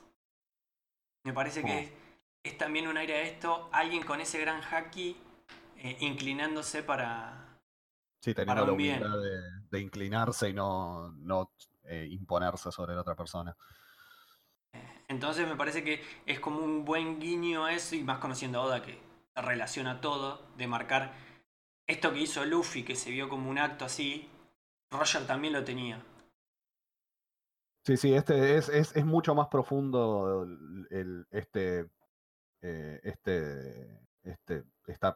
Me 1.23 1.33
parece 1.33 1.61
Oh. 1.61 1.65
que 1.65 2.02
es 2.43 2.57
también 2.57 2.87
un 2.87 2.97
aire 2.97 3.15
a 3.15 3.21
esto, 3.23 3.69
alguien 3.71 4.03
con 4.03 4.21
ese 4.21 4.39
gran 4.39 4.61
haki 4.63 5.17
eh, 5.77 5.97
inclinándose 6.01 6.83
para... 6.83 7.59
Sí, 8.21 8.33
Para 8.45 8.63
teniendo 8.63 8.65
la 8.65 8.73
humildad 8.73 9.17
de, 9.21 9.41
de 9.69 9.81
inclinarse 9.81 10.49
y 10.49 10.53
no, 10.53 11.11
no 11.11 11.51
eh, 11.83 12.07
imponerse 12.09 12.71
sobre 12.71 12.95
la 12.95 13.01
otra 13.01 13.15
persona. 13.15 13.55
Entonces 15.07 15.47
me 15.47 15.55
parece 15.55 15.83
que 15.83 16.01
es 16.25 16.39
como 16.39 16.59
un 16.59 16.85
buen 16.85 17.19
guiño 17.19 17.65
a 17.65 17.73
eso 17.73 17.95
y 17.95 18.03
más 18.03 18.19
conociendo 18.19 18.59
a 18.59 18.63
Oda 18.63 18.81
que 18.81 18.99
relaciona 19.35 20.01
todo, 20.01 20.41
de 20.57 20.67
marcar 20.67 21.13
esto 21.87 22.13
que 22.13 22.21
hizo 22.21 22.45
Luffy, 22.45 22.83
que 22.83 22.95
se 22.95 23.11
vio 23.11 23.29
como 23.29 23.49
un 23.49 23.59
acto 23.59 23.85
así, 23.85 24.29
Roger 24.91 25.27
también 25.27 25.53
lo 25.53 25.63
tenía. 25.63 26.03
Sí, 27.85 27.97
sí, 27.97 28.13
este 28.13 28.55
es, 28.57 28.69
es, 28.69 28.95
es 28.95 29.05
mucho 29.05 29.35
más 29.35 29.47
profundo 29.49 30.43
el- 30.89 31.27
este, 31.31 31.89
eh, 32.63 32.99
este, 33.03 33.99
este, 34.23 34.63
esta, 34.87 35.15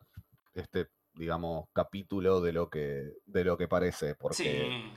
este, 0.53 0.89
digamos, 1.13 1.65
capítulo 1.73 2.41
de 2.41 2.51
lo 2.53 2.69
que, 2.69 3.13
de 3.25 3.43
lo 3.43 3.57
que 3.57 3.67
parece, 3.67 4.13
porque 4.15 4.35
Sí, 4.35 4.93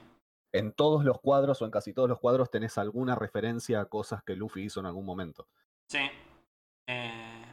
en 0.53 0.73
todos 0.73 1.05
los 1.05 1.21
cuadros 1.21 1.63
o 1.63 1.65
en 1.65 1.71
casi 1.71 1.95
todos 1.95 2.09
los 2.09 2.19
cuadros 2.19 2.51
tenés 2.51 2.77
alguna 2.77 3.15
referencia 3.15 3.81
a 3.81 3.85
cosas 3.87 4.23
que 4.25 4.35
Luffy 4.37 4.65
hizo 4.65 4.81
en 4.81 4.87
algún 4.87 5.07
momento. 5.07 5.47
sí. 5.89 6.01
Eh, 6.89 7.45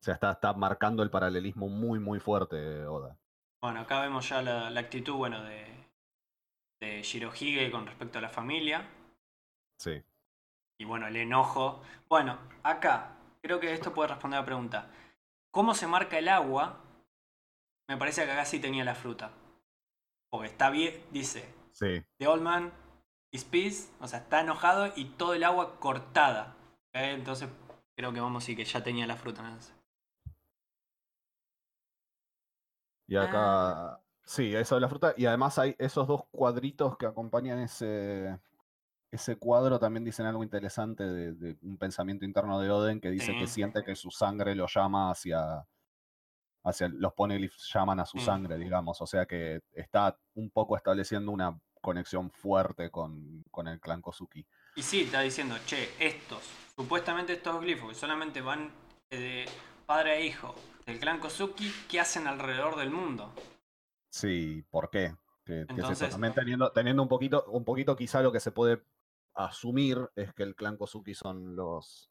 O 0.00 0.04
sea, 0.04 0.14
está, 0.14 0.30
está 0.30 0.52
marcando 0.54 1.02
el 1.02 1.10
paralelismo 1.10 1.68
muy, 1.68 1.98
muy 1.98 2.20
fuerte, 2.20 2.86
Oda. 2.86 3.18
bueno, 3.60 3.80
acá 3.80 4.00
vemos 4.02 4.28
ya 4.28 4.40
la, 4.42 4.70
la 4.70 4.78
actitud, 4.80 5.14
bueno, 5.16 5.42
de, 5.42 5.66
de 6.80 7.02
Shirohige 7.02 7.68
con 7.72 7.84
respecto 7.86 8.18
a 8.18 8.22
la 8.22 8.28
familia. 8.28 8.88
Sí. 9.80 10.00
Y 10.80 10.84
bueno, 10.84 11.08
el 11.08 11.16
enojo. 11.16 11.82
Bueno, 12.08 12.38
acá 12.62 13.17
creo 13.42 13.60
que 13.60 13.72
esto 13.72 13.94
puede 13.94 14.08
responder 14.08 14.38
a 14.38 14.42
la 14.42 14.46
pregunta. 14.46 14.90
¿Cómo 15.50 15.74
se 15.74 15.86
marca 15.86 16.18
el 16.18 16.28
agua? 16.28 16.80
Me 17.88 17.96
parece 17.96 18.24
que 18.24 18.32
acá 18.32 18.44
sí 18.44 18.60
tenía 18.60 18.84
la 18.84 18.94
fruta. 18.94 19.30
Porque 20.30 20.48
está 20.48 20.70
bien, 20.70 21.02
dice, 21.10 21.54
Sí, 21.78 22.04
The 22.18 22.26
Old 22.26 22.42
Man 22.42 22.72
is 23.32 23.44
pissed, 23.44 23.94
o 24.00 24.08
sea, 24.08 24.18
está 24.18 24.40
enojado 24.40 24.92
y 24.96 25.04
todo 25.10 25.34
el 25.34 25.44
agua 25.44 25.78
cortada. 25.78 26.56
¿ok? 26.88 26.96
Entonces 26.96 27.48
creo 27.96 28.12
que 28.12 28.20
vamos 28.20 28.42
a 28.42 28.44
decir 28.44 28.56
que 28.56 28.64
ya 28.64 28.82
tenía 28.82 29.06
la 29.06 29.16
fruta. 29.16 29.42
¿no? 29.42 29.56
Y 33.06 33.16
acá, 33.16 34.00
sí, 34.24 34.54
eso 34.54 34.74
de 34.74 34.80
la 34.80 34.88
fruta. 34.88 35.14
Y 35.16 35.26
además 35.26 35.58
hay 35.58 35.76
esos 35.78 36.06
dos 36.08 36.24
cuadritos 36.30 36.96
que 36.98 37.06
acompañan 37.06 37.60
ese, 37.60 38.38
ese 39.10 39.36
cuadro, 39.36 39.78
también 39.78 40.04
dicen 40.04 40.26
algo 40.26 40.42
interesante 40.42 41.04
de, 41.04 41.32
de 41.32 41.56
un 41.62 41.78
pensamiento 41.78 42.24
interno 42.24 42.60
de 42.60 42.70
Oden 42.70 43.00
que 43.00 43.10
dice 43.10 43.34
que 43.38 43.46
siente 43.46 43.82
que 43.84 43.96
su 43.96 44.10
sangre 44.10 44.54
lo 44.54 44.66
llama 44.66 45.10
hacia, 45.10 45.66
hacia 46.64 46.88
los 46.88 47.14
poneglyphs 47.14 47.70
llaman 47.72 48.00
a 48.00 48.06
su 48.06 48.18
Mm. 48.18 48.20
sangre, 48.20 48.58
digamos. 48.58 49.00
O 49.00 49.06
sea 49.06 49.24
que 49.26 49.62
está 49.72 50.18
un 50.34 50.50
poco 50.50 50.76
estableciendo 50.76 51.32
una 51.32 51.58
conexión 51.80 52.30
fuerte 52.30 52.90
con, 52.90 53.44
con 53.50 53.68
el 53.68 53.80
clan 53.80 54.02
Kozuki. 54.02 54.44
Y 54.76 54.82
sí, 54.82 55.02
está 55.02 55.20
diciendo, 55.22 55.56
che, 55.64 55.88
estos, 55.98 56.42
supuestamente 56.76 57.32
estos 57.32 57.60
glifos 57.60 57.88
que 57.90 57.94
solamente 57.94 58.40
van 58.42 58.70
de 59.10 59.46
padre 59.86 60.12
a 60.12 60.20
hijo 60.20 60.54
del 60.84 60.98
clan 61.00 61.18
Kozuki, 61.18 61.72
¿qué 61.88 61.98
hacen 62.00 62.26
alrededor 62.26 62.76
del 62.76 62.90
mundo? 62.90 63.32
Sí, 64.10 64.64
¿por 64.70 64.90
qué? 64.90 65.14
Que, 65.46 65.64
que. 65.66 65.72
Entonces- 65.72 66.10
También 66.10 66.34
teniendo, 66.34 66.70
teniendo 66.72 67.02
un 67.02 67.08
poquito, 67.08 67.44
un 67.46 67.64
poquito 67.64 67.96
quizá 67.96 68.20
lo 68.20 68.32
que 68.32 68.40
se 68.40 68.50
puede 68.52 68.82
asumir 69.38 70.10
es 70.16 70.34
que 70.34 70.42
el 70.42 70.54
clan 70.54 70.76
Kozuki 70.76 71.14
son 71.14 71.56
los, 71.56 72.10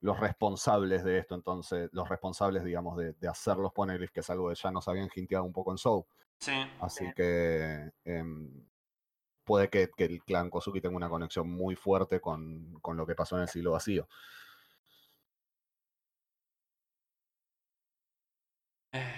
los 0.00 0.18
responsables 0.20 1.04
de 1.04 1.18
esto, 1.18 1.34
entonces, 1.34 1.90
los 1.92 2.08
responsables, 2.08 2.64
digamos, 2.64 2.96
de, 2.96 3.12
de 3.14 3.28
hacer 3.28 3.56
los 3.56 3.72
poneglyphs, 3.72 4.12
que 4.12 4.20
es 4.20 4.30
algo 4.30 4.48
que 4.48 4.54
ya 4.54 4.70
nos 4.70 4.86
habían 4.88 5.10
hinteado 5.14 5.44
un 5.44 5.52
poco 5.52 5.72
en 5.72 5.78
Soul. 5.78 6.04
Sí, 6.38 6.52
Así 6.80 7.06
que 7.14 7.90
em, 8.04 8.66
puede 9.44 9.68
que, 9.68 9.90
que 9.96 10.04
el 10.04 10.22
clan 10.22 10.50
Kozuki 10.50 10.80
tenga 10.80 10.96
una 10.96 11.08
conexión 11.08 11.50
muy 11.50 11.74
fuerte 11.74 12.20
con, 12.20 12.78
con 12.80 12.96
lo 12.96 13.06
que 13.06 13.14
pasó 13.14 13.36
en 13.36 13.42
el 13.42 13.48
siglo 13.48 13.72
vacío. 13.72 14.06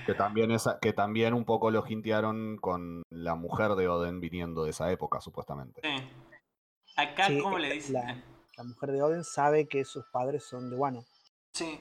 Que 0.07 0.15
también, 0.15 0.53
esa, 0.53 0.79
que 0.79 0.93
también 0.93 1.35
un 1.35 1.45
poco 1.45 1.71
lo 1.71 1.85
hintearon 1.87 2.57
con 2.59 3.03
la 3.11 3.35
mujer 3.35 3.75
de 3.75 3.89
Oden 3.89 4.21
viniendo 4.21 4.65
de 4.65 4.71
esa 4.71 4.91
época, 4.91 5.21
supuestamente. 5.21 5.81
sí. 5.83 6.36
Acá, 6.97 7.27
Sí, 7.29 7.41
¿cómo 7.43 7.59
le 7.59 7.69
eh, 7.71 7.75
dicen? 7.75 7.95
la- 7.95 8.23
La 8.57 8.65
mujer 8.65 8.91
de 8.93 9.03
Oden 9.03 9.23
sabe 9.25 9.69
que 9.69 9.85
sus 9.85 10.07
padres 10.07 10.45
son 10.45 10.71
de 10.71 10.77
Wano. 10.77 11.05
Sí, 11.53 11.79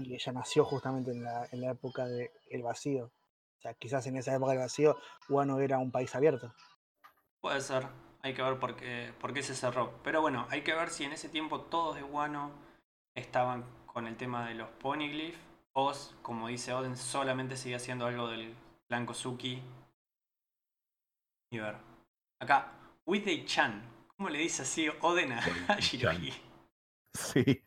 Y 0.00 0.14
ella 0.14 0.32
nació 0.32 0.64
justamente 0.64 1.10
en 1.12 1.22
la, 1.22 1.46
en 1.52 1.60
la 1.60 1.70
época 1.72 2.04
del 2.06 2.62
vacío. 2.62 3.06
O 3.06 3.60
sea, 3.60 3.74
quizás 3.74 4.06
en 4.08 4.16
esa 4.16 4.34
época 4.34 4.52
del 4.52 4.60
vacío, 4.60 4.96
Wano 5.28 5.58
era 5.60 5.78
un 5.78 5.90
país 5.92 6.14
abierto. 6.16 6.52
puede 7.40 7.60
ser. 7.60 7.86
Hay 8.22 8.34
que 8.34 8.42
ver 8.42 8.58
por 8.58 8.74
qué, 8.76 9.12
por 9.20 9.32
qué 9.32 9.42
se 9.44 9.54
cerró. 9.54 9.92
Pero 10.02 10.20
bueno, 10.20 10.46
hay 10.50 10.62
que 10.62 10.74
ver 10.74 10.90
si 10.90 11.04
en 11.04 11.12
ese 11.12 11.28
tiempo 11.28 11.60
todos 11.62 11.94
de 11.94 12.02
Wano 12.02 12.50
estaban 13.14 13.64
con 13.86 14.06
el 14.08 14.16
tema 14.16 14.48
de 14.48 14.54
los 14.54 14.68
poneglyphs 14.80 15.38
o, 15.74 15.92
como 16.22 16.48
dice 16.48 16.72
Oden, 16.72 16.96
solamente 16.96 17.56
sigue 17.56 17.76
haciendo 17.76 18.06
algo 18.06 18.26
del 18.28 18.54
clan 18.88 19.06
Kozuki. 19.06 19.62
Y 21.50 21.58
ver. 21.58 21.76
Acá, 22.40 22.72
Widey 23.06 23.44
Chan. 23.46 23.82
¿Cómo 24.18 24.28
le 24.28 24.38
dice 24.40 24.60
así 24.64 24.86
Oden 25.00 25.32
a, 25.32 25.40
Shirohige? 25.80 26.42
Sí, 27.14 27.62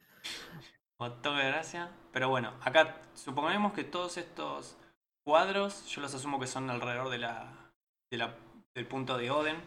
Como 0.98 1.12
toque 1.14 1.38
de 1.42 1.48
gracia. 1.48 1.92
Pero 2.14 2.30
bueno, 2.30 2.54
acá 2.62 3.02
suponemos 3.14 3.74
que 3.74 3.84
todos 3.84 4.18
estos 4.18 4.78
cuadros, 5.24 5.86
yo 5.88 6.02
los 6.02 6.14
asumo 6.14 6.40
que 6.40 6.48
son 6.48 6.70
alrededor 6.70 7.10
de 7.10 7.18
la, 7.18 7.72
de 8.12 8.18
la- 8.18 8.36
del 8.74 8.88
punto 8.88 9.18
de 9.18 9.32
Oden, 9.32 9.58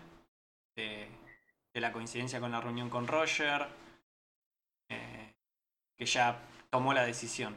de, 0.77 1.09
de 1.75 1.81
la 1.81 1.93
coincidencia 1.93 2.41
con 2.41 2.53
la 2.53 2.61
reunión 2.61 2.91
con 2.91 3.07
Roger, 3.07 3.69
eh, 4.89 5.35
que 5.99 6.07
ya 6.07 6.41
tomó 6.71 6.95
la 6.95 7.05
decisión. 7.05 7.55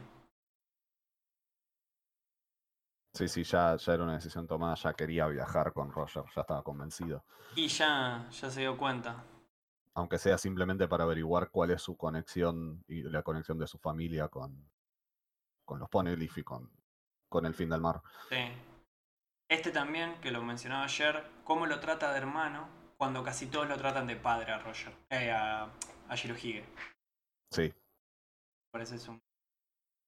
Sí, 3.17 3.27
sí, 3.27 3.43
ya, 3.43 3.75
ya 3.75 3.93
era 3.93 4.03
una 4.03 4.13
decisión 4.13 4.47
tomada, 4.47 4.75
ya 4.75 4.93
quería 4.93 5.27
viajar 5.27 5.73
con 5.73 5.91
Roger, 5.91 6.23
ya 6.35 6.41
estaba 6.41 6.63
convencido. 6.63 7.25
Y 7.55 7.67
ya, 7.67 8.27
ya 8.29 8.49
se 8.49 8.59
dio 8.61 8.77
cuenta. 8.77 9.23
Aunque 9.95 10.17
sea 10.19 10.37
simplemente 10.37 10.87
para 10.87 11.03
averiguar 11.05 11.49
cuál 11.49 11.71
es 11.71 11.81
su 11.81 11.97
conexión 11.97 12.83
y 12.87 13.01
la 13.03 13.23
conexión 13.23 13.57
de 13.57 13.65
su 13.67 13.79
familia 13.79 14.27
con, 14.27 14.69
con 15.65 15.79
los 15.79 15.89
Poneglyph 15.89 16.37
y 16.37 16.43
con, 16.43 16.71
con 17.29 17.45
el 17.45 17.55
fin 17.55 17.69
del 17.69 17.81
mar. 17.81 18.01
Sí. 18.29 18.37
Este 19.49 19.71
también, 19.71 20.19
que 20.21 20.29
lo 20.31 20.43
mencionaba 20.43 20.83
ayer, 20.83 21.23
cómo 21.43 21.65
lo 21.65 21.79
trata 21.79 22.11
de 22.11 22.17
hermano 22.19 22.67
cuando 22.97 23.23
casi 23.23 23.47
todos 23.47 23.67
lo 23.67 23.77
tratan 23.77 24.05
de 24.07 24.15
padre 24.15 24.51
a 24.51 24.59
Roger, 24.59 24.93
eh, 25.09 25.31
a, 25.31 25.71
a 26.09 26.15
Shirohige. 26.15 26.65
Sí, 27.51 27.73
Parece 28.71 28.95
es 28.97 29.07
un, 29.07 29.21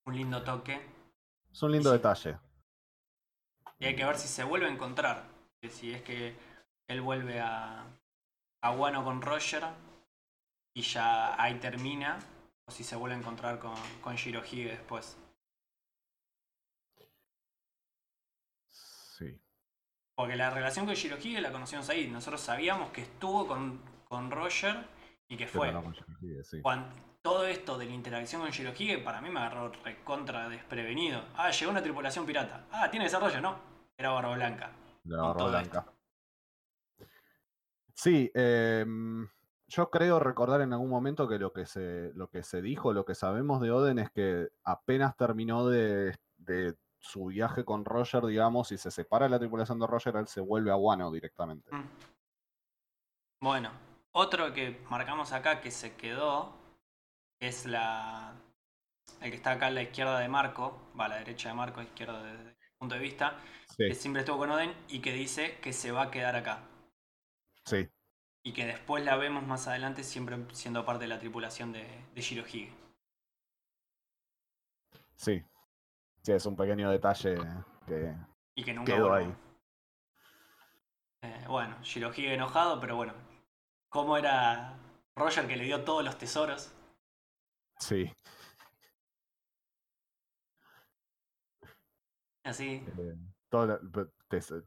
un 0.06 0.16
lindo 0.16 0.44
toque. 0.44 0.80
es 1.52 1.64
un 1.64 1.72
lindo 1.72 1.92
detalle. 1.92 2.38
Y 3.80 3.86
hay 3.86 3.96
que 3.96 4.06
ver 4.06 4.18
si 4.18 4.28
se 4.28 4.44
vuelve 4.44 4.68
a 4.68 4.72
encontrar. 4.72 5.24
Si 5.70 5.94
es 5.94 6.02
que 6.02 6.36
él 6.88 7.02
vuelve 7.02 7.40
a, 7.40 7.86
a 8.62 8.72
Wano 8.72 9.04
con 9.04 9.22
Roger 9.22 9.64
y 10.74 10.82
ya 10.82 11.42
ahí 11.42 11.60
termina. 11.60 12.20
O 12.66 12.72
si 12.72 12.84
se 12.84 12.96
vuelve 12.96 13.16
a 13.16 13.20
encontrar 13.20 13.58
con, 13.58 13.76
con 14.02 14.16
Shirohige 14.16 14.66
después. 14.66 15.18
Sí. 18.68 19.40
Porque 20.16 20.36
la 20.36 20.50
relación 20.50 20.86
con 20.86 20.94
Shirohige 20.94 21.42
la 21.42 21.52
conocimos 21.52 21.90
ahí. 21.90 22.08
Nosotros 22.08 22.42
sabíamos 22.42 22.92
que 22.92 23.02
estuvo 23.02 23.48
con, 23.48 23.82
con 24.08 24.30
Roger 24.30 24.86
y 25.30 25.38
que 25.38 25.48
fue. 25.48 25.74
Sí. 26.44 26.62
Cuando, 26.62 26.94
todo 27.22 27.46
esto 27.46 27.78
de 27.78 27.86
la 27.86 27.92
interacción 27.92 28.42
con 28.42 28.52
Shirohige 28.52 29.00
para 29.00 29.22
mí 29.22 29.30
me 29.30 29.40
agarró 29.40 29.72
recontra 29.84 30.48
desprevenido. 30.50 31.24
Ah, 31.36 31.52
llegó 31.52 31.72
una 31.72 31.82
tripulación 31.82 32.26
pirata. 32.26 32.68
Ah, 32.72 32.90
tiene 32.90 33.06
desarrollo, 33.06 33.42
no. 33.42 33.69
Era 34.00 34.12
Barba 34.12 34.36
Blanca. 34.36 34.72
Barba 35.04 35.48
blanca. 35.50 35.86
Sí, 37.94 38.32
em, 38.34 39.28
yo 39.68 39.90
creo 39.90 40.20
recordar 40.22 40.62
en 40.62 40.72
algún 40.72 40.90
momento 40.90 41.28
que 41.28 41.38
lo 41.38 41.52
que 41.52 41.66
se, 41.66 42.14
lo 42.16 42.30
que 42.30 42.44
se 42.44 42.62
dijo, 42.62 42.94
lo 42.94 43.04
que 43.04 43.14
sabemos 43.14 43.60
de 43.60 43.72
Oden 43.72 44.00
es 44.00 44.10
que 44.10 44.48
apenas 44.64 45.18
terminó 45.18 45.68
de, 45.68 46.18
de 46.38 46.78
su 46.98 47.26
viaje 47.26 47.66
con 47.66 47.84
Roger, 47.84 48.26
digamos, 48.26 48.72
y 48.72 48.78
se 48.78 48.90
separa 48.90 49.26
de 49.26 49.32
la 49.32 49.40
tripulación 49.40 49.80
de 49.80 49.88
Roger, 49.88 50.16
él 50.16 50.28
se 50.28 50.40
vuelve 50.40 50.72
a 50.72 50.78
Wano 50.78 51.12
directamente. 51.12 51.70
Mm. 51.76 51.90
Bueno, 53.42 53.72
otro 54.14 54.54
que 54.54 54.82
marcamos 54.90 55.34
acá 55.34 55.60
que 55.60 55.72
se 55.72 55.96
quedó 55.96 56.54
es 57.42 57.66
la. 57.66 58.34
El 59.20 59.32
que 59.32 59.36
está 59.36 59.52
acá 59.52 59.68
a 59.68 59.72
la 59.72 59.82
izquierda 59.82 60.20
de 60.20 60.30
Marco, 60.30 60.80
va 60.98 61.06
a 61.06 61.10
la 61.10 61.18
derecha 61.18 61.50
de 61.50 61.56
Marco, 61.56 61.82
izquierda 61.82 62.24
desde 62.24 62.50
el 62.50 62.56
punto 62.78 62.96
de 62.96 63.02
vista, 63.02 63.38
que 63.86 63.96
siempre 63.96 64.22
estuvo 64.22 64.38
con 64.38 64.52
Oden 64.52 64.74
y 64.88 65.00
que 65.02 65.14
dice 65.14 65.58
que 65.62 65.74
se 65.74 65.92
va 65.92 66.04
a 66.04 66.12
quedar 66.12 66.36
acá. 66.36 66.64
Sí, 67.66 67.90
Y 68.44 68.52
que 68.52 68.66
después 68.66 69.06
la 69.06 69.16
vemos 69.16 69.48
más 69.48 69.70
adelante 69.70 70.04
siempre 70.04 70.38
siendo 70.52 70.84
parte 70.84 71.06
de 71.06 71.08
la 71.08 71.20
tripulación 71.20 71.72
de, 71.72 71.88
de 72.14 72.22
Shirohige. 72.22 72.74
sí. 75.16 75.44
Sí, 76.24 76.34
es 76.34 76.46
un 76.46 76.56
pequeño 76.56 76.92
detalle 76.92 77.38
que 77.88 78.16
Y 78.56 78.64
que 78.64 78.74
nunca 78.74 78.94
quedó 78.94 79.14
ahí. 79.14 79.34
Eh, 81.22 81.46
bueno, 81.48 81.82
Shirohige 81.82 82.34
enojado, 82.34 82.80
pero 82.80 82.96
bueno. 82.98 83.14
¿Cómo 83.90 84.18
era 84.18 84.78
Roger 85.16 85.48
que 85.48 85.56
le 85.58 85.66
dio 85.66 85.84
todos 85.86 86.04
los 86.04 86.18
tesoros? 86.18 86.74
Sí. 87.80 88.12
Así. 92.44 92.84
eh, 92.86 93.29
todo, 93.50 93.80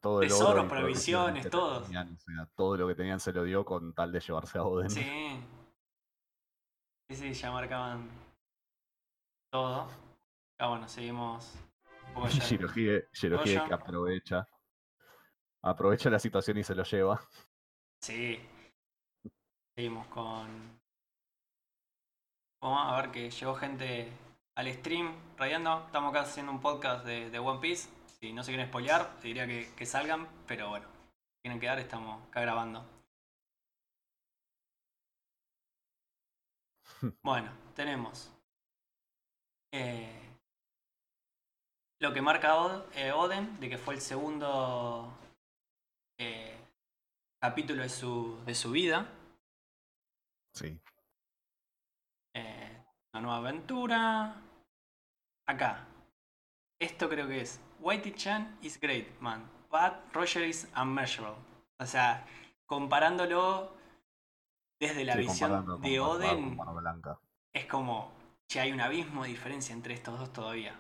todo 0.00 0.22
el 0.22 0.32
oro 0.32 0.68
provisiones, 0.68 1.48
todo. 1.48 1.82
tenían, 1.82 2.14
o 2.14 2.18
sea, 2.18 2.48
todo 2.54 2.76
lo 2.76 2.88
que 2.88 2.94
tenían 2.94 3.20
se 3.20 3.32
lo 3.32 3.44
dio 3.44 3.64
con 3.64 3.94
tal 3.94 4.12
de 4.12 4.20
llevarse 4.20 4.58
a 4.58 4.64
Oden. 4.64 4.90
Sí. 4.90 5.40
Sí, 7.10 7.32
ya 7.32 7.50
marcaban 7.50 8.08
todo. 9.50 9.88
Ah, 10.58 10.68
bueno, 10.68 10.88
seguimos. 10.88 11.54
Shirohige, 12.28 13.08
Shirohige 13.12 13.64
que 13.66 13.74
aprovecha. 13.74 14.46
Aprovecha 15.62 16.10
la 16.10 16.18
situación 16.18 16.58
y 16.58 16.64
se 16.64 16.74
lo 16.74 16.82
lleva. 16.82 17.20
Sí. 18.00 18.40
Seguimos 19.76 20.06
con. 20.08 20.80
Vamos 22.60 22.92
a 22.92 23.00
ver 23.00 23.10
que 23.10 23.30
llegó 23.30 23.54
gente 23.54 24.12
al 24.56 24.72
stream 24.72 25.14
rayando. 25.36 25.84
Estamos 25.86 26.10
acá 26.10 26.22
haciendo 26.22 26.52
un 26.52 26.60
podcast 26.60 27.04
de, 27.04 27.30
de 27.30 27.38
One 27.38 27.60
Piece. 27.60 27.88
Si 28.22 28.32
no 28.32 28.42
se 28.42 28.52
quieren 28.52 28.68
spoilear, 28.68 29.18
te 29.20 29.28
diría 29.28 29.46
que, 29.46 29.74
que 29.76 29.84
salgan, 29.84 30.26
pero 30.46 30.70
bueno, 30.70 30.86
si 30.86 31.42
quieren 31.42 31.60
quedar, 31.60 31.78
estamos 31.78 32.26
acá 32.26 32.40
grabando. 32.40 32.86
Bueno, 37.22 37.50
tenemos 37.74 38.30
eh, 39.72 40.06
lo 42.00 42.12
que 42.12 42.20
marca 42.20 42.56
Od- 42.56 42.84
eh, 42.94 43.12
Oden, 43.12 43.58
de 43.60 43.68
que 43.70 43.78
fue 43.78 43.94
el 43.94 44.00
segundo 44.02 45.10
eh, 46.18 46.56
capítulo 47.40 47.82
de 47.82 47.88
su, 47.88 48.38
de 48.46 48.54
su 48.54 48.70
vida. 48.72 49.08
Sí. 50.54 50.78
Una 53.14 53.20
nueva 53.22 53.36
aventura. 53.38 54.00
Acá. 55.46 55.86
Esto 56.80 57.08
creo 57.08 57.28
que 57.28 57.40
es. 57.42 57.60
Whitey 57.82 58.14
Chan 58.14 58.58
is 58.62 58.78
great, 58.80 59.20
man. 59.20 59.42
But 59.70 60.14
Roger 60.14 60.44
is 60.44 60.68
unmeasurable. 60.76 61.38
O 61.78 61.86
sea, 61.86 62.24
comparándolo 62.66 63.74
desde 64.78 65.04
la 65.04 65.14
Sí, 65.14 65.20
visión 65.20 65.66
de 65.82 65.98
con 65.98 66.08
Oden, 66.08 66.56
con 66.56 67.02
es 67.52 67.66
como. 67.66 68.12
Che, 68.48 68.60
hay 68.60 68.72
un 68.72 68.80
abismo 68.80 69.22
de 69.22 69.30
diferencia 69.30 69.72
entre 69.72 69.94
estos 69.94 70.18
dos 70.18 70.32
todavía. 70.32 70.78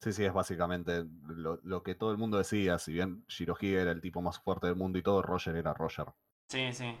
Sí, 0.00 0.12
sí, 0.12 0.24
es 0.24 0.32
básicamente 0.32 1.04
lo, 1.26 1.58
lo 1.62 1.82
que 1.82 1.94
todo 1.94 2.10
el 2.10 2.18
mundo 2.18 2.38
decía. 2.38 2.78
Si 2.78 2.92
bien 2.92 3.24
Shirohige 3.28 3.80
era 3.80 3.90
el 3.90 4.00
tipo 4.00 4.22
más 4.22 4.38
fuerte 4.40 4.66
del 4.66 4.76
mundo 4.76 4.98
y 4.98 5.02
todo, 5.02 5.22
Roger 5.22 5.56
era 5.56 5.74
Roger. 5.74 6.06
Sí, 6.48 6.72
sí. 6.72 6.96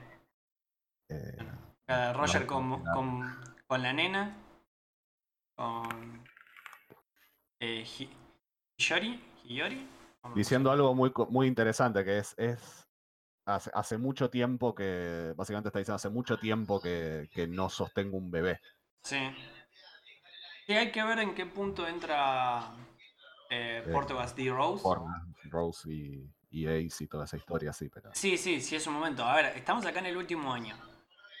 Eh, 1.08 2.12
Roger 2.14 2.42
no, 2.42 2.46
con, 2.46 2.70
no. 2.70 2.92
con, 2.92 3.40
con 3.66 3.82
la 3.82 3.92
nena. 3.92 4.36
Con. 5.54 6.24
Eh, 7.60 7.84
Hiyori. 8.78 9.20
Hiyori. 9.44 9.88
¿Cómo 10.20 10.34
se 10.34 10.38
diciendo 10.40 10.70
algo 10.70 10.94
muy, 10.94 11.12
muy 11.28 11.46
interesante, 11.46 12.04
que 12.04 12.18
es, 12.18 12.34
es 12.36 12.86
hace, 13.44 13.70
hace 13.74 13.98
mucho 13.98 14.28
tiempo 14.28 14.74
que, 14.74 15.32
básicamente 15.36 15.68
está 15.68 15.78
diciendo, 15.78 15.96
hace 15.96 16.10
mucho 16.10 16.38
tiempo 16.38 16.80
que, 16.80 17.28
que 17.32 17.46
no 17.46 17.68
sostengo 17.68 18.16
un 18.16 18.30
bebé. 18.30 18.60
Sí. 19.02 19.18
Sí, 20.66 20.72
hay 20.72 20.90
que 20.90 21.02
ver 21.04 21.20
en 21.20 21.34
qué 21.34 21.46
punto 21.46 21.86
entra 21.86 22.74
eh, 23.50 23.82
Eh, 23.86 23.92
Portugas 23.92 24.34
D. 24.34 24.50
Rose. 24.50 24.84
Rose 25.44 25.92
y, 25.92 26.28
y 26.50 26.66
Ace 26.66 27.04
y 27.04 27.06
toda 27.06 27.24
esa 27.24 27.36
historia, 27.36 27.72
sí, 27.72 27.88
pero... 27.88 28.10
Sí, 28.14 28.36
sí, 28.36 28.60
sí, 28.60 28.76
es 28.76 28.86
un 28.86 28.94
momento. 28.94 29.24
A 29.24 29.36
ver, 29.36 29.56
estamos 29.56 29.86
acá 29.86 30.00
en 30.00 30.06
el 30.06 30.16
último 30.16 30.52
año. 30.52 30.76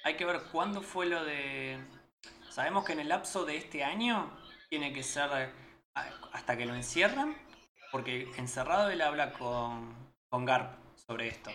Hay 0.04 0.14
que 0.14 0.24
ver 0.24 0.40
cuándo 0.52 0.80
fue 0.80 1.06
lo 1.06 1.24
de... 1.24 1.78
Sabemos 2.50 2.84
que 2.84 2.92
en 2.92 3.00
el 3.00 3.08
lapso 3.08 3.44
de 3.44 3.56
este 3.56 3.82
año 3.82 4.30
tiene 4.70 4.92
que 4.92 5.02
ser 5.02 5.50
hasta 6.46 6.56
que 6.56 6.64
lo 6.64 6.76
encierran, 6.76 7.36
porque 7.90 8.30
encerrado 8.36 8.88
él 8.90 9.02
habla 9.02 9.32
con, 9.32 9.96
con 10.28 10.44
Garp 10.44 10.78
sobre 10.94 11.26
esto. 11.26 11.50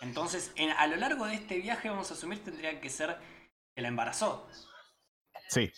Entonces, 0.00 0.50
en- 0.56 0.70
a 0.70 0.86
lo 0.86 0.96
largo 0.96 1.26
de 1.26 1.34
este 1.34 1.58
viaje, 1.58 1.90
vamos 1.90 2.10
a 2.10 2.14
asumir, 2.14 2.42
tendría 2.42 2.80
que 2.80 2.88
ser 2.88 3.18
que 3.74 3.82
la 3.82 3.88
embarazó. 3.88 4.48
Sí. 5.50 5.70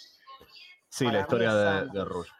Sí, 0.89 1.07
Para 1.07 1.17
la 1.17 1.21
historia 1.23 1.55
de, 1.55 1.89
de 1.89 2.05
Rouge. 2.05 2.31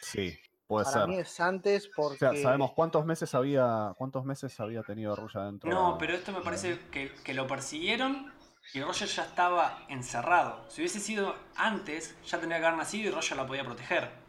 Sí, 0.00 0.38
puede 0.66 0.86
Para 0.86 1.00
ser. 1.00 1.08
mí 1.08 1.18
es 1.18 1.40
antes 1.40 1.88
O 1.88 1.90
porque. 1.94 2.18
sea, 2.18 2.34
¿sabemos 2.34 2.72
cuántos 2.72 3.04
meses 3.04 3.34
había 3.34 3.92
cuántos 3.98 4.24
meses 4.24 4.58
había 4.60 4.82
tenido 4.82 5.14
Rouge 5.14 5.38
adentro? 5.38 5.68
No, 5.68 5.98
pero 5.98 6.14
esto 6.14 6.32
me 6.32 6.40
parece 6.40 6.78
que, 6.90 7.12
que 7.22 7.34
lo 7.34 7.46
persiguieron 7.46 8.32
y 8.72 8.80
Roger 8.80 9.08
ya 9.08 9.24
estaba 9.24 9.84
encerrado. 9.90 10.64
Si 10.70 10.80
hubiese 10.80 11.00
sido 11.00 11.36
antes, 11.54 12.16
ya 12.24 12.38
tendría 12.38 12.60
que 12.60 12.66
haber 12.66 12.78
nacido 12.78 13.10
y 13.10 13.12
Roger 13.12 13.36
la 13.36 13.46
podía 13.46 13.62
proteger. 13.64 14.24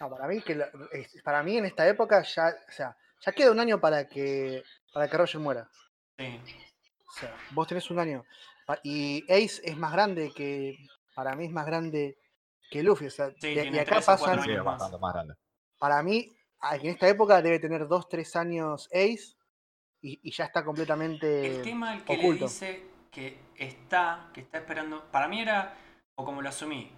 No, 0.00 0.08
para 0.10 0.26
mí, 0.28 0.40
que 0.42 0.54
la- 0.54 0.70
es- 0.92 1.20
para 1.22 1.42
mí 1.42 1.56
en 1.56 1.64
esta 1.66 1.86
época 1.88 2.22
ya, 2.22 2.48
o 2.68 2.72
sea, 2.72 2.96
ya 3.20 3.32
queda 3.32 3.50
un 3.50 3.60
año 3.60 3.80
para 3.80 4.08
que, 4.08 4.62
para 4.92 5.08
que 5.08 5.16
Roger 5.16 5.40
muera. 5.40 5.68
Sí. 6.18 6.40
O 7.08 7.12
sea, 7.12 7.34
vos 7.52 7.66
tenés 7.66 7.90
un 7.90 7.98
año. 7.98 8.24
Y 8.82 9.24
Ace 9.32 9.60
es 9.64 9.76
más 9.76 9.92
grande 9.92 10.30
que. 10.34 10.76
Para 11.14 11.34
mí 11.34 11.46
es 11.46 11.50
más 11.50 11.66
grande 11.66 12.18
que 12.70 12.82
Luffy. 12.82 13.06
O 13.06 13.10
sea, 13.10 13.30
Sí, 13.40 13.54
de- 13.54 13.66
y 13.70 13.78
acá 13.78 14.00
pasan. 14.00 14.34
Sí, 14.42 14.50
es 14.50 14.54
años 14.56 14.64
más. 14.64 14.74
bastante 14.78 14.98
más 14.98 15.14
grande. 15.14 15.34
Para 15.78 16.02
mí, 16.02 16.30
en 16.72 16.86
esta 16.86 17.08
época 17.08 17.40
debe 17.42 17.58
tener 17.58 17.86
2-3 17.88 18.36
años 18.36 18.88
Ace. 18.92 19.34
Y, 20.00 20.20
y 20.22 20.30
ya 20.30 20.44
está 20.44 20.64
completamente. 20.64 21.56
El 21.56 21.62
tema 21.62 21.94
el 21.94 22.04
que 22.04 22.12
oculto. 22.12 22.44
le 22.44 22.50
dice 22.50 22.86
que 23.10 23.36
está, 23.56 24.30
que 24.32 24.42
está 24.42 24.58
esperando. 24.58 25.10
Para 25.10 25.26
mí 25.26 25.40
era, 25.40 25.74
o 26.14 26.24
como 26.24 26.40
lo 26.40 26.50
asumí, 26.50 26.92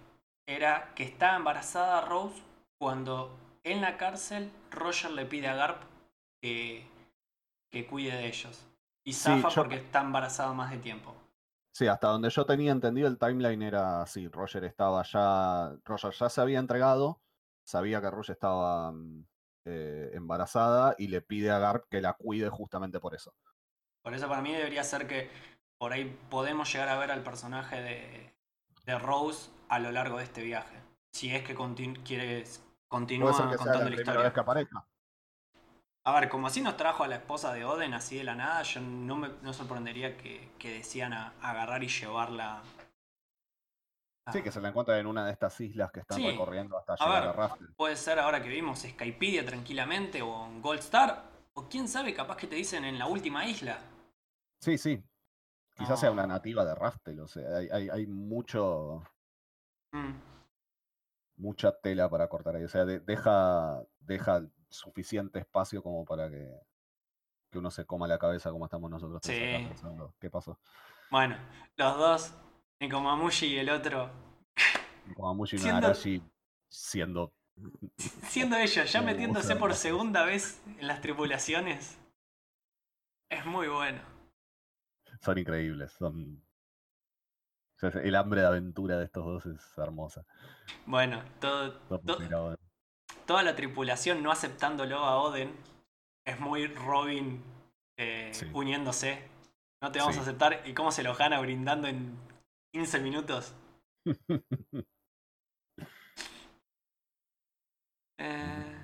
era 0.45 0.93
que 0.93 1.03
estaba 1.03 1.37
embarazada 1.37 2.01
Rose 2.01 2.39
cuando 2.81 3.37
en 3.63 3.79
la 3.79 3.95
cárcel 3.95 4.51
Roger 4.71 5.11
le 5.11 5.27
pide 5.27 5.47
a 5.47 5.53
Garp 5.53 5.83
que, 6.41 6.83
que 7.69 7.85
cuide 7.85 8.13
de 8.17 8.25
ellos. 8.25 8.65
Y 9.03 9.13
Sí, 9.13 9.21
zafa 9.21 9.49
yo- 9.49 9.61
porque 9.61 9.75
está 9.75 10.01
embarazada 10.01 10.51
más 10.53 10.71
de 10.71 10.79
tiempo. 10.79 11.13
Sí, 11.75 11.85
hasta 11.85 12.07
donde 12.07 12.31
yo 12.31 12.43
tenía 12.43 12.71
entendido 12.71 13.07
el 13.07 13.19
timeline 13.19 13.61
era 13.61 14.01
así, 14.01 14.27
Roger 14.27 14.63
estaba 14.63 15.03
ya, 15.03 15.75
Roger 15.85 16.11
ya 16.11 16.27
se 16.27 16.41
había 16.41 16.57
entregado, 16.57 17.21
sabía 17.63 18.01
que 18.01 18.09
Roger 18.09 18.33
estaba 18.33 18.91
mm, 18.91 19.25
eh, 19.65 20.09
embarazada 20.15 20.95
y 20.97 21.07
le 21.09 21.21
pide 21.21 21.51
a 21.51 21.59
Garp 21.59 21.85
que 21.87 22.01
la 22.01 22.13
cuide 22.13 22.49
justamente 22.49 22.99
por 22.99 23.13
eso. 23.13 23.35
Por 24.01 24.15
eso 24.15 24.27
para 24.27 24.41
mí 24.41 24.53
debería 24.53 24.83
ser 24.83 25.05
que 25.05 25.29
por 25.77 25.93
ahí 25.93 26.17
podemos 26.31 26.73
llegar 26.73 26.89
a 26.89 26.97
ver 26.97 27.11
al 27.11 27.21
personaje 27.21 27.79
de, 27.79 28.33
de 28.87 28.97
Rose 28.97 29.51
a 29.69 29.77
lo 29.77 29.91
largo 29.91 30.17
de 30.17 30.23
este 30.23 30.41
viaje. 30.41 30.81
Si 31.13 31.33
es 31.33 31.43
que 31.43 31.55
quieres 32.03 32.63
continúa 32.91 33.31
Puede 33.31 33.41
ser 33.43 33.51
que 33.51 33.57
sea 33.57 33.65
la 33.65 33.71
contando 33.71 33.89
la, 33.95 34.01
historia. 34.01 34.21
vez 34.23 34.33
que 34.33 34.39
aparezca. 34.41 34.85
A 36.03 36.19
ver, 36.19 36.29
como 36.29 36.47
así 36.47 36.61
nos 36.61 36.75
trajo 36.77 37.03
a 37.03 37.07
la 37.07 37.15
esposa 37.15 37.53
de 37.53 37.63
Oden 37.63 37.93
así 37.93 38.17
de 38.17 38.23
la 38.25 38.35
nada, 38.35 38.63
yo 38.63 38.81
no 38.81 39.15
me 39.15 39.29
no 39.41 39.53
sorprendería 39.53 40.17
que, 40.17 40.51
que 40.59 40.73
decían 40.73 41.13
a, 41.13 41.33
agarrar 41.41 41.83
y 41.83 41.87
llevarla. 41.87 42.61
a- 44.27 44.31
Sí, 44.31 44.41
que 44.43 44.51
se 44.51 44.61
la 44.61 44.69
encuentra 44.69 44.97
en 44.99 45.07
una 45.07 45.25
de 45.25 45.31
estas 45.31 45.59
islas 45.61 45.91
que 45.91 46.01
están 46.01 46.17
Sí. 46.17 46.27
recorriendo 46.29 46.77
hasta 46.77 46.93
A 46.93 46.97
llegar 46.97 47.21
ver. 47.21 47.29
a 47.29 47.33
Raftel. 47.33 47.73
Puede 47.75 47.95
ser 47.95 48.19
ahora 48.19 48.41
que 48.41 48.49
vimos 48.49 48.79
Skypedia 48.79 49.45
tranquilamente 49.45 50.21
o 50.21 50.45
en 50.47 50.61
Gold 50.61 50.79
Star. 50.79 51.23
O 51.53 51.67
quién 51.67 51.87
sabe, 51.87 52.13
capaz 52.13 52.37
que 52.37 52.47
te 52.47 52.55
dicen 52.55 52.83
en 52.85 52.97
la 52.99 53.07
última 53.07 53.45
isla. 53.45 53.79
Sí, 54.61 54.77
sí. 54.77 55.03
Quizás 55.77 55.99
sea 55.99 56.11
una 56.11 56.23
No. 56.23 56.29
nativa 56.33 56.63
de 56.65 56.75
Raftel, 56.75 57.19
o 57.19 57.27
sea, 57.27 57.57
hay, 57.57 57.67
hay, 57.69 57.89
hay 57.89 58.07
mucho, 58.07 59.01
Mm. 59.93 60.13
Mucha 61.41 61.71
tela 61.81 62.09
para 62.09 62.27
cortar 62.29 62.55
ahí. 62.55 62.63
O 62.63 62.69
sea, 62.69 62.85
de- 62.85 62.99
deja, 62.99 63.81
deja 63.99 64.45
suficiente 64.69 65.39
espacio 65.39 65.81
como 65.83 66.05
para 66.05 66.29
que, 66.29 66.49
que 67.49 67.57
uno 67.57 67.71
se 67.71 67.85
coma 67.85 68.07
la 68.07 68.17
cabeza 68.19 68.51
como 68.51 68.65
estamos 68.65 68.89
nosotros 68.89 69.19
Sí. 69.23 69.33
pensando, 69.67 70.13
¿Qué 70.19 70.29
pasó? 70.29 70.59
Bueno, 71.09 71.35
los 71.75 71.97
dos, 71.97 72.35
Nikomamushi 72.79 73.47
y 73.47 73.57
el 73.57 73.69
otro, 73.69 74.09
Como 75.15 75.33
Mushi 75.35 75.57
no 75.57 75.61
Siendo- 75.63 75.87
Arashi 75.87 76.23
siendo. 76.69 77.33
siendo 78.29 78.55
ellos, 78.55 78.89
ya 78.91 79.01
metiéndose 79.01 79.55
por 79.57 79.73
segunda 79.73 80.23
vez 80.23 80.61
en 80.79 80.87
las 80.87 81.01
tripulaciones. 81.01 81.99
Es 83.29 83.45
muy 83.45 83.67
bueno. 83.67 83.99
Son 85.21 85.37
increíbles. 85.37 85.91
Son. 85.93 86.41
O 87.81 87.91
sea, 87.91 88.01
el 88.01 88.15
hambre 88.15 88.41
de 88.41 88.47
aventura 88.47 88.97
de 88.97 89.05
estos 89.05 89.25
dos 89.25 89.45
es 89.45 89.77
hermosa. 89.77 90.25
Bueno, 90.85 91.23
todo, 91.39 91.79
toda 93.25 93.43
la 93.43 93.55
tripulación 93.55 94.23
no 94.23 94.31
aceptándolo 94.31 94.99
a 94.99 95.21
Oden 95.21 95.55
es 96.25 96.39
muy 96.39 96.67
Robin 96.67 97.43
eh, 97.97 98.31
Sí. 98.33 98.49
uniéndose. 98.53 99.27
No 99.81 99.91
te 99.91 99.99
vamos 99.99 100.17
a 100.17 100.21
aceptar. 100.21 100.61
¿Y 100.65 100.73
cómo 100.73 100.91
se 100.91 101.03
lo 101.03 101.15
gana 101.15 101.39
brindando 101.39 101.87
en 101.87 102.17
15 102.73 102.99
minutos? 102.99 103.55
Eh, 108.23 108.77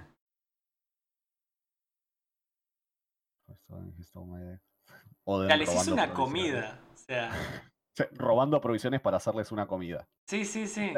Oden 5.26 5.50
ya 5.50 5.58
les 5.58 5.74
hizo 5.74 5.94
una 5.94 6.14
comida. 6.14 6.80
O 6.94 6.98
sea, 6.98 7.32
Robando 8.12 8.62
provisiones 8.62 9.02
para 9.02 9.18
hacerles 9.18 9.52
una 9.52 9.68
comida. 9.68 10.08
sí, 10.28 10.46
sí, 10.46 10.68
sí. 10.68 10.94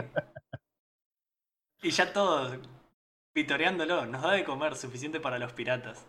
Y 1.82 1.92
ya 1.92 2.12
todos 2.12 2.60
vitoreándolo. 3.34 4.06
Nos 4.06 4.22
da 4.22 4.32
de 4.34 4.44
comer 4.44 4.76
suficiente 4.76 5.20
para 5.20 5.40
los 5.40 5.54
piratas. 5.54 6.06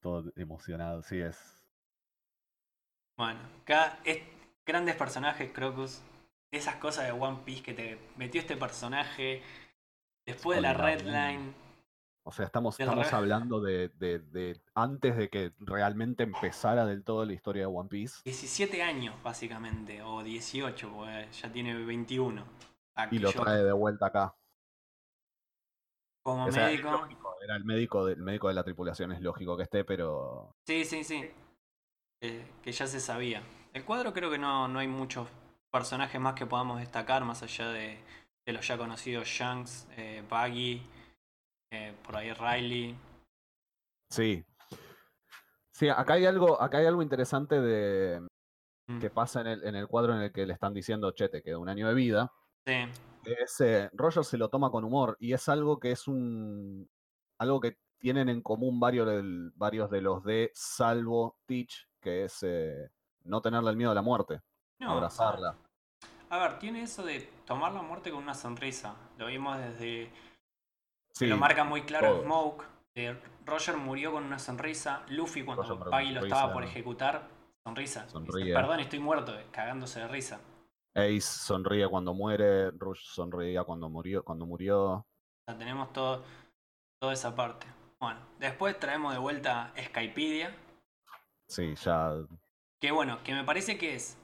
Todo 0.00 0.30
emocionado, 0.36 1.02
sí 1.02 1.20
es. 1.20 1.58
Bueno, 3.16 3.40
acá 3.62 3.98
es 4.04 4.22
grandes 4.66 4.96
personajes, 4.96 5.50
Crocus. 5.52 6.02
Esas 6.50 6.76
cosas 6.76 7.06
de 7.06 7.12
One 7.12 7.40
Piece 7.44 7.62
que 7.62 7.72
te 7.72 7.98
metió 8.16 8.40
este 8.40 8.56
personaje. 8.56 9.42
Después 10.26 10.56
de 10.56 10.62
la 10.62 10.74
Red 10.74 11.00
Olvidable. 11.00 11.32
Line. 11.38 11.63
O 12.26 12.32
sea, 12.32 12.46
estamos, 12.46 12.80
estamos 12.80 13.12
hablando 13.12 13.60
de, 13.60 13.90
de- 13.90 14.18
de 14.18 14.60
antes 14.74 15.14
de 15.16 15.28
que 15.28 15.52
realmente 15.58 16.22
empezara 16.22 16.86
del 16.86 17.04
todo 17.04 17.24
la 17.26 17.34
historia 17.34 17.62
de 17.62 17.66
One 17.66 17.88
Piece. 17.90 18.22
17 18.24 18.82
años, 18.82 19.14
básicamente. 19.22 20.02
O 20.02 20.22
18, 20.22 20.90
porque 20.90 21.28
ya 21.30 21.52
tiene 21.52 21.74
21. 21.84 22.44
Y 23.10 23.18
lo 23.18 23.30
trae 23.32 23.62
de 23.62 23.72
vuelta 23.72 24.06
acá. 24.06 24.34
Como 26.22 26.46
O 26.46 26.52
sea, 26.52 26.70
es 26.70 26.80
médico. 26.82 26.90
lógico, 26.92 27.34
era 27.42 27.56
el 27.56 27.64
médico, 27.64 28.06
de, 28.06 28.14
el 28.14 28.22
médico 28.22 28.48
de 28.48 28.54
la 28.54 28.64
tripulación, 28.64 29.12
es 29.12 29.20
lógico 29.20 29.56
que 29.58 29.64
esté, 29.64 29.84
pero 29.84 30.56
Sí, 30.66 30.84
sí, 30.86 31.04
sí. 31.04 31.30
Eh, 32.22 32.46
que 32.62 32.72
ya 32.72 32.86
se 32.86 33.00
sabía. 33.00 33.42
El 33.74 33.84
cuadro 33.84 34.14
creo 34.14 34.30
que 34.30 34.38
no, 34.38 34.66
no 34.68 34.78
hay 34.78 34.88
muchos 34.88 35.28
personajes 35.70 36.18
más 36.18 36.32
que 36.34 36.46
podamos 36.46 36.78
destacar, 36.80 37.24
más 37.24 37.42
allá 37.42 37.68
de, 37.68 37.98
de 38.46 38.52
los 38.54 38.66
ya 38.66 38.78
conocidos 38.78 39.28
Shanks, 39.28 39.86
eh, 39.98 40.22
Buggy, 40.30 40.82
eh, 41.74 41.94
por 42.04 42.16
ahí 42.16 42.32
Riley. 42.32 42.96
sí. 44.10 44.44
Sí, 45.72 45.88
acá 45.88 46.14
hay 46.14 46.24
algo, 46.24 46.60
acá 46.62 46.78
hay 46.78 46.86
algo 46.86 47.02
interesante 47.02 47.60
de 47.60 48.24
Mm, 48.86 49.00
que 49.00 49.10
pasa 49.10 49.40
en 49.40 49.46
el, 49.46 49.64
en 49.64 49.74
el 49.76 49.88
cuadro 49.88 50.14
en 50.14 50.20
el 50.20 50.30
que 50.32 50.46
le 50.46 50.52
están 50.52 50.74
diciendo, 50.74 51.10
che, 51.12 51.28
te 51.28 51.42
queda 51.42 51.58
un 51.58 51.68
año 51.68 51.88
de 51.88 51.94
vida. 51.94 52.32
Sí, 52.66 52.72
eh, 53.60 53.90
Roger 53.94 54.24
se 54.24 54.36
lo 54.36 54.50
toma 54.50 54.70
con 54.70 54.84
humor 54.84 55.16
y 55.18 55.32
es 55.32 55.48
algo 55.48 55.80
que 55.80 55.90
es 55.90 56.06
un 56.06 56.88
algo 57.38 57.60
que 57.60 57.78
tienen 57.98 58.28
en 58.28 58.42
común 58.42 58.78
varios, 58.78 59.06
del- 59.06 59.50
varios 59.54 59.90
de 59.90 60.02
los 60.02 60.22
de 60.22 60.50
salvo 60.54 61.38
Teach, 61.46 61.88
que 62.00 62.24
es 62.24 62.42
eh, 62.42 62.90
no 63.24 63.40
tenerle 63.40 63.70
el 63.70 63.76
miedo 63.76 63.90
a 63.90 63.94
la 63.94 64.02
muerte, 64.02 64.42
no, 64.78 64.90
abrazarla. 64.92 65.56
A 66.28 66.38
ver, 66.38 66.58
tiene 66.58 66.82
eso 66.82 67.02
de 67.02 67.20
tomar 67.46 67.72
la 67.72 67.82
muerte 67.82 68.10
con 68.10 68.22
una 68.22 68.34
sonrisa. 68.34 68.94
Lo 69.18 69.26
vimos 69.26 69.56
desde. 69.58 70.10
Sí, 71.14 71.26
lo 71.26 71.36
marca 71.36 71.64
muy 71.64 71.82
claro 71.82 72.08
todo. 72.16 72.22
Smoke. 72.24 72.64
eh, 72.96 73.16
Roger 73.46 73.76
murió 73.76 74.12
con 74.12 74.24
una 74.24 74.38
sonrisa. 74.38 75.02
Luffy, 75.08 75.44
cuando 75.44 75.62
Roger 75.62 75.90
Puggy 75.90 76.12
lo 76.12 76.20
estaba 76.22 76.52
por 76.52 76.64
ejecutar, 76.64 77.28
sonrisa. 77.62 78.06
Dice. 78.06 78.52
Perdón, 78.54 78.80
estoy 78.80 78.98
muerto, 78.98 79.38
eh, 79.38 79.46
cagándose 79.50 80.00
de 80.00 80.08
risa. 80.08 80.40
Ace 80.94 81.20
sonríe 81.20 81.88
cuando 81.88 82.14
muere, 82.14 82.70
Rush 82.70 83.04
sonreía 83.04 83.64
cuando 83.64 83.88
murió, 83.88 84.24
cuando 84.24 84.46
murió. 84.46 84.80
O 84.92 85.06
sea, 85.46 85.58
tenemos 85.58 85.92
todo, 85.92 86.24
toda 87.00 87.12
esa 87.12 87.34
parte. 87.34 87.66
Bueno, 87.98 88.20
después 88.38 88.78
traemos 88.78 89.12
de 89.12 89.18
vuelta 89.18 89.72
Skypedia. 89.78 90.54
Sí, 91.48 91.74
ya. 91.74 92.12
Que 92.80 92.92
bueno, 92.92 93.22
que 93.24 93.34
me 93.34 93.44
parece 93.44 93.76
que 93.76 93.94
es, 93.94 94.16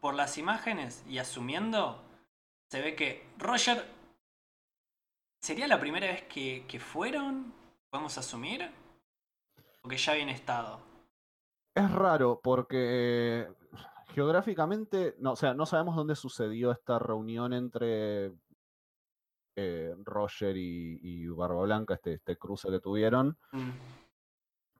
por 0.00 0.14
las 0.14 0.38
imágenes 0.38 1.04
y 1.08 1.18
asumiendo, 1.18 2.02
se 2.70 2.80
ve 2.80 2.94
que 2.94 3.26
Roger 3.38 3.95
sería 5.46 5.68
la 5.68 5.78
primera 5.78 6.08
vez 6.08 6.24
que, 6.24 6.66
que 6.66 6.80
fueron, 6.80 7.54
podemos 7.88 8.18
asumir, 8.18 8.68
o 9.80 9.88
que 9.88 9.96
ya 9.96 10.12
habían 10.12 10.28
estado. 10.28 10.80
Es 11.72 11.88
raro 11.92 12.40
porque 12.42 13.46
geográficamente, 14.08 15.14
no, 15.20 15.32
o 15.32 15.36
sea, 15.36 15.54
no 15.54 15.64
sabemos 15.64 15.94
dónde 15.94 16.16
sucedió 16.16 16.72
esta 16.72 16.98
reunión 16.98 17.52
entre 17.52 18.32
eh, 19.54 19.94
Roger 20.02 20.56
y, 20.56 20.98
y 21.00 21.28
Barba 21.28 21.62
Blanca, 21.62 21.94
este, 21.94 22.14
este 22.14 22.36
cruce 22.36 22.68
que 22.68 22.80
tuvieron. 22.80 23.38
Mm, 23.52 23.70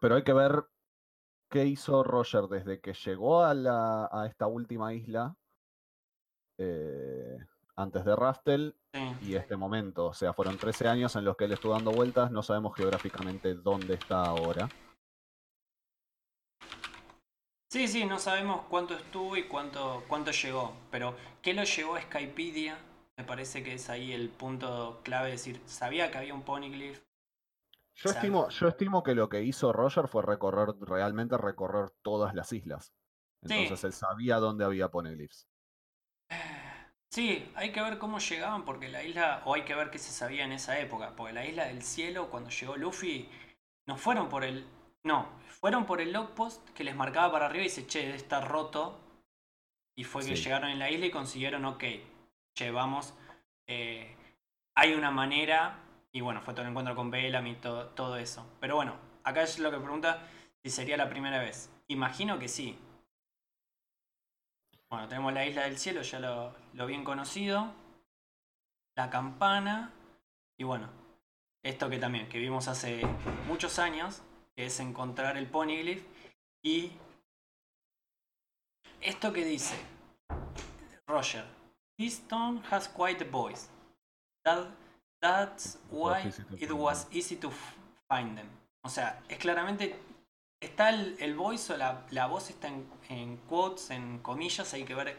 Pero 0.00 0.16
hay 0.16 0.24
que 0.24 0.32
ver 0.32 0.64
qué 1.48 1.64
hizo 1.64 2.02
Roger 2.02 2.48
desde 2.48 2.80
que 2.80 2.92
llegó 2.92 3.44
a, 3.44 3.54
la, 3.54 4.08
a 4.10 4.26
esta 4.26 4.48
última 4.48 4.92
isla 4.94 5.36
eh, 6.58 7.38
antes 7.76 8.04
de 8.04 8.16
Raftel 8.16 8.74
y 9.22 9.34
este 9.34 9.56
momento. 9.56 10.06
O 10.06 10.14
sea, 10.14 10.32
fueron 10.32 10.56
13 10.56 10.88
años 10.88 11.14
en 11.16 11.24
los 11.24 11.36
que 11.36 11.44
él 11.44 11.52
estuvo 11.52 11.72
dando 11.72 11.92
vueltas. 11.92 12.30
No 12.30 12.42
sabemos 12.42 12.74
geográficamente 12.74 13.54
dónde 13.54 13.94
está 13.94 14.24
ahora. 14.24 14.68
Sí, 17.70 17.88
sí, 17.88 18.04
no 18.06 18.18
sabemos 18.18 18.62
cuánto 18.70 18.94
estuvo 18.94 19.36
y 19.36 19.44
cuánto, 19.48 20.04
cuánto 20.08 20.30
llegó, 20.30 20.72
pero 20.90 21.14
¿qué 21.42 21.52
lo 21.52 21.64
llevó 21.64 21.96
a 21.96 22.00
Skypedia? 22.00 22.78
Me 23.18 23.24
parece 23.24 23.62
que 23.62 23.74
es 23.74 23.90
ahí 23.90 24.12
el 24.12 24.30
punto 24.30 25.00
clave, 25.02 25.34
es 25.34 25.44
decir, 25.44 25.60
sabía 25.66 26.10
que 26.10 26.18
había 26.18 26.32
un 26.32 26.42
Ponyglyph. 26.42 27.02
Yo 27.96 28.10
Sabe. 28.10 28.14
estimo, 28.14 28.48
yo 28.50 28.68
estimo 28.68 29.02
que 29.02 29.14
lo 29.14 29.28
que 29.28 29.42
hizo 29.42 29.72
Roger 29.72 30.06
fue 30.06 30.22
recorrer, 30.22 30.74
realmente 30.80 31.36
recorrer 31.36 31.90
todas 32.02 32.34
las 32.34 32.52
islas. 32.52 32.94
Sí. 33.42 33.54
Entonces 33.54 33.84
él 33.84 33.92
sabía 33.92 34.36
dónde 34.36 34.64
había 34.64 34.90
poneglyphs. 34.90 35.48
Sí, 37.16 37.50
hay 37.54 37.72
que 37.72 37.80
ver 37.80 37.96
cómo 37.96 38.18
llegaban 38.18 38.66
porque 38.66 38.90
la 38.90 39.02
isla, 39.02 39.40
o 39.46 39.54
hay 39.54 39.62
que 39.62 39.74
ver 39.74 39.88
qué 39.90 39.98
se 39.98 40.12
sabía 40.12 40.44
en 40.44 40.52
esa 40.52 40.78
época, 40.78 41.16
porque 41.16 41.32
la 41.32 41.46
isla 41.46 41.64
del 41.64 41.80
cielo, 41.82 42.28
cuando 42.28 42.50
llegó 42.50 42.76
Luffy, 42.76 43.26
no 43.86 43.96
fueron 43.96 44.28
por 44.28 44.44
el... 44.44 44.66
No, 45.02 45.26
fueron 45.48 45.86
por 45.86 46.02
el 46.02 46.12
logpost 46.12 46.68
que 46.74 46.84
les 46.84 46.94
marcaba 46.94 47.32
para 47.32 47.46
arriba 47.46 47.62
y 47.62 47.68
dice, 47.68 47.86
che, 47.86 48.14
está 48.14 48.42
roto. 48.42 49.00
Y 49.96 50.04
fue 50.04 50.26
que 50.26 50.36
Sí. 50.36 50.42
llegaron 50.42 50.68
en 50.68 50.78
la 50.78 50.90
isla 50.90 51.06
y 51.06 51.10
consiguieron, 51.10 51.64
ok, 51.64 51.84
che, 52.54 52.70
vamos, 52.70 53.14
eh, 53.66 54.14
hay 54.74 54.92
una 54.92 55.10
manera, 55.10 55.78
y 56.12 56.20
bueno, 56.20 56.42
fue 56.42 56.52
todo 56.52 56.64
el 56.64 56.68
encuentro 56.68 56.94
con 56.94 57.10
Bellamy 57.10 57.52
y 57.52 57.54
todo, 57.54 57.86
todo 57.94 58.18
eso. 58.18 58.46
Pero 58.60 58.76
bueno, 58.76 58.94
acá 59.24 59.42
es 59.42 59.58
lo 59.58 59.70
que 59.70 59.78
pregunta 59.78 60.28
si 60.62 60.68
sería 60.68 60.98
la 60.98 61.08
primera 61.08 61.38
vez. 61.38 61.70
Imagino 61.88 62.38
que 62.38 62.48
sí. 62.48 62.78
Bueno, 64.90 65.08
tenemos 65.08 65.32
la 65.32 65.46
isla 65.46 65.62
del 65.62 65.78
cielo, 65.78 66.02
ya 66.02 66.20
lo, 66.20 66.54
lo 66.74 66.86
bien 66.86 67.04
conocido. 67.04 67.72
La 68.96 69.10
campana. 69.10 69.92
Y 70.58 70.64
bueno, 70.64 70.88
esto 71.64 71.90
que 71.90 71.98
también, 71.98 72.28
que 72.28 72.38
vimos 72.38 72.68
hace 72.68 73.02
muchos 73.48 73.78
años, 73.78 74.22
que 74.54 74.66
es 74.66 74.80
encontrar 74.80 75.36
el 75.36 75.46
ponyglyph. 75.46 76.04
Y 76.62 76.92
esto 79.00 79.32
que 79.32 79.44
dice 79.44 79.76
Roger. 81.06 81.44
This 81.98 82.14
stone 82.14 82.62
has 82.70 82.88
quite 82.88 83.22
a 83.22 83.30
voice. 83.30 83.68
That, 84.44 84.66
that's 85.20 85.78
why 85.90 86.32
it 86.58 86.70
was 86.70 87.06
easy 87.10 87.36
to 87.36 87.50
find 88.08 88.36
them. 88.36 88.48
O 88.84 88.88
sea, 88.88 89.20
es 89.28 89.38
claramente 89.38 89.98
está 90.60 90.90
el, 90.90 91.16
el 91.20 91.34
voice 91.34 91.72
o 91.72 91.76
la, 91.76 92.06
la 92.10 92.26
voz 92.26 92.50
está 92.50 92.68
en, 92.68 92.90
en 93.08 93.36
quotes, 93.38 93.90
en 93.90 94.18
comillas, 94.20 94.72
hay 94.74 94.84
que 94.84 94.94
ver 94.94 95.16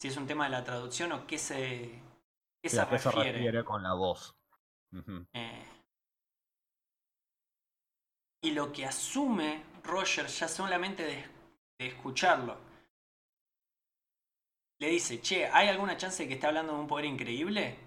si 0.00 0.08
es 0.08 0.16
un 0.16 0.26
tema 0.26 0.44
de 0.44 0.50
la 0.50 0.64
traducción 0.64 1.12
o 1.12 1.26
qué 1.26 1.38
se, 1.38 2.00
qué 2.62 2.68
se 2.68 2.80
¿A 2.80 2.88
qué 2.88 2.98
se 2.98 3.10
refiere. 3.10 3.32
refiere 3.32 3.64
con 3.64 3.82
la 3.82 3.94
voz? 3.94 4.34
Eh, 5.34 5.64
y 8.42 8.52
lo 8.52 8.72
que 8.72 8.86
asume 8.86 9.62
Roger 9.84 10.26
ya 10.26 10.48
solamente 10.48 11.04
de, 11.04 11.24
de 11.78 11.86
escucharlo, 11.86 12.56
le 14.80 14.88
dice, 14.88 15.20
che, 15.20 15.46
¿hay 15.46 15.68
alguna 15.68 15.96
chance 15.98 16.22
de 16.22 16.28
que 16.28 16.34
esté 16.34 16.46
hablando 16.46 16.72
de 16.72 16.80
un 16.80 16.86
poder 16.86 17.04
increíble? 17.04 17.78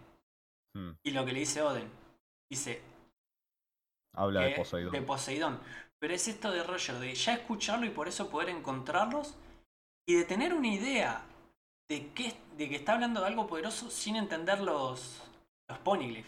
Mm. 0.76 0.92
Y 1.04 1.12
lo 1.12 1.26
que 1.26 1.34
le 1.34 1.40
dice 1.40 1.62
Oden, 1.64 1.90
dice, 2.50 2.84
Habla 4.16 4.42
de 4.42 4.52
Poseidón. 4.52 4.92
de 4.92 5.02
Poseidón. 5.02 5.60
Pero 6.04 6.16
es 6.16 6.28
esto 6.28 6.51
de 6.51 6.62
Roger, 6.64 6.99
de 6.99 7.16
ya 7.16 7.34
escucharlo 7.34 7.86
y 7.86 7.89
por 7.89 8.10
eso 8.10 8.30
poder 8.30 8.49
encontrarlos 8.49 9.36
y 10.06 10.16
de 10.16 10.26
tener 10.26 10.54
una 10.54 10.68
idea 10.68 11.24
de 11.88 12.12
que, 12.12 12.36
de 12.58 12.68
que 12.68 12.76
está 12.76 12.95
hablando 12.95 13.22
de 13.22 13.28
algo 13.28 13.47
poderoso 13.47 13.89
sin 13.89 14.18
entender 14.18 14.60
los, 14.60 15.24
los 15.70 15.78
ponyglyphs. 15.80 16.28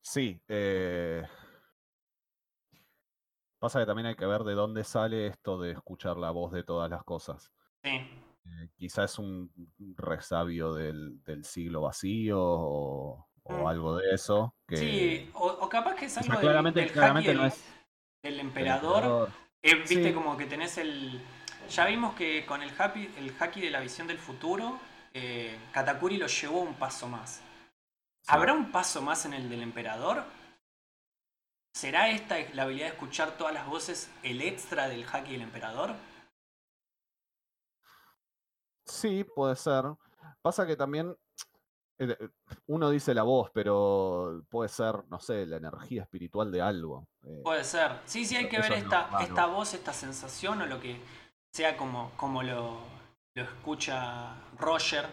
Sí. 0.00 0.40
eh, 0.48 1.22
Pasa 3.58 3.80
que 3.80 3.86
también 3.86 4.06
hay 4.06 4.16
que 4.16 4.24
ver 4.24 4.42
de 4.42 4.54
dónde 4.54 4.82
sale 4.82 5.26
esto 5.26 5.60
de 5.60 5.72
escuchar 5.72 6.16
la 6.16 6.30
voz 6.30 6.52
de 6.52 6.64
todas 6.64 6.88
las 6.88 7.04
cosas. 7.04 7.52
Sí, 7.82 7.90
Eh, 8.46 8.70
quizá 8.76 9.04
es 9.04 9.18
un 9.18 9.52
resabio 9.98 10.72
del, 10.72 11.22
del 11.22 11.44
siglo 11.44 11.82
vacío 11.82 12.38
o, 12.40 13.28
o 13.44 13.52
Mm. 13.52 13.66
algo 13.66 13.96
de 13.96 14.14
eso. 14.14 14.54
Que... 14.66 14.76
sí 14.76 15.30
o, 15.34 15.46
o 15.46 15.68
capaz 15.68 15.94
que 15.94 16.06
es 16.06 16.16
O 16.16 16.20
algo 16.20 16.32
sea, 16.32 16.40
claramente, 16.40 16.80
del, 16.80 16.92
claramente 16.92 17.30
haki 17.30 17.36
no 17.36 17.42
del, 17.44 17.52
es 17.52 17.64
del 18.22 18.34
el 18.34 18.40
emperador. 18.40 19.30
Eh, 19.62 19.74
Viste 19.76 20.08
Sí. 20.08 20.12
como 20.12 20.36
que 20.36 20.46
tenés 20.46 20.78
el... 20.78 21.20
Ya 21.70 21.86
vimos 21.86 22.14
que 22.14 22.44
con 22.44 22.62
el, 22.62 22.70
happy, 22.78 23.10
el 23.16 23.34
haki 23.38 23.60
de 23.60 23.70
la 23.70 23.80
visión 23.80 24.06
del 24.06 24.18
futuro, 24.18 24.78
eh, 25.14 25.58
Katakuri 25.72 26.18
lo 26.18 26.26
llevó 26.26 26.60
un 26.60 26.74
paso 26.74 27.08
más. 27.08 27.36
Sí. 27.36 28.28
¿Habrá 28.28 28.52
un 28.52 28.70
paso 28.70 29.00
más 29.02 29.24
en 29.26 29.32
el 29.34 29.48
del 29.48 29.62
emperador? 29.62 30.24
¿Será 31.74 32.08
esta 32.10 32.36
la 32.52 32.64
habilidad 32.64 32.86
de 32.86 32.92
escuchar 32.92 33.36
todas 33.36 33.52
las 33.52 33.66
voces 33.66 34.10
el 34.22 34.40
extra 34.42 34.88
del 34.88 35.04
haki 35.10 35.32
del 35.32 35.42
emperador? 35.42 35.94
Sí, 38.86 39.24
puede 39.24 39.56
ser. 39.56 39.84
Pasa 40.42 40.66
que 40.66 40.76
también 40.76 41.16
uno 42.66 42.90
dice 42.90 43.14
la 43.14 43.22
voz, 43.22 43.50
pero 43.52 44.42
puede 44.48 44.68
ser, 44.68 45.04
no 45.08 45.20
sé, 45.20 45.46
la 45.46 45.56
energía 45.58 46.02
espiritual 46.02 46.50
de 46.50 46.60
algo. 46.62 47.06
eh, 47.22 47.42
Puede 47.42 47.64
ser. 47.64 48.00
Sí, 48.04 48.24
sí, 48.24 48.36
hay 48.36 48.48
que 48.48 48.58
ver 48.58 48.72
eso 48.72 48.84
esta, 48.84 49.10
esta 49.20 49.46
voz, 49.46 49.74
esta 49.74 49.92
sensación 49.92 50.62
o 50.62 50.66
lo 50.66 50.80
que 50.80 51.00
sea 51.52 51.76
como, 51.76 52.10
como 52.16 52.42
lo, 52.42 52.78
lo 53.36 53.42
escucha 53.42 54.34
Roger 54.58 55.06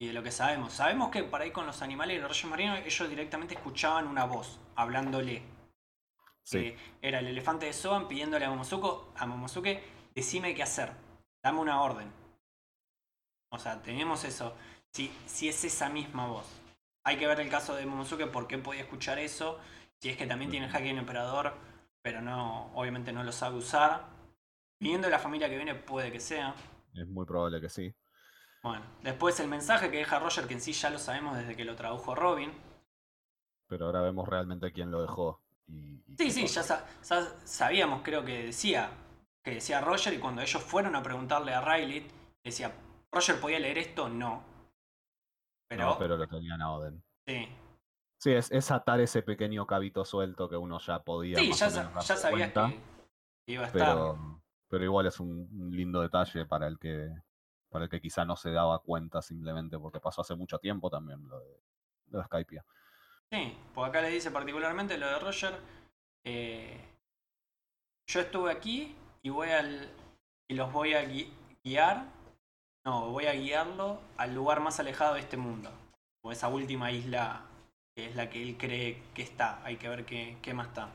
y 0.00 0.08
de 0.08 0.12
lo 0.12 0.22
que 0.22 0.30
sabemos. 0.32 0.72
Sabemos 0.72 1.10
que 1.10 1.24
por 1.24 1.40
ahí 1.42 1.50
con 1.50 1.66
los 1.66 1.82
animales 1.82 2.16
de 2.16 2.22
los 2.22 2.30
reyes 2.30 2.50
marinos 2.50 2.78
ellos 2.84 3.08
directamente 3.08 3.54
escuchaban 3.54 4.06
una 4.06 4.24
voz 4.24 4.58
hablándole. 4.76 5.42
sí, 6.42 6.74
era 7.02 7.18
el 7.20 7.26
elefante 7.26 7.66
de 7.66 7.72
Soban 7.72 8.08
pidiéndole 8.08 8.44
a 8.44 8.50
Momosuke, 8.50 9.12
a 9.16 9.26
Momosuke, 9.26 9.82
decime 10.14 10.54
qué 10.54 10.62
hacer, 10.62 10.92
dame 11.42 11.60
una 11.60 11.82
orden. 11.82 12.10
O 13.50 13.58
sea, 13.58 13.80
tenemos 13.82 14.24
eso. 14.24 14.54
Si, 14.94 15.12
si 15.26 15.48
es 15.48 15.64
esa 15.64 15.88
misma 15.88 16.26
voz. 16.28 16.46
Hay 17.04 17.18
que 17.18 17.26
ver 17.26 17.40
el 17.40 17.50
caso 17.50 17.74
de 17.74 17.84
Momosuke, 17.84 18.30
por 18.30 18.46
qué 18.46 18.58
podía 18.58 18.82
escuchar 18.82 19.18
eso. 19.18 19.58
Si 20.00 20.08
es 20.08 20.16
que 20.16 20.26
también 20.26 20.50
tiene 20.50 20.68
haki 20.68 20.88
en 20.88 20.98
emperador, 20.98 21.52
pero 22.00 22.20
no, 22.20 22.70
obviamente 22.74 23.12
no 23.12 23.24
lo 23.24 23.32
sabe 23.32 23.56
usar. 23.56 24.04
Viniendo 24.80 25.06
de 25.08 25.10
la 25.12 25.18
familia 25.18 25.48
que 25.48 25.56
viene, 25.56 25.74
puede 25.74 26.12
que 26.12 26.20
sea. 26.20 26.54
es 26.94 27.08
muy 27.08 27.26
probable 27.26 27.60
que 27.60 27.68
sí. 27.68 27.92
Bueno, 28.62 28.84
después 29.02 29.38
el 29.40 29.48
mensaje 29.48 29.90
que 29.90 29.98
deja 29.98 30.18
Roger, 30.20 30.46
que 30.46 30.54
en 30.54 30.60
sí 30.60 30.72
ya 30.72 30.90
lo 30.90 30.98
sabemos 30.98 31.36
desde 31.36 31.56
que 31.56 31.64
lo 31.64 31.74
tradujo 31.76 32.14
Robin. 32.14 32.52
Pero 33.66 33.86
ahora 33.86 34.00
vemos 34.00 34.28
realmente 34.28 34.72
quién 34.72 34.90
lo 34.90 35.02
dejó. 35.02 35.42
Y, 35.66 36.02
y 36.06 36.16
Sí, 36.16 36.30
sí, 36.30 36.42
cosa. 36.42 36.54
ya 36.54 36.62
sa- 36.62 36.86
sa- 37.02 37.46
sabíamos, 37.46 38.02
creo 38.02 38.24
que 38.24 38.44
decía, 38.44 38.90
que 39.42 39.52
decía 39.54 39.80
Roger, 39.80 40.14
y 40.14 40.18
cuando 40.18 40.40
ellos 40.40 40.62
fueron 40.62 40.94
a 40.96 41.02
preguntarle 41.02 41.52
a 41.52 41.60
Riley, 41.60 42.06
decía, 42.44 42.72
¿Roger 43.10 43.40
podía 43.40 43.58
leer 43.58 43.78
esto? 43.78 44.08
No. 44.08 44.53
Pero, 45.76 45.88
No, 45.90 45.98
pero 45.98 46.16
lo 46.16 46.26
tenían 46.28 46.62
a 46.62 46.72
Oden. 46.72 47.02
sí, 47.26 47.48
Sí, 48.20 48.32
es, 48.32 48.50
es 48.52 48.70
atar 48.70 49.00
ese 49.00 49.22
pequeño 49.22 49.66
cabito 49.66 50.04
suelto 50.04 50.48
que 50.48 50.56
uno 50.56 50.78
ya 50.78 51.02
podía. 51.02 51.38
sí 51.38 51.52
ya, 51.52 51.68
ya 51.68 52.02
sabías 52.02 52.52
cuenta, 52.52 52.68
que 53.46 53.52
iba 53.52 53.64
a 53.64 53.66
estar. 53.66 53.86
pero, 53.86 54.40
pero 54.68 54.84
igual 54.84 55.06
es 55.06 55.20
un, 55.20 55.70
lindo 55.72 56.00
detalle 56.00 56.46
para 56.46 56.66
el 56.66 56.78
que 56.78 57.10
para 57.68 57.84
el 57.84 57.90
que 57.90 58.00
quizá 58.00 58.24
no 58.24 58.36
se 58.36 58.52
daba 58.52 58.78
cuenta 58.78 59.20
simplemente 59.20 59.78
porque 59.78 59.98
pasó 60.00 60.20
hace 60.20 60.36
mucho 60.36 60.58
tiempo 60.60 60.88
también 60.88 61.26
lo 61.28 61.40
de, 61.40 61.60
lo 62.10 62.18
de 62.20 62.24
Skypiea. 62.26 62.64
Sí, 63.32 63.58
pues 63.74 63.88
acá 63.88 64.00
le 64.00 64.10
dice 64.10 64.30
particularmente 64.30 64.96
lo 64.96 65.06
de 65.06 65.18
Roger. 65.18 65.58
eh, 66.24 66.80
yo 68.08 68.20
estuve 68.20 68.52
aquí 68.52 68.94
y 69.22 69.28
voy 69.30 69.48
al. 69.50 69.90
y 70.48 70.54
los 70.54 70.72
voy 70.72 70.94
a 70.94 71.02
gui- 71.04 71.32
guiar. 71.64 72.06
No, 72.84 73.10
voy 73.10 73.26
a 73.26 73.32
guiarlo 73.32 74.00
al 74.18 74.34
lugar 74.34 74.60
más 74.60 74.78
alejado 74.78 75.14
de 75.14 75.20
este 75.20 75.36
mundo. 75.36 75.70
O 76.22 76.32
esa 76.32 76.48
última 76.48 76.90
isla 76.92 77.46
que 77.96 78.06
es 78.06 78.16
la 78.16 78.28
que 78.28 78.42
él 78.42 78.56
cree 78.58 79.02
que 79.14 79.22
está. 79.22 79.64
Hay 79.64 79.76
que 79.76 79.88
ver 79.88 80.04
qué, 80.04 80.38
qué 80.42 80.52
más 80.52 80.68
está. 80.68 80.90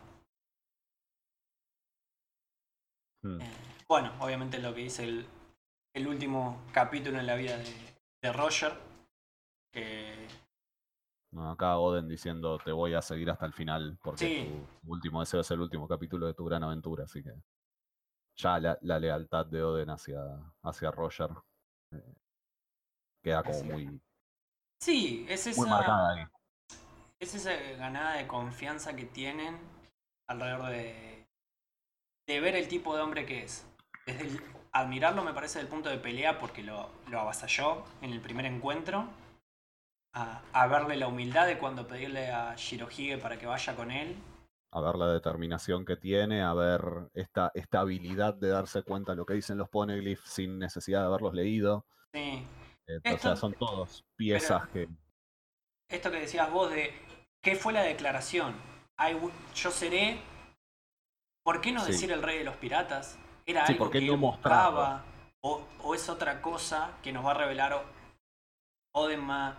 Mm. 3.23 3.41
Eh, 3.41 3.51
bueno, 3.87 4.13
obviamente 4.19 4.59
lo 4.59 4.73
que 4.73 4.81
dice 4.81 5.03
el, 5.03 5.25
el 5.95 6.07
último 6.07 6.61
capítulo 6.71 7.19
en 7.19 7.27
la 7.27 7.35
vida 7.35 7.57
de, 7.57 7.65
de 8.21 8.33
Roger. 8.33 8.73
Que 9.73 10.27
No, 11.31 11.51
acá 11.51 11.77
Oden 11.77 12.07
diciendo 12.07 12.57
te 12.63 12.71
voy 12.71 12.93
a 12.93 13.01
seguir 13.01 13.29
hasta 13.29 13.45
el 13.45 13.53
final 13.53 13.97
porque 14.01 14.17
Sí. 14.25 14.65
tu 14.81 14.91
último 14.91 15.19
deseo 15.21 15.41
es 15.41 15.51
el 15.51 15.61
último 15.61 15.87
capítulo 15.87 16.25
de 16.27 16.33
tu 16.33 16.45
gran 16.45 16.63
aventura, 16.63 17.03
así 17.05 17.21
que 17.23 17.33
ya 18.35 18.59
la, 18.59 18.77
la 18.81 18.99
lealtad 18.99 19.45
de 19.45 19.63
Oden 19.63 19.89
hacia, 19.91 20.21
hacia 20.63 20.91
Roger 20.91 21.29
eh, 21.91 22.13
queda 23.23 23.43
como 23.43 23.63
muy, 23.63 24.01
sí, 24.81 25.25
es 25.29 25.47
esa. 25.47 25.59
muy 25.61 25.69
marcada 25.69 26.13
ahí. 26.15 26.25
es 27.19 27.35
esa 27.35 27.53
ganada 27.77 28.13
de 28.15 28.27
confianza 28.27 28.95
que 28.95 29.05
tienen 29.05 29.57
alrededor 30.27 30.69
de, 30.69 31.27
de 32.27 32.39
ver 32.39 32.55
el 32.55 32.67
tipo 32.67 32.95
de 32.95 33.01
hombre 33.01 33.25
que 33.25 33.43
es. 33.43 33.65
Desde 34.05 34.23
el- 34.27 34.41
admirarlo 34.71 35.23
me 35.23 35.33
parece 35.33 35.57
del 35.59 35.67
punto 35.67 35.89
de 35.89 35.97
pelea 35.97 36.37
porque 36.39 36.61
lo, 36.61 36.89
lo 37.07 37.19
avasalló 37.19 37.83
en 38.01 38.11
el 38.13 38.21
primer 38.21 38.45
encuentro. 38.45 39.09
A, 40.15 40.41
a 40.53 40.67
verle 40.67 40.95
la 40.97 41.07
humildad 41.07 41.45
de 41.45 41.59
cuando 41.59 41.87
pedirle 41.87 42.31
a 42.31 42.55
Shirohige 42.55 43.17
para 43.19 43.37
que 43.37 43.45
vaya 43.45 43.75
con 43.75 43.91
él. 43.91 44.15
A 44.71 44.81
ver 44.81 44.95
la 44.95 45.07
determinación 45.07 45.83
que 45.83 45.97
tiene, 45.97 46.43
a 46.43 46.53
ver 46.53 47.09
esta, 47.13 47.51
esta 47.55 47.79
habilidad 47.79 48.35
de 48.35 48.49
darse 48.49 48.83
cuenta 48.83 49.13
de 49.13 49.17
lo 49.17 49.25
que 49.25 49.33
dicen 49.33 49.57
los 49.57 49.69
poneglyphs 49.69 50.29
sin 50.29 50.59
necesidad 50.59 51.01
de 51.01 51.05
haberlos 51.07 51.33
leído. 51.33 51.85
Sí. 52.13 52.45
Eh, 52.87 53.13
o 53.13 53.17
sea, 53.17 53.35
son 53.35 53.53
todos 53.53 54.05
piezas 54.15 54.67
que... 54.69 54.87
Esto 55.89 56.11
que 56.11 56.19
decías 56.21 56.51
vos 56.51 56.69
de 56.71 56.93
qué 57.41 57.55
fue 57.55 57.73
la 57.73 57.81
declaración. 57.81 58.53
I 58.99 59.15
yo 59.55 59.71
seré. 59.71 60.19
¿Por 61.43 61.61
qué 61.61 61.71
no 61.71 61.83
Sí. 61.83 61.93
decir 61.93 62.11
el 62.11 62.21
rey 62.21 62.37
de 62.39 62.43
los 62.43 62.55
piratas? 62.57 63.17
Era 63.47 63.65
Sí, 63.65 63.73
algo 63.73 63.85
¿por 63.85 63.91
qué 63.93 63.99
que 64.01 64.05
no 64.07 64.17
buscaba. 64.17 65.03
O, 65.41 65.63
o 65.81 65.95
es 65.95 66.09
otra 66.09 66.41
cosa 66.41 66.91
que 67.01 67.11
nos 67.11 67.25
va 67.25 67.31
a 67.31 67.35
revelar 67.35 67.85
más, 69.17 69.55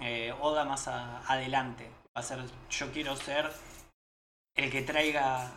eh, 0.00 0.32
Oda 0.40 0.64
más 0.64 0.86
a- 0.86 1.20
adelante. 1.26 1.90
Va 2.16 2.20
a 2.20 2.22
ser, 2.22 2.38
yo 2.70 2.92
quiero 2.92 3.16
ser 3.16 3.50
el 4.54 4.70
que 4.70 4.82
traiga 4.82 5.52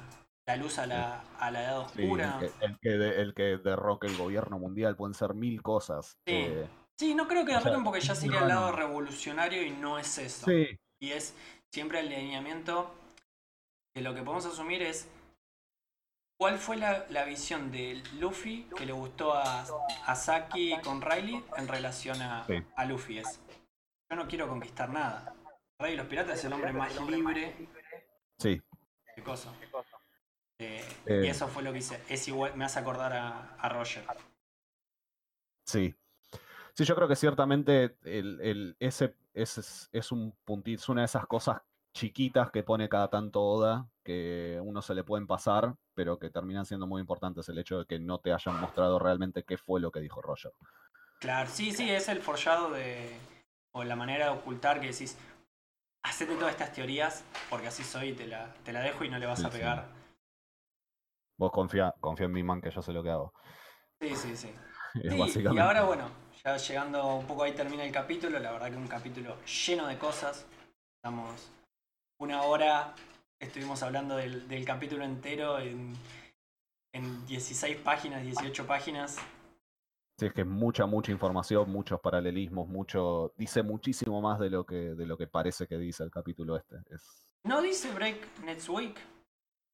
la 0.46 0.56
luz 0.56 0.80
a 0.80 0.88
la, 0.88 1.22
a 1.40 1.52
la 1.52 1.64
edad 1.64 1.88
sí, 1.94 2.04
oscura. 2.04 2.40
el, 2.42 2.50
que, 2.52 2.66
el 2.66 2.80
que 2.80 2.90
de- 2.90 3.22
el 3.22 3.34
que 3.34 3.44
derroque 3.58 4.08
el 4.08 4.18
gobierno 4.18 4.60
mundial, 4.60 4.96
pueden 4.96 5.14
ser 5.14 5.34
mil 5.34 5.62
cosas. 5.62 6.18
Sí. 6.26 6.34
eh, 6.36 6.68
Sí, 7.00 7.14
no 7.14 7.28
creo 7.28 7.46
que 7.46 7.54
derroten 7.54 7.84
porque 7.84 8.00
ya 8.02 8.16
sería 8.16 8.40
el 8.40 8.48
lado 8.48 8.72
revolucionario 8.72 9.62
y 9.64 9.70
no 9.70 10.00
es 10.00 10.18
eso. 10.18 10.48
sí, 10.48 10.80
Y 11.00 11.12
es 11.12 11.36
siempre 11.72 12.00
el 12.00 12.08
alineamiento 12.08 12.90
que 13.94 14.02
lo 14.02 14.16
que 14.16 14.24
podemos 14.24 14.48
asumir 14.48 14.82
es 14.82 15.08
cuál 16.40 16.58
fue 16.58 16.78
la, 16.78 17.06
la 17.10 17.26
visión 17.26 17.72
de 17.72 18.02
Luffy 18.20 18.68
que 18.76 18.86
le 18.88 18.94
gustó 18.94 19.34
a, 19.34 19.66
a 20.08 20.16
Saki 20.16 20.76
con 20.84 21.02
Riley 21.02 21.44
en 21.58 21.68
relación 21.68 22.20
a, 22.22 22.46
Sí. 22.48 22.64
a 22.76 22.86
Luffy. 22.86 23.20
Es, 23.20 23.40
yo 24.10 24.16
no 24.16 24.28
quiero 24.28 24.48
conquistar 24.48 24.90
nada. 24.90 25.36
Rey 25.80 25.92
de 25.92 25.98
los 25.98 26.08
Piratas 26.08 26.40
es 26.40 26.46
el 26.46 26.54
hombre 26.54 26.74
más 26.74 26.96
libre 27.08 27.54
sí. 28.40 28.60
De 29.18 29.24
cosas. 29.24 29.54
Eh, 30.60 30.82
Eh. 31.06 31.22
Y 31.26 31.28
eso 31.28 31.48
fue 31.48 31.64
lo 31.64 31.72
que 31.72 31.80
hice. 31.80 32.02
Es 32.10 32.28
igual, 32.28 32.56
me 32.56 32.66
hace 32.66 32.80
acordar 32.80 33.14
a, 33.14 33.56
a 33.56 33.70
Roger. 33.70 34.06
Sí. 35.66 35.94
Sí, 36.74 36.86
yo 36.86 36.96
creo 36.96 37.08
que 37.08 37.16
ciertamente 37.16 37.98
el, 38.04 38.40
el- 38.42 38.76
ese, 38.80 39.16
ese 39.34 39.62
es, 39.62 39.90
es 39.92 40.12
un 40.12 40.32
puntito, 40.46 40.80
es 40.82 40.90
una 40.90 41.02
de 41.02 41.06
esas 41.06 41.26
cosas 41.26 41.62
chiquitas 41.94 42.52
que 42.52 42.62
pone 42.64 42.88
cada 42.90 43.10
tanto 43.10 43.42
Oda, 43.42 43.88
que 44.04 44.60
uno 44.64 44.82
se 44.84 44.94
le 44.94 45.04
pueden 45.04 45.26
pasar, 45.26 45.76
pero 45.96 46.20
que 46.20 46.30
terminan 46.30 46.66
siendo 46.68 46.86
muy 46.86 47.02
importantes 47.02 47.50
el 47.50 47.58
hecho 47.58 47.80
de 47.80 47.86
que 47.88 47.98
no 48.00 48.20
te 48.20 48.32
hayan 48.32 48.60
mostrado 48.62 49.00
realmente 49.00 49.44
qué 49.44 49.58
fue 49.58 49.80
lo 49.82 49.92
que 49.92 50.00
dijo 50.00 50.22
Roger. 50.22 50.52
Claro, 51.20 51.50
sí, 51.52 51.72
sí, 51.72 51.90
es 51.90 52.08
el 52.10 52.22
forjado 52.22 52.70
de. 52.72 53.18
o 53.72 53.84
la 53.84 53.96
manera 53.96 54.26
de 54.26 54.32
ocultar 54.32 54.80
que 54.80 54.92
decís. 54.92 55.18
Hacete 56.08 56.36
todas 56.36 56.52
estas 56.52 56.72
teorías, 56.74 57.24
porque 57.50 57.68
así 57.68 57.84
soy, 57.84 58.14
te 58.14 58.28
la, 58.28 58.54
te 58.64 58.72
la 58.72 58.82
dejo 58.82 59.04
y 59.04 59.10
no 59.10 59.20
le 59.20 59.26
vas 59.26 59.40
Sí, 59.40 59.46
a 59.46 59.52
sí. 59.52 59.58
pegar. 59.58 59.88
Vos 61.40 61.52
confía, 61.52 61.94
confía 62.00 62.26
en 62.26 62.32
mi 62.32 62.44
man 62.44 62.62
que 62.62 62.72
yo 62.72 62.82
sé 62.82 62.92
lo 62.94 63.04
que 63.04 63.10
hago. 63.12 63.34
Sí, 64.02 64.16
sí, 64.16 64.36
sí. 64.38 64.54
Y 64.96 65.18
básicamente- 65.18 65.62
ahora 65.62 65.84
bueno, 65.84 66.10
ya 66.44 66.58
llegando 66.58 67.16
un 67.16 67.28
poco 67.28 67.44
ahí 67.44 67.54
termina 67.54 67.84
el 67.84 67.92
capítulo, 67.92 68.40
la 68.40 68.52
verdad 68.52 68.70
que 68.72 68.78
un 68.78 68.88
capítulo 68.88 69.38
lleno 69.44 69.88
de 69.88 69.98
cosas. 69.98 70.46
Estamos 71.04 71.52
una 72.20 72.42
hora, 72.44 72.96
estuvimos 73.40 73.84
hablando 73.84 74.16
del, 74.16 74.48
del 74.48 74.66
capítulo 74.66 75.04
entero 75.06 75.60
en, 75.60 75.96
en 76.94 77.26
16 77.28 77.78
páginas, 77.78 78.24
18 78.24 78.66
páginas. 78.66 79.18
Sí, 80.18 80.26
es 80.26 80.34
que 80.34 80.42
es 80.42 80.48
mucha, 80.48 80.86
mucha 80.88 81.12
información, 81.12 81.70
muchos 81.70 82.00
paralelismos, 82.00 82.68
mucho. 82.68 83.34
Dice 83.38 83.62
muchísimo 83.62 84.20
más 84.22 84.40
de 84.40 84.50
lo 84.50 84.66
que, 84.66 84.96
de 84.96 85.06
lo 85.06 85.16
que 85.18 85.28
parece 85.28 85.68
que 85.68 85.78
dice 85.78 86.04
el 86.04 86.10
capítulo 86.10 86.56
este. 86.56 86.78
Es... 86.90 87.28
No 87.44 87.62
dice 87.62 87.92
Break 87.94 88.40
Next 88.44 88.68
Week, 88.68 88.98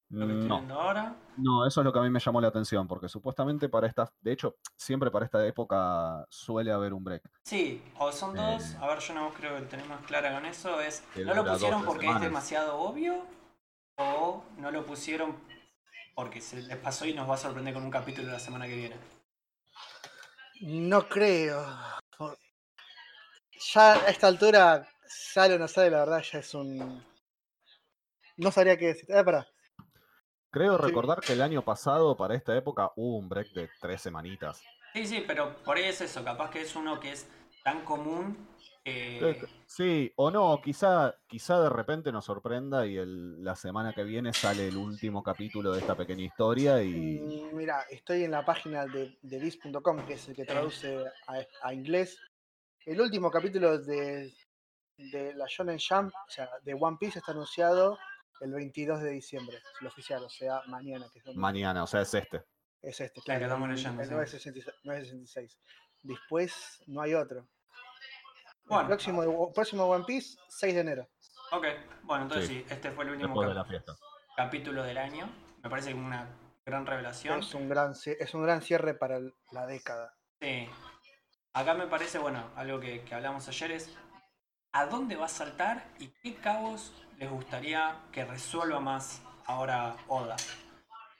lo 0.09 0.27
que 0.27 0.33
estoy 0.33 0.47
No, 0.49 0.55
viendo 0.57 0.73
ahora. 0.79 1.15
no, 1.37 1.65
eso 1.65 1.79
es 1.79 1.85
lo 1.85 1.93
que 1.93 1.99
a 1.99 2.01
mí 2.01 2.09
me 2.09 2.19
llamó 2.19 2.41
la 2.41 2.49
atención, 2.49 2.87
porque 2.89 3.07
supuestamente 3.07 3.69
para 3.69 3.87
esta, 3.87 4.11
de 4.19 4.33
hecho, 4.33 4.57
siempre 4.75 5.09
para 5.09 5.23
esta 5.25 5.45
época 5.47 6.25
suele 6.29 6.73
haber 6.73 6.93
un 6.93 7.05
break. 7.05 7.23
Sí, 7.45 7.81
o 7.97 8.11
son 8.11 8.35
dos, 8.35 8.73
Eh, 8.73 8.77
a 8.81 8.87
ver, 8.87 8.99
yo 8.99 9.13
no 9.13 9.29
creo 9.33 9.55
que 9.55 9.61
tenemos 9.63 10.01
clara 10.05 10.33
con 10.33 10.45
eso, 10.45 10.81
es, 10.81 11.03
no 11.15 11.33
lo 11.33 11.45
pusieron 11.45 11.79
12 11.85 11.85
porque 11.85 12.09
es 12.09 12.19
demasiado 12.19 12.77
obvio, 12.79 13.25
o 13.97 14.43
no 14.57 14.71
lo 14.71 14.85
pusieron 14.85 15.35
porque 16.15 16.41
se 16.41 16.61
les 16.61 16.77
pasó 16.77 17.05
y 17.05 17.13
nos 17.13 17.29
va 17.29 17.35
a 17.35 17.37
sorprender 17.37 17.73
con 17.73 17.83
un 17.83 17.91
capítulo 17.91 18.29
la 18.29 18.39
semana 18.39 18.67
que 18.67 18.75
viene. 18.75 18.95
No 20.61 21.07
creo. 21.07 21.65
Ya 23.73 23.93
a 23.93 24.09
esta 24.09 24.27
altura, 24.27 24.87
sale 25.05 25.55
o 25.55 25.59
no 25.59 25.67
sale, 25.67 25.89
la 25.89 25.99
verdad, 25.99 26.21
ya 26.21 26.39
es 26.39 26.53
un. 26.53 27.03
No 28.37 28.51
sabría 28.51 28.77
qué 28.77 28.87
decir. 28.87 29.05
Eh, 29.09 29.23
pará. 29.23 29.47
Creo 30.51 30.77
Sí. 30.77 30.83
recordar 30.83 31.21
que 31.21 31.33
el 31.33 31.41
año 31.41 31.63
pasado, 31.63 32.15
para 32.15 32.35
esta 32.35 32.55
época, 32.55 32.91
hubo 32.95 33.17
un 33.17 33.29
break 33.29 33.49
de 33.53 33.69
tres 33.79 34.01
semanitas. 34.01 34.61
Sí, 34.93 35.05
sí, 35.07 35.23
pero 35.25 35.55
por 35.63 35.77
ahí 35.77 35.85
es 35.85 36.01
eso, 36.01 36.23
capaz 36.23 36.51
que 36.51 36.61
es 36.61 36.75
uno 36.75 36.99
que 36.99 37.11
es 37.11 37.27
tan 37.63 37.83
común. 37.83 38.47
Eh, 38.85 39.41
Sí, 39.65 40.11
o 40.17 40.29
no, 40.29 40.61
quizá, 40.61 41.15
quizá 41.27 41.59
de 41.61 41.69
repente 41.69 42.11
nos 42.11 42.25
sorprenda 42.25 42.85
y 42.85 42.97
el- 42.97 43.43
la 43.43 43.55
semana 43.55 43.93
que 43.93 44.03
viene 44.03 44.33
sale 44.33 44.67
el 44.67 44.77
último 44.77 45.23
capítulo 45.23 45.71
de 45.71 45.79
esta 45.79 45.95
pequeña 45.95 46.23
historia 46.25 46.83
y 46.83 47.19
Mm, 47.19 47.55
Mira, 47.55 47.81
estoy 47.89 48.23
en 48.25 48.31
la 48.31 48.43
página 48.45 48.85
de, 48.85 49.17
de 49.21 49.39
Viz.com, 49.39 50.05
que 50.05 50.13
es 50.13 50.27
el 50.27 50.35
que 50.35 50.45
traduce 50.45 51.05
a, 51.27 51.35
a 51.63 51.73
inglés. 51.73 52.19
El 52.85 52.99
último 52.99 53.31
capítulo 53.31 53.79
de, 53.79 54.33
de 54.97 55.33
la 55.33 55.45
Shonen 55.47 55.79
Jump, 55.79 56.13
o 56.13 56.29
sea, 56.31 56.49
de 56.61 56.73
One 56.73 56.97
Piece, 56.99 57.19
está 57.19 57.31
anunciado 57.31 57.97
el 58.41 58.51
22 58.51 59.01
de 59.01 59.11
diciembre, 59.11 59.55
es 59.57 59.63
el 59.81 59.87
oficial, 59.87 60.21
o 60.23 60.29
sea, 60.29 60.61
mañana, 60.67 61.07
que 61.13 61.19
es, 61.19 61.25
domingo. 61.25 61.41
mañana, 61.41 61.83
o 61.83 61.87
sea, 61.87 62.01
es 62.01 62.13
este. 62.13 62.43
es 62.81 62.99
este, 62.99 63.21
Claro, 63.21 63.39
que 63.39 63.45
claro, 63.45 63.53
estamos 63.63 63.69
el, 63.69 63.75
leyendo, 63.75 64.01
el 64.01 64.07
sí. 64.09 64.13
966, 64.13 64.75
966. 64.83 65.57
Después 66.01 66.83
no 66.87 67.01
hay 67.01 67.13
otro. 67.13 67.47
Bueno. 68.65 68.81
El 68.81 68.87
próximo, 68.87 69.51
próximo 69.53 69.85
One 69.85 70.05
Piece, 70.05 70.37
6 70.49 70.73
de 70.75 70.81
enero. 70.81 71.07
Ok, 71.51 71.65
bueno, 72.03 72.23
entonces 72.23 72.47
Sí. 72.47 72.59
sí, 72.67 72.73
este 72.73 72.91
fue 72.91 73.03
el 73.05 73.11
último 73.11 73.41
de 73.43 73.83
capítulo 74.35 74.83
del 74.83 74.97
año. 74.97 75.29
Me 75.61 75.69
parece 75.69 75.93
una 75.93 76.27
gran 76.65 76.85
revelación. 76.85 77.39
Es 77.39 77.53
un 77.53 77.69
gran, 77.69 77.93
es 78.05 78.33
un 78.33 78.43
gran 78.43 78.61
cierre 78.61 78.93
para 78.95 79.19
la 79.51 79.65
década. 79.67 80.13
Sí. 80.41 80.67
Acá 81.53 81.73
me 81.75 81.85
parece, 81.87 82.17
bueno, 82.17 82.49
algo 82.55 82.79
que, 82.79 83.03
que 83.03 83.13
hablamos 83.13 83.47
ayer 83.47 83.71
es 83.73 83.95
¿a 84.71 84.87
dónde 84.87 85.15
va 85.15 85.25
a 85.25 85.29
saltar 85.29 85.85
y 85.99 86.07
qué 86.21 86.35
cabos 86.35 86.91
les 87.19 87.29
gustaría 87.29 87.99
que 88.11 88.25
resuelva 88.25 88.79
más 88.79 89.21
ahora 89.45 89.95
Oda? 90.07 90.35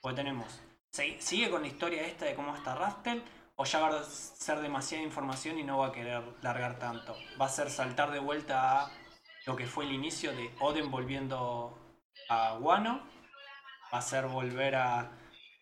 Porque 0.00 0.16
tenemos, 0.16 0.60
¿se- 0.90 1.20
¿sigue 1.20 1.50
con 1.50 1.62
la 1.62 1.68
historia 1.68 2.04
esta 2.04 2.24
de 2.24 2.34
cómo 2.34 2.54
está 2.56 2.74
Rastel? 2.74 3.22
¿O 3.56 3.64
ya 3.64 3.78
va 3.80 4.00
a 4.00 4.04
ser 4.04 4.60
demasiada 4.60 5.04
información 5.04 5.58
y 5.58 5.62
no 5.64 5.78
va 5.78 5.88
a 5.88 5.92
querer 5.92 6.22
largar 6.42 6.78
tanto? 6.78 7.14
¿Va 7.40 7.46
a 7.46 7.48
ser 7.48 7.70
saltar 7.70 8.10
de 8.10 8.18
vuelta 8.18 8.82
a 8.86 8.90
lo 9.46 9.54
que 9.56 9.66
fue 9.66 9.84
el 9.84 9.92
inicio 9.92 10.32
de 10.32 10.50
Oden 10.60 10.90
volviendo 10.90 11.78
a 12.28 12.54
Wano? 12.58 13.00
¿Va 13.92 13.98
a 13.98 14.02
ser 14.02 14.26
volver 14.26 14.74
a, 14.74 15.08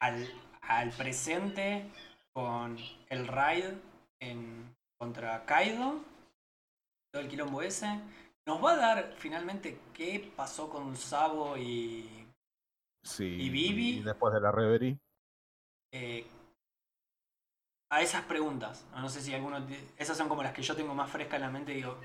al, 0.00 0.26
al 0.62 0.90
presente 0.92 1.90
con 2.32 2.78
el 3.10 3.26
raid 3.28 3.74
en, 4.20 4.74
contra 4.98 5.44
Kaido, 5.44 6.00
todo 7.12 7.20
el 7.22 7.28
quilombo 7.28 7.60
ese. 7.60 8.00
Nos 8.46 8.64
va 8.64 8.72
a 8.72 8.76
dar 8.76 9.14
finalmente 9.18 9.78
qué 9.92 10.32
pasó 10.34 10.70
con 10.70 10.96
Sabo 10.96 11.56
y 11.58 12.08
Sí. 13.04 13.24
¿Y 13.24 13.50
Vivi? 13.50 14.00
después 14.00 14.32
de 14.32 14.40
la 14.40 14.52
Reverie. 14.52 14.96
eh, 15.92 16.24
a 17.92 18.00
esas 18.00 18.22
preguntas. 18.22 18.86
No 18.96 19.08
sé 19.10 19.20
si 19.20 19.34
alguno 19.34 19.60
de- 19.60 19.78
esas 19.98 20.16
son 20.16 20.26
como 20.26 20.42
las 20.42 20.52
que 20.54 20.62
yo 20.62 20.74
tengo 20.74 20.94
más 20.94 21.10
fresca 21.10 21.36
en 21.36 21.42
la 21.42 21.50
mente. 21.50 21.72
Digo, 21.72 21.98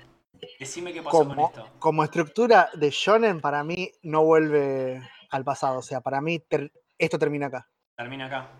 decime 0.60 0.92
qué 0.92 1.02
pasó 1.02 1.26
con 1.26 1.40
esto. 1.40 1.66
como 1.78 2.04
estructura 2.04 2.68
de 2.74 2.90
Shonen, 2.90 3.40
para 3.40 3.64
mí 3.64 3.90
no 4.02 4.22
vuelve 4.22 5.00
al 5.30 5.44
pasado. 5.44 5.78
O 5.78 5.82
sea, 5.82 6.02
para 6.02 6.20
mí 6.20 6.40
ter- 6.40 6.70
esto 6.98 7.18
termina 7.18 7.46
acá. 7.46 7.66
Termina 7.96 8.26
acá. 8.26 8.50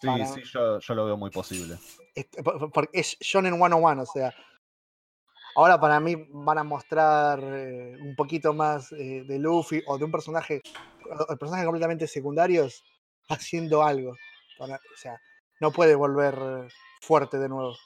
Sí, 0.00 0.06
Para- 0.06 0.26
sí, 0.26 0.42
yo, 0.44 0.78
yo 0.78 0.94
lo 0.94 1.06
veo 1.06 1.16
muy 1.16 1.30
posible. 1.30 1.76
Porque 2.72 3.00
es 3.00 3.16
Shonen 3.18 3.54
101, 3.54 4.02
o 4.02 4.06
sea. 4.06 4.32
Ahora 5.56 5.80
para 5.80 5.98
mí 5.98 6.14
van 6.30 6.58
a 6.58 6.64
mostrar 6.64 7.40
eh, 7.42 7.96
un 8.00 8.14
poquito 8.14 8.52
más 8.52 8.92
eh, 8.92 9.24
de 9.26 9.38
Luffy 9.40 9.82
o 9.88 9.98
de 9.98 10.04
un 10.04 10.12
personaje, 10.12 10.62
personajes 11.40 11.64
completamente 11.64 12.06
secundarios 12.06 12.84
haciendo 13.28 13.82
algo. 13.82 14.14
Para- 14.56 14.76
o 14.76 14.96
sea, 14.96 15.20
no 15.60 15.70
puede 15.70 15.94
volver 15.94 16.68
fuerte 17.00 17.38
de 17.38 17.48
nuevo. 17.48 17.76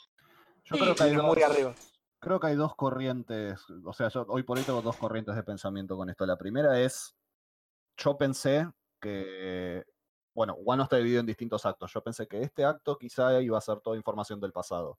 Yo 0.64 0.76
creo 0.76 0.94
que 0.94 1.02
hay 1.02 1.14
dos, 1.14 1.24
muy 1.24 1.42
arriba. 1.42 1.74
creo 2.20 2.40
que 2.40 2.46
hay 2.48 2.56
dos 2.56 2.74
corrientes, 2.76 3.60
o 3.84 3.92
sea, 3.92 4.08
yo 4.08 4.24
hoy 4.28 4.42
por 4.42 4.58
hoy 4.58 4.64
tengo 4.64 4.82
dos 4.82 4.96
corrientes 4.96 5.34
de 5.34 5.42
pensamiento 5.42 5.96
con 5.96 6.08
esto. 6.10 6.26
La 6.26 6.36
primera 6.36 6.80
es, 6.80 7.16
yo 7.96 8.16
pensé 8.16 8.68
que, 9.00 9.84
bueno, 10.34 10.54
Wano 10.54 10.84
está 10.84 10.96
dividido 10.96 11.20
en 11.20 11.26
distintos 11.26 11.66
actos. 11.66 11.92
Yo 11.92 12.02
pensé 12.02 12.28
que 12.28 12.42
este 12.42 12.64
acto 12.64 12.98
quizá 12.98 13.40
iba 13.40 13.58
a 13.58 13.62
ser 13.62 13.80
toda 13.80 13.96
información 13.96 14.40
del 14.40 14.52
pasado. 14.52 14.98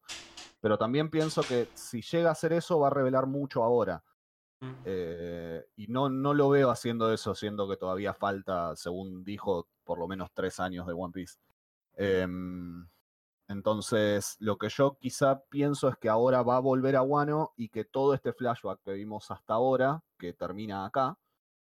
Pero 0.59 0.78
también 0.78 1.09
pienso 1.09 1.41
que 1.41 1.67
si 1.74 2.01
llega 2.01 2.30
a 2.30 2.34
hacer 2.34 2.53
eso 2.53 2.80
va 2.80 2.88
a 2.88 2.91
revelar 2.91 3.26
mucho 3.26 3.63
ahora. 3.63 4.03
Mm. 4.59 4.74
Eh, 4.86 5.65
y 5.76 5.88
no, 5.88 6.09
no 6.09 6.34
lo 6.36 6.49
veo 6.49 6.69
haciendo 6.69 7.11
eso, 7.11 7.34
siendo 7.34 7.67
que 7.67 7.78
todavía 7.78 8.13
falta, 8.13 8.76
según 8.76 9.24
dijo, 9.24 9.67
por 9.84 9.97
lo 9.97 10.07
menos 10.07 10.30
tres 10.34 10.59
años 10.59 10.86
de 10.86 10.93
One 10.93 11.11
Piece. 11.11 11.39
Em, 12.04 12.88
entonces, 13.47 14.38
lo 14.39 14.58
que 14.58 14.70
yo 14.70 14.97
quizá 14.99 15.43
pienso 15.49 15.89
es 15.89 15.97
que 15.97 16.10
ahora 16.10 16.41
va 16.41 16.56
a 16.58 16.60
volver 16.62 16.95
a 16.95 17.02
Wano 17.02 17.54
y 17.58 17.70
que 17.70 17.84
todo 17.86 18.14
este 18.14 18.34
flashback 18.34 18.82
que 18.82 18.93
vimos 18.93 19.30
hasta 19.30 19.54
ahora, 19.54 20.04
que 20.18 20.34
termina 20.34 20.86
acá, 20.86 21.18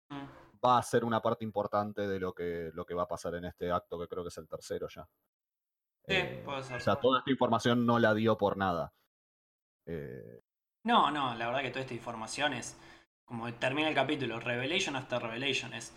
Mm. 0.09 0.24
va 0.64 0.79
a 0.79 0.83
ser 0.83 1.05
una 1.05 1.20
parte 1.20 1.45
importante 1.45 2.07
de 2.07 2.20
lo 2.20 2.33
que, 2.33 2.70
lo 2.74 2.87
que 2.87 2.95
va 2.95 3.03
a 3.03 3.09
pasar 3.09 3.35
en 3.35 3.45
este 3.45 3.70
acto, 3.72 3.99
que 3.99 4.07
creo 4.09 4.22
que 4.22 4.29
es 4.29 4.39
el 4.39 4.47
tercero 4.49 4.87
ya. 4.89 5.05
Sí, 6.07 6.14
Eh, 6.14 6.43
puede 6.45 6.62
ser. 6.62 6.77
o 6.77 6.81
sea, 6.81 6.97
toda 6.97 7.18
esta 7.18 7.31
información 7.33 7.85
no 7.85 7.99
la 7.99 8.14
dio 8.14 8.39
por 8.39 8.57
nada. 8.57 8.93
Eh, 9.87 10.43
No, 10.85 11.11
no, 11.11 11.35
la 11.35 11.47
verdad 11.49 11.62
que 11.62 11.70
toda 11.70 11.81
esta 11.83 11.95
información 11.95 12.53
es 12.53 12.79
como 13.24 13.53
termina 13.55 13.89
el 13.89 13.95
capítulo, 13.97 14.39
Revelation 14.39 14.95
hasta 14.95 15.18
Revelation. 15.18 15.74
Es 15.74 15.93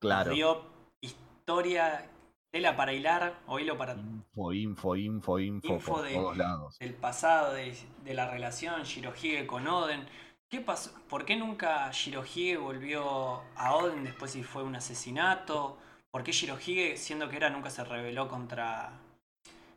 claro. 0.00 0.32
Dio 0.32 0.64
historia, 1.00 2.10
tela 2.52 2.76
para 2.76 2.92
hilar, 2.92 3.40
o 3.46 3.58
hilo 3.58 3.76
para 3.78 3.94
Info, 3.94 4.52
info, 4.52 4.94
info, 4.96 5.38
info, 5.40 5.72
Info 5.74 5.92
por 5.94 6.02
de- 6.04 6.14
todos 6.14 6.36
lados. 6.36 6.78
del 6.78 6.94
pasado, 6.94 7.54
de, 7.54 7.74
de 8.04 8.14
la 8.14 8.30
relación 8.30 8.82
Shirohige 8.82 9.46
con 9.46 9.66
Oden. 9.66 10.06
¿Qué 10.50 10.60
pasó? 10.60 10.92
¿Por 11.08 11.24
qué 11.24 11.34
nunca 11.34 11.90
Shirohige 11.90 12.58
volvió 12.58 13.42
a 13.56 13.74
Oden 13.74 14.04
después 14.04 14.32
si 14.32 14.42
fue 14.42 14.62
un 14.62 14.76
asesinato? 14.76 15.78
¿Por 16.10 16.22
qué 16.22 16.32
Shirohige, 16.32 16.98
siendo 16.98 17.28
que 17.30 17.36
era, 17.36 17.48
nunca 17.48 17.70
se 17.70 17.82
rebeló 17.84 18.28
contra, 18.28 18.92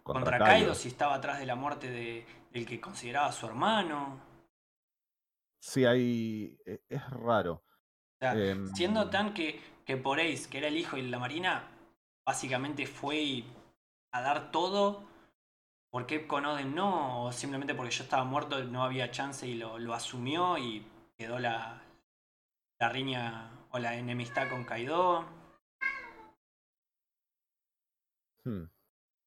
contra, 0.04 0.38
Kaido. 0.38 0.76
si 0.76 0.90
estaba 0.90 1.16
atrás 1.16 1.40
de 1.40 1.46
la 1.46 1.56
muerte 1.56 1.90
de- 1.90 2.26
del 2.52 2.66
que 2.66 2.82
consideraba 2.82 3.32
su 3.32 3.46
hermano? 3.46 4.20
Sí, 5.62 5.86
hay. 5.86 6.58
e- 6.66 6.82
Es 6.90 7.10
raro. 7.10 7.54
O 7.54 8.18
sea, 8.20 8.34
Em, 8.36 8.68
siendo 8.76 9.10
tan 9.10 9.34
que, 9.34 9.62
que 9.86 9.96
por 9.96 10.20
Ace, 10.20 10.50
que 10.50 10.58
era 10.58 10.68
el 10.68 10.78
hijo 10.78 10.98
de 10.98 11.04
la 11.04 11.20
Marina, 11.20 11.70
básicamente 12.26 12.88
fue 12.88 13.18
y- 13.18 13.54
a 14.14 14.22
dar 14.22 14.52
todo. 14.52 15.04
¿Por 15.92 16.06
qué 16.08 16.28
con 16.28 16.46
Oden 16.46 16.76
no? 16.76 17.24
O 17.26 17.32
simplemente 17.32 17.74
porque 17.76 17.92
yo 17.92 18.04
estaba 18.04 18.24
muerto, 18.24 18.64
no 18.66 18.84
había 18.84 19.12
chance 19.12 19.48
y 19.48 19.56
lo, 19.56 19.80
lo 19.80 19.94
asumió 19.94 20.58
y 20.58 20.86
quedó 21.18 21.40
la, 21.40 21.82
la 22.80 22.90
riña 22.90 23.50
o 23.72 23.80
la 23.80 23.96
enemistad 23.96 24.50
con 24.50 24.66
Kaido. 24.66 25.26
hmm, 28.46 28.66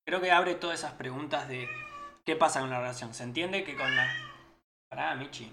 Creo 0.07 0.21
que 0.21 0.31
abre 0.33 0.55
todas 0.55 0.79
esas 0.81 0.95
preguntas 0.95 1.49
de 1.49 1.69
qué 2.25 2.35
pasa 2.37 2.61
con 2.61 2.71
la 2.71 2.81
relación. 2.81 3.15
Se 3.15 3.25
entiende 3.25 3.65
que 3.65 3.77
con 3.77 3.95
la. 3.95 4.09
Pará, 4.91 5.15
Michi. 5.15 5.51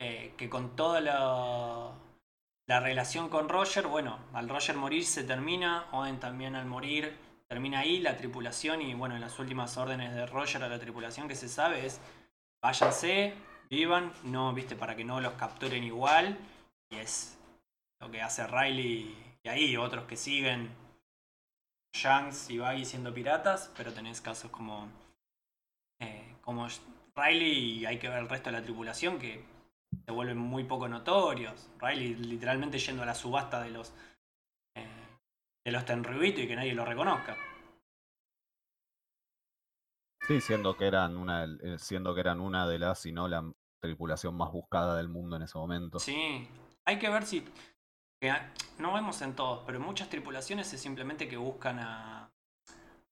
Eh, 0.00 0.34
que 0.36 0.48
con 0.48 0.76
toda 0.76 1.00
la, 1.00 1.92
la 2.70 2.78
relación 2.78 3.28
con 3.30 3.48
Roger, 3.48 3.88
bueno, 3.88 4.20
al 4.32 4.48
Roger 4.48 4.76
morir 4.76 5.04
se 5.04 5.24
termina, 5.24 5.86
Oden 5.90 6.20
también 6.20 6.54
al 6.54 6.66
morir 6.66 7.18
termina 7.48 7.80
ahí, 7.80 7.98
la 7.98 8.16
tripulación 8.16 8.80
y 8.80 8.94
bueno, 8.94 9.16
en 9.16 9.20
las 9.20 9.40
últimas 9.40 9.76
órdenes 9.76 10.14
de 10.14 10.24
Roger 10.24 10.62
a 10.62 10.68
la 10.68 10.78
tripulación 10.78 11.26
que 11.26 11.34
se 11.34 11.48
sabe 11.48 11.84
es 11.84 12.00
váyanse, 12.62 13.34
vivan, 13.68 14.12
no, 14.22 14.54
viste, 14.54 14.76
para 14.76 14.94
que 14.94 15.04
no 15.04 15.20
los 15.20 15.32
capturen 15.32 15.82
igual. 15.82 16.38
Y 16.90 16.98
es 16.98 17.36
lo 17.98 18.08
que 18.08 18.22
hace 18.22 18.46
Riley 18.46 19.16
y 19.42 19.48
ahí 19.48 19.76
otros 19.76 20.04
que 20.04 20.16
siguen 20.16 20.70
Shanks 21.92 22.50
y 22.50 22.58
Baggy 22.58 22.84
siendo 22.84 23.12
piratas, 23.12 23.72
pero 23.76 23.92
tenés 23.92 24.20
casos 24.20 24.48
como, 24.52 24.88
eh, 25.98 26.36
como 26.40 26.68
Riley 27.16 27.80
y 27.80 27.86
hay 27.86 27.98
que 27.98 28.08
ver 28.08 28.20
el 28.20 28.28
resto 28.28 28.50
de 28.52 28.58
la 28.58 28.62
tripulación 28.62 29.18
que 29.18 29.59
se 30.04 30.12
vuelven 30.12 30.38
muy 30.38 30.64
poco 30.64 30.88
notorios. 30.88 31.70
Riley 31.78 32.14
literalmente 32.14 32.78
yendo 32.78 33.02
a 33.02 33.06
la 33.06 33.14
subasta 33.14 33.62
de 33.62 33.70
los 33.70 33.92
eh, 34.76 34.86
de 35.64 35.72
los 35.72 35.84
Tenryubito 35.84 36.40
y 36.40 36.48
que 36.48 36.56
nadie 36.56 36.74
lo 36.74 36.84
reconozca. 36.84 37.36
Sí, 40.26 40.40
siendo 40.40 40.76
que 40.76 40.86
eran 40.86 41.16
una, 41.16 41.44
eh, 41.44 41.78
siendo 41.78 42.14
que 42.14 42.20
eran 42.20 42.40
una 42.40 42.68
de 42.68 42.78
las, 42.78 43.00
si 43.00 43.10
no 43.10 43.26
la 43.26 43.52
tripulación 43.80 44.36
más 44.36 44.52
buscada 44.52 44.96
del 44.96 45.08
mundo 45.08 45.36
en 45.36 45.42
ese 45.42 45.58
momento. 45.58 45.98
Sí, 45.98 46.48
hay 46.84 46.98
que 46.98 47.08
ver 47.08 47.24
si 47.24 47.44
no 48.78 48.92
vemos 48.92 49.22
en 49.22 49.34
todos, 49.34 49.62
pero 49.64 49.78
en 49.78 49.84
muchas 49.84 50.08
tripulaciones 50.08 50.72
es 50.72 50.80
simplemente 50.80 51.26
que 51.26 51.36
buscan 51.36 51.78
a, 51.80 52.30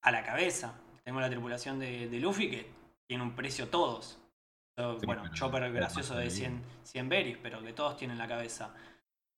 a 0.02 0.10
la 0.10 0.24
cabeza. 0.24 0.78
Tengo 1.02 1.20
la 1.20 1.30
tripulación 1.30 1.78
de, 1.78 2.08
de 2.08 2.20
Luffy 2.20 2.50
que 2.50 2.70
tiene 3.08 3.24
un 3.24 3.34
precio 3.34 3.68
todos. 3.68 4.18
Sí, 5.00 5.06
bueno, 5.06 5.22
pero 5.22 5.34
Chopper 5.34 5.72
gracioso 5.72 6.14
de 6.16 6.30
100, 6.30 6.62
100 6.84 7.08
berries, 7.08 7.38
pero 7.42 7.62
que 7.62 7.72
todos 7.72 7.96
tienen 7.96 8.16
la 8.18 8.28
cabeza. 8.28 8.72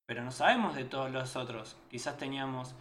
Pero 0.06 0.22
no 0.22 0.30
sabemos 0.32 0.74
de 0.74 0.84
todos 0.84 1.10
los 1.10 1.36
otros. 1.36 1.76
Quizás 1.88 2.16
teníamos... 2.18 2.74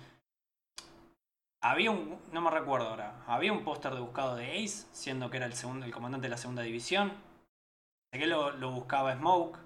Había 1.62 1.92
un... 1.92 2.20
No 2.32 2.42
me 2.42 2.50
recuerdo 2.52 2.90
ahora. 2.90 3.24
Había 3.28 3.52
un 3.54 3.64
póster 3.64 3.94
de 3.94 4.00
buscado 4.00 4.36
de 4.36 4.64
Ace, 4.64 4.88
siendo 4.92 5.30
que 5.30 5.38
era 5.38 5.46
el, 5.46 5.54
segundo, 5.54 5.86
el 5.86 5.92
comandante 5.94 6.26
de 6.28 6.32
la 6.32 6.38
segunda 6.38 6.62
división. 6.64 7.12
Sé 8.12 8.20
que 8.20 8.28
lo, 8.28 8.52
lo 8.52 8.72
buscaba 8.72 9.14
Smoke. 9.16 9.58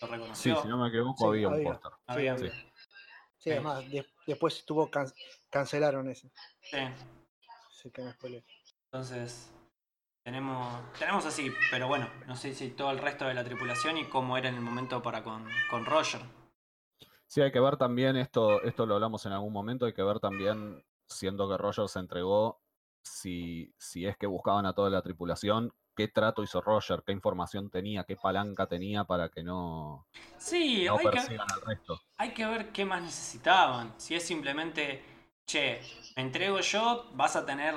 Lo 0.00 0.06
Sí, 0.06 0.12
reconoció. 0.12 0.62
si 0.62 0.68
no 0.68 0.76
me 0.78 0.88
equivoco, 0.88 1.18
Sí, 1.18 1.26
había 1.44 1.48
un 1.48 1.62
póster. 1.64 1.92
Había- 2.06 2.38
Sí, 2.38 2.48
Sí. 2.50 2.62
Sí, 3.38 3.50
además, 3.52 3.88
de- 3.90 4.06
después 4.26 4.64
tuvo 4.64 4.90
can- 4.90 5.12
cancelaron 5.50 6.08
ese. 6.10 6.30
Sí. 6.62 6.78
Así 7.70 7.90
que 7.92 8.02
me 8.02 8.12
spoileé. 8.12 8.44
Entonces, 8.86 9.52
tenemos, 10.26 10.66
tenemos 10.98 11.24
así, 11.24 11.52
pero 11.70 11.86
bueno, 11.86 12.08
no 12.26 12.34
sé 12.34 12.52
si 12.52 12.70
todo 12.70 12.90
el 12.90 12.98
resto 12.98 13.26
de 13.26 13.34
la 13.34 13.44
tripulación 13.44 13.96
y 13.96 14.06
cómo 14.06 14.36
era 14.36 14.48
en 14.48 14.56
el 14.56 14.60
momento 14.60 15.00
para 15.00 15.22
con, 15.22 15.46
con 15.70 15.86
Roger. 15.86 16.20
Sí, 17.28 17.42
hay 17.42 17.52
que 17.52 17.60
ver 17.60 17.76
también, 17.76 18.16
esto, 18.16 18.60
esto 18.62 18.86
lo 18.86 18.94
hablamos 18.96 19.24
en 19.24 19.30
algún 19.32 19.52
momento, 19.52 19.86
hay 19.86 19.92
que 19.92 20.02
ver 20.02 20.18
también, 20.18 20.84
siendo 21.06 21.48
que 21.48 21.56
Roger 21.56 21.88
se 21.88 22.00
entregó, 22.00 22.60
si, 23.04 23.72
si 23.78 24.04
es 24.04 24.16
que 24.16 24.26
buscaban 24.26 24.66
a 24.66 24.72
toda 24.72 24.90
la 24.90 25.00
tripulación, 25.00 25.72
qué 25.94 26.08
trato 26.08 26.42
hizo 26.42 26.60
Roger, 26.60 27.04
qué 27.06 27.12
información 27.12 27.70
tenía, 27.70 28.02
qué 28.02 28.16
palanca 28.16 28.66
tenía 28.66 29.04
para 29.04 29.28
que 29.28 29.44
no, 29.44 30.08
Sí, 30.38 30.86
no 30.86 30.96
hay, 30.98 31.06
que, 31.08 31.18
al 31.38 31.60
resto. 31.64 32.00
hay 32.16 32.34
que 32.34 32.46
ver 32.46 32.72
qué 32.72 32.84
más 32.84 33.00
necesitaban. 33.00 33.94
Si 33.96 34.16
es 34.16 34.26
simplemente, 34.26 35.04
che, 35.46 35.80
me 36.16 36.22
entrego 36.22 36.58
yo, 36.58 37.10
vas 37.14 37.36
a 37.36 37.46
tener 37.46 37.76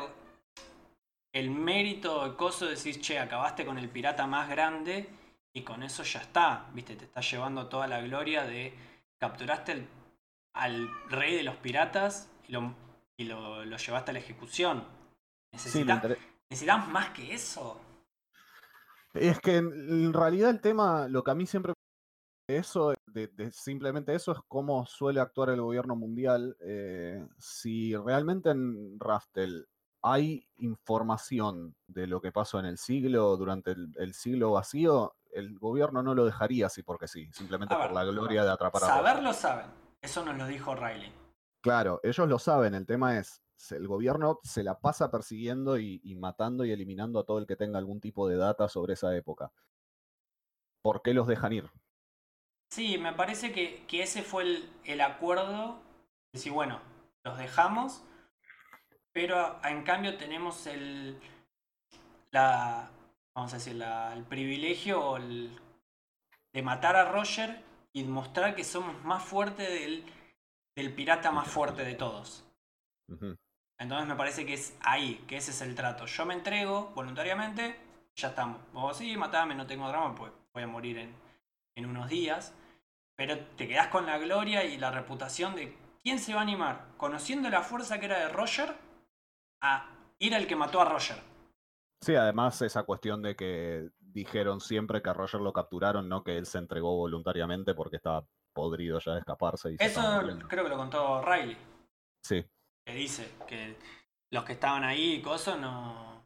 el 1.34 1.52
mérito, 1.52 2.26
el 2.26 2.36
coso 2.36 2.66
de 2.66 2.72
decir, 2.72 3.00
che, 3.02 3.20
acabaste 3.20 3.66
con 3.66 3.78
el 3.78 3.90
pirata 3.90 4.26
más 4.28 4.50
grande 4.50 5.10
y 5.54 5.62
con 5.64 5.84
eso 5.84 6.04
ya 6.04 6.22
está. 6.22 6.70
Viste, 6.74 6.96
te 6.96 7.06
está 7.06 7.22
llevando 7.22 7.68
toda 7.68 7.88
la 7.88 8.02
gloria 8.02 8.44
de 8.46 8.74
capturaste 9.20 9.72
el- 9.74 9.88
al 10.56 10.90
rey 11.10 11.36
de 11.36 11.44
los 11.44 11.56
piratas 11.58 12.30
y 12.48 12.52
lo, 12.54 12.74
y 13.18 13.26
lo, 13.26 13.66
lo 13.66 13.78
llevaste 13.78 14.12
a 14.12 14.14
la 14.14 14.20
ejecución. 14.20 14.84
Sí, 15.58 15.84
¿Necesitas 16.50 16.88
más 16.88 17.10
que 17.12 17.34
eso? 17.34 17.80
Es 19.14 19.40
que 19.40 19.58
en, 19.58 19.68
en 19.72 20.14
realidad 20.14 20.50
el 20.52 20.62
tema, 20.62 21.08
lo 21.08 21.24
que 21.24 21.32
a 21.32 21.36
mí 21.36 21.46
siempre 21.46 21.74
eso, 22.48 22.94
de, 23.08 23.28
de 23.28 23.52
simplemente 23.52 24.14
eso, 24.16 24.32
es 24.32 24.40
cómo 24.48 24.86
suele 24.86 25.20
actuar 25.20 25.50
el 25.50 25.62
gobierno 25.62 25.96
mundial. 25.96 26.56
eh, 26.62 27.26
si 27.38 27.96
realmente 27.96 28.50
en 28.50 29.00
Raftel 29.00 29.68
hay 30.02 30.48
información 30.58 31.76
de 31.88 32.08
lo 32.08 32.22
que 32.22 32.32
pasó 32.32 32.60
en 32.60 32.66
el 32.66 32.78
siglo, 32.78 33.36
durante 33.38 33.72
el, 33.72 33.94
el 33.98 34.14
siglo 34.14 34.52
vacío, 34.52 35.16
el 35.32 35.58
gobierno 35.60 36.02
no 36.02 36.16
lo 36.16 36.26
dejaría 36.26 36.68
así 36.68 36.84
porque 36.84 37.08
sí, 37.08 37.30
simplemente 37.34 37.76
por 37.76 37.92
la 37.92 38.04
gloria 38.04 38.44
de 38.44 38.52
atrapar 38.52 38.84
a. 38.84 38.88
Saberlo 38.88 39.34
saben. 39.34 39.68
Eso 40.02 40.24
nos 40.24 40.38
lo 40.38 40.46
dijo 40.48 40.76
Riley. 40.76 41.12
Claro, 41.62 42.00
ellos 42.04 42.28
lo 42.28 42.40
saben, 42.40 42.74
el 42.74 42.86
tema 42.86 43.18
es, 43.18 43.42
el 43.72 43.88
gobierno 43.88 44.40
se 44.44 44.64
la 44.64 44.80
pasa 44.80 45.12
persiguiendo 45.12 45.78
y, 45.78 46.00
y 46.04 46.16
matando 46.16 46.64
y 46.64 46.72
eliminando 46.72 47.20
a 47.20 47.26
todo 47.26 47.38
el 47.40 47.46
que 47.46 47.58
tenga 47.58 47.78
algún 47.78 48.00
tipo 48.00 48.28
de 48.28 48.38
data 48.38 48.70
sobre 48.70 48.94
esa 48.94 49.16
época. 49.16 49.52
¿Por 50.82 51.02
qué 51.02 51.14
los 51.14 51.28
dejan 51.28 51.54
ir? 51.54 51.70
Sí, 52.72 52.98
me 52.98 53.14
parece 53.14 53.52
que, 53.52 53.86
que 53.88 54.04
ese 54.04 54.24
fue 54.24 54.44
el, 54.44 54.70
el 54.86 55.02
acuerdo. 55.02 55.82
De 56.32 56.38
decir, 56.38 56.54
bueno, 56.54 56.80
los 57.26 57.38
dejamos, 57.38 58.04
pero 59.14 59.60
en 59.64 59.84
cambio 59.84 60.18
tenemos 60.18 60.66
el. 60.68 61.20
La. 62.32 62.90
Vamos 63.36 63.54
a 63.54 63.58
decir, 63.58 63.76
la- 63.76 64.14
el 64.14 64.24
privilegio 64.24 65.18
el- 65.18 65.58
de 66.54 66.62
matar 66.62 66.96
a 66.96 67.12
Roger 67.12 67.62
y 67.94 68.04
mostrar 68.04 68.56
que 68.56 68.64
somos 68.64 69.02
más 69.04 69.24
fuertes 69.24 69.70
del, 69.70 70.04
del 70.76 70.94
pirata 70.94 71.32
más 71.32 71.48
fuerte 71.48 71.84
de 71.84 71.96
todos. 71.96 72.44
Entonces 73.80 74.08
me 74.08 74.16
parece 74.16 74.46
que 74.46 74.56
es 74.56 74.76
ahí, 74.82 75.24
que 75.28 75.38
ese 75.38 75.52
es 75.52 75.62
el 75.62 75.74
trato. 75.76 76.06
Yo 76.06 76.26
me 76.26 76.34
entrego 76.34 76.92
voluntariamente, 76.96 77.80
ya 78.16 78.30
estamos. 78.30 78.60
Vos 78.74 78.98
sí, 78.98 79.16
matame, 79.16 79.56
no 79.56 79.66
tengo 79.68 79.88
drama, 79.88 80.14
pues 80.16 80.32
voy 80.54 80.64
a 80.64 80.68
morir 80.68 80.98
en, 80.98 81.14
en 81.76 81.86
unos 81.86 82.10
días. 82.10 82.54
Pero 83.16 83.40
te 83.56 83.68
quedás 83.68 83.88
con 83.88 84.06
la 84.06 84.18
gloria 84.18 84.64
y 84.66 84.78
la 84.78 84.92
reputación 84.92 85.56
de 85.56 85.78
quién 86.04 86.20
se 86.20 86.34
va 86.34 86.40
a 86.40 86.44
animar, 86.44 86.88
conociendo 86.98 87.50
la 87.50 87.62
fuerza 87.62 88.00
que 88.00 88.06
era 88.08 88.20
de 88.20 88.30
Roger, 88.30 88.76
a 89.62 89.90
ir 90.20 90.36
al 90.36 90.48
que 90.48 90.56
mató 90.56 90.82
a 90.82 90.86
Roger. 90.86 91.18
Sí, 92.02 92.16
además 92.16 92.62
esa 92.62 92.84
cuestión 92.84 93.22
de 93.22 93.36
que 93.36 93.90
dijeron 94.00 94.62
siempre 94.62 95.02
que 95.02 95.10
a 95.10 95.14
Roger 95.14 95.42
lo 95.42 95.54
capturaron, 95.54 96.08
no 96.08 96.24
que 96.24 96.38
él 96.38 96.46
se 96.46 96.58
entregó 96.58 96.96
voluntariamente 96.96 97.74
porque 97.76 97.98
estaba 97.98 98.26
podrido 98.54 99.00
ya 99.00 99.14
de 99.14 99.20
escaparse. 99.20 99.72
Y 99.74 99.78
Eso 99.80 100.02
creo 100.48 100.64
que 100.64 100.70
lo 100.70 100.78
contó 100.78 101.22
Riley, 101.22 101.58
Sí, 102.24 102.46
que 102.86 102.94
dice 102.94 103.32
que 103.48 103.78
los 104.32 104.44
que 104.44 104.54
estaban 104.54 104.84
ahí 104.84 105.16
y 105.16 105.22
cosas 105.22 105.60
no, 105.60 106.26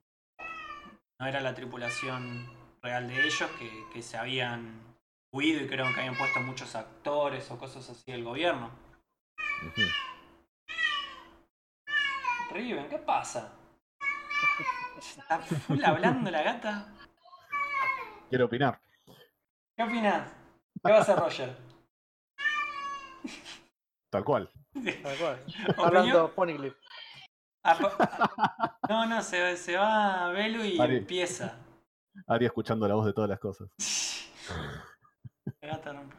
no 1.19 1.27
era 1.27 1.41
la 1.41 1.53
tripulación 1.53 2.47
real 2.81 3.07
de 3.07 3.25
ellos, 3.25 3.49
que, 3.59 3.69
que 3.91 4.01
se 4.01 4.17
habían 4.17 4.95
huido 5.31 5.61
y 5.63 5.67
creo 5.67 5.85
que 5.93 5.99
habían 5.99 6.17
puesto 6.17 6.39
muchos 6.41 6.75
actores 6.75 7.49
o 7.51 7.57
cosas 7.57 7.89
así 7.89 8.11
del 8.11 8.23
gobierno. 8.23 8.71
Riven, 12.53 12.87
¿qué 12.87 12.99
pasa? 12.99 13.51
Está 14.97 15.39
full 15.39 15.83
hablando 15.83 16.29
la 16.29 16.43
gata. 16.43 16.87
quiero 18.29 18.45
opinar. 18.45 18.79
¿Qué 19.75 19.83
opinas? 19.83 20.31
¿Qué 20.83 20.91
va 20.91 20.99
a 20.99 21.01
hacer 21.01 21.17
Roger? 21.17 21.57
Tal 24.11 24.23
cual. 24.23 24.49
Tal 24.73 25.17
cual. 25.17 25.43
Hablando 25.77 26.33
Ponyglyph. 26.35 26.75
Ah, 27.63 27.77
ah, 27.99 28.77
No, 28.89 29.05
no, 29.07 29.21
se, 29.23 29.57
se 29.57 29.75
va 29.77 30.25
a 30.27 30.31
Belu 30.31 30.63
y 30.63 30.79
Ari. 30.79 30.97
empieza. 30.97 31.57
Ari 32.27 32.45
escuchando 32.45 32.87
la 32.87 32.95
voz 32.95 33.05
de 33.05 33.13
todas 33.13 33.29
las 33.29 33.39
cosas. 33.39 33.69
La 35.61 35.69
gata 35.69 35.91
rompe. 35.93 36.15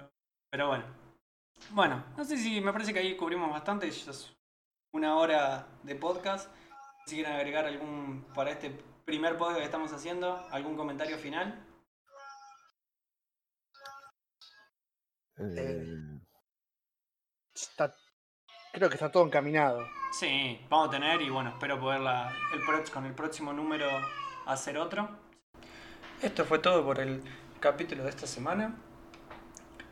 Pero 0.51 0.69
bueno. 0.69 0.85
Bueno, 1.71 2.05
no 2.17 2.25
sé 2.25 2.37
si 2.37 2.61
me 2.61 2.73
parece 2.73 2.93
que 2.93 2.99
ahí 2.99 3.17
cubrimos 3.17 3.51
bastante. 3.51 3.91
Ya 3.91 4.11
es 4.11 4.35
una 4.95 5.17
hora 5.17 5.67
de 5.83 5.97
podcast. 5.97 6.49
Si 7.07 7.17
quieren 7.17 7.33
agregar 7.33 7.67
algún 7.67 8.25
para 8.33 8.53
este 8.53 8.71
primer 9.05 9.37
podcast 9.37 9.59
que 9.59 9.65
estamos 9.65 9.93
haciendo, 9.93 10.39
algún 10.51 10.77
comentario 10.77 11.19
final. 11.19 11.67
Eh, 15.37 16.21
Está- 17.55 17.93
creo 18.73 18.89
que 18.89 18.95
está 18.95 19.11
todo 19.11 19.27
encaminado. 19.27 19.85
Sí, 20.13 20.65
vamos 20.71 20.89
a 20.89 20.91
tener 20.93 21.21
y 21.23 21.29
bueno, 21.29 21.51
espero 21.51 21.79
poderla 21.81 22.33
el 22.53 22.91
con 22.93 23.05
el 23.05 23.15
próximo 23.15 23.53
número 23.53 23.89
hacer 24.47 24.79
otro. 24.79 25.09
Esto 26.23 26.45
fue 26.45 26.61
todo 26.61 26.85
por 26.85 27.01
el 27.01 27.23
capítulo 27.59 28.05
de 28.05 28.11
esta 28.11 28.29
semana. 28.29 28.77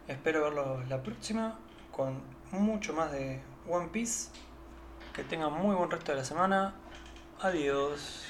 Espero 0.06 0.44
verlo 0.44 0.82
la 0.84 1.02
próxima 1.02 1.58
con 1.90 2.22
mucho 2.52 2.92
más 2.94 3.10
de 3.10 3.42
One 3.68 3.88
Piece. 3.88 4.30
Que 5.14 5.24
tengan 5.24 5.52
muy 5.52 5.74
buen 5.74 5.90
resto 5.90 6.12
de 6.12 6.18
la 6.18 6.24
semana. 6.24 6.72
Adiós. 7.40 8.24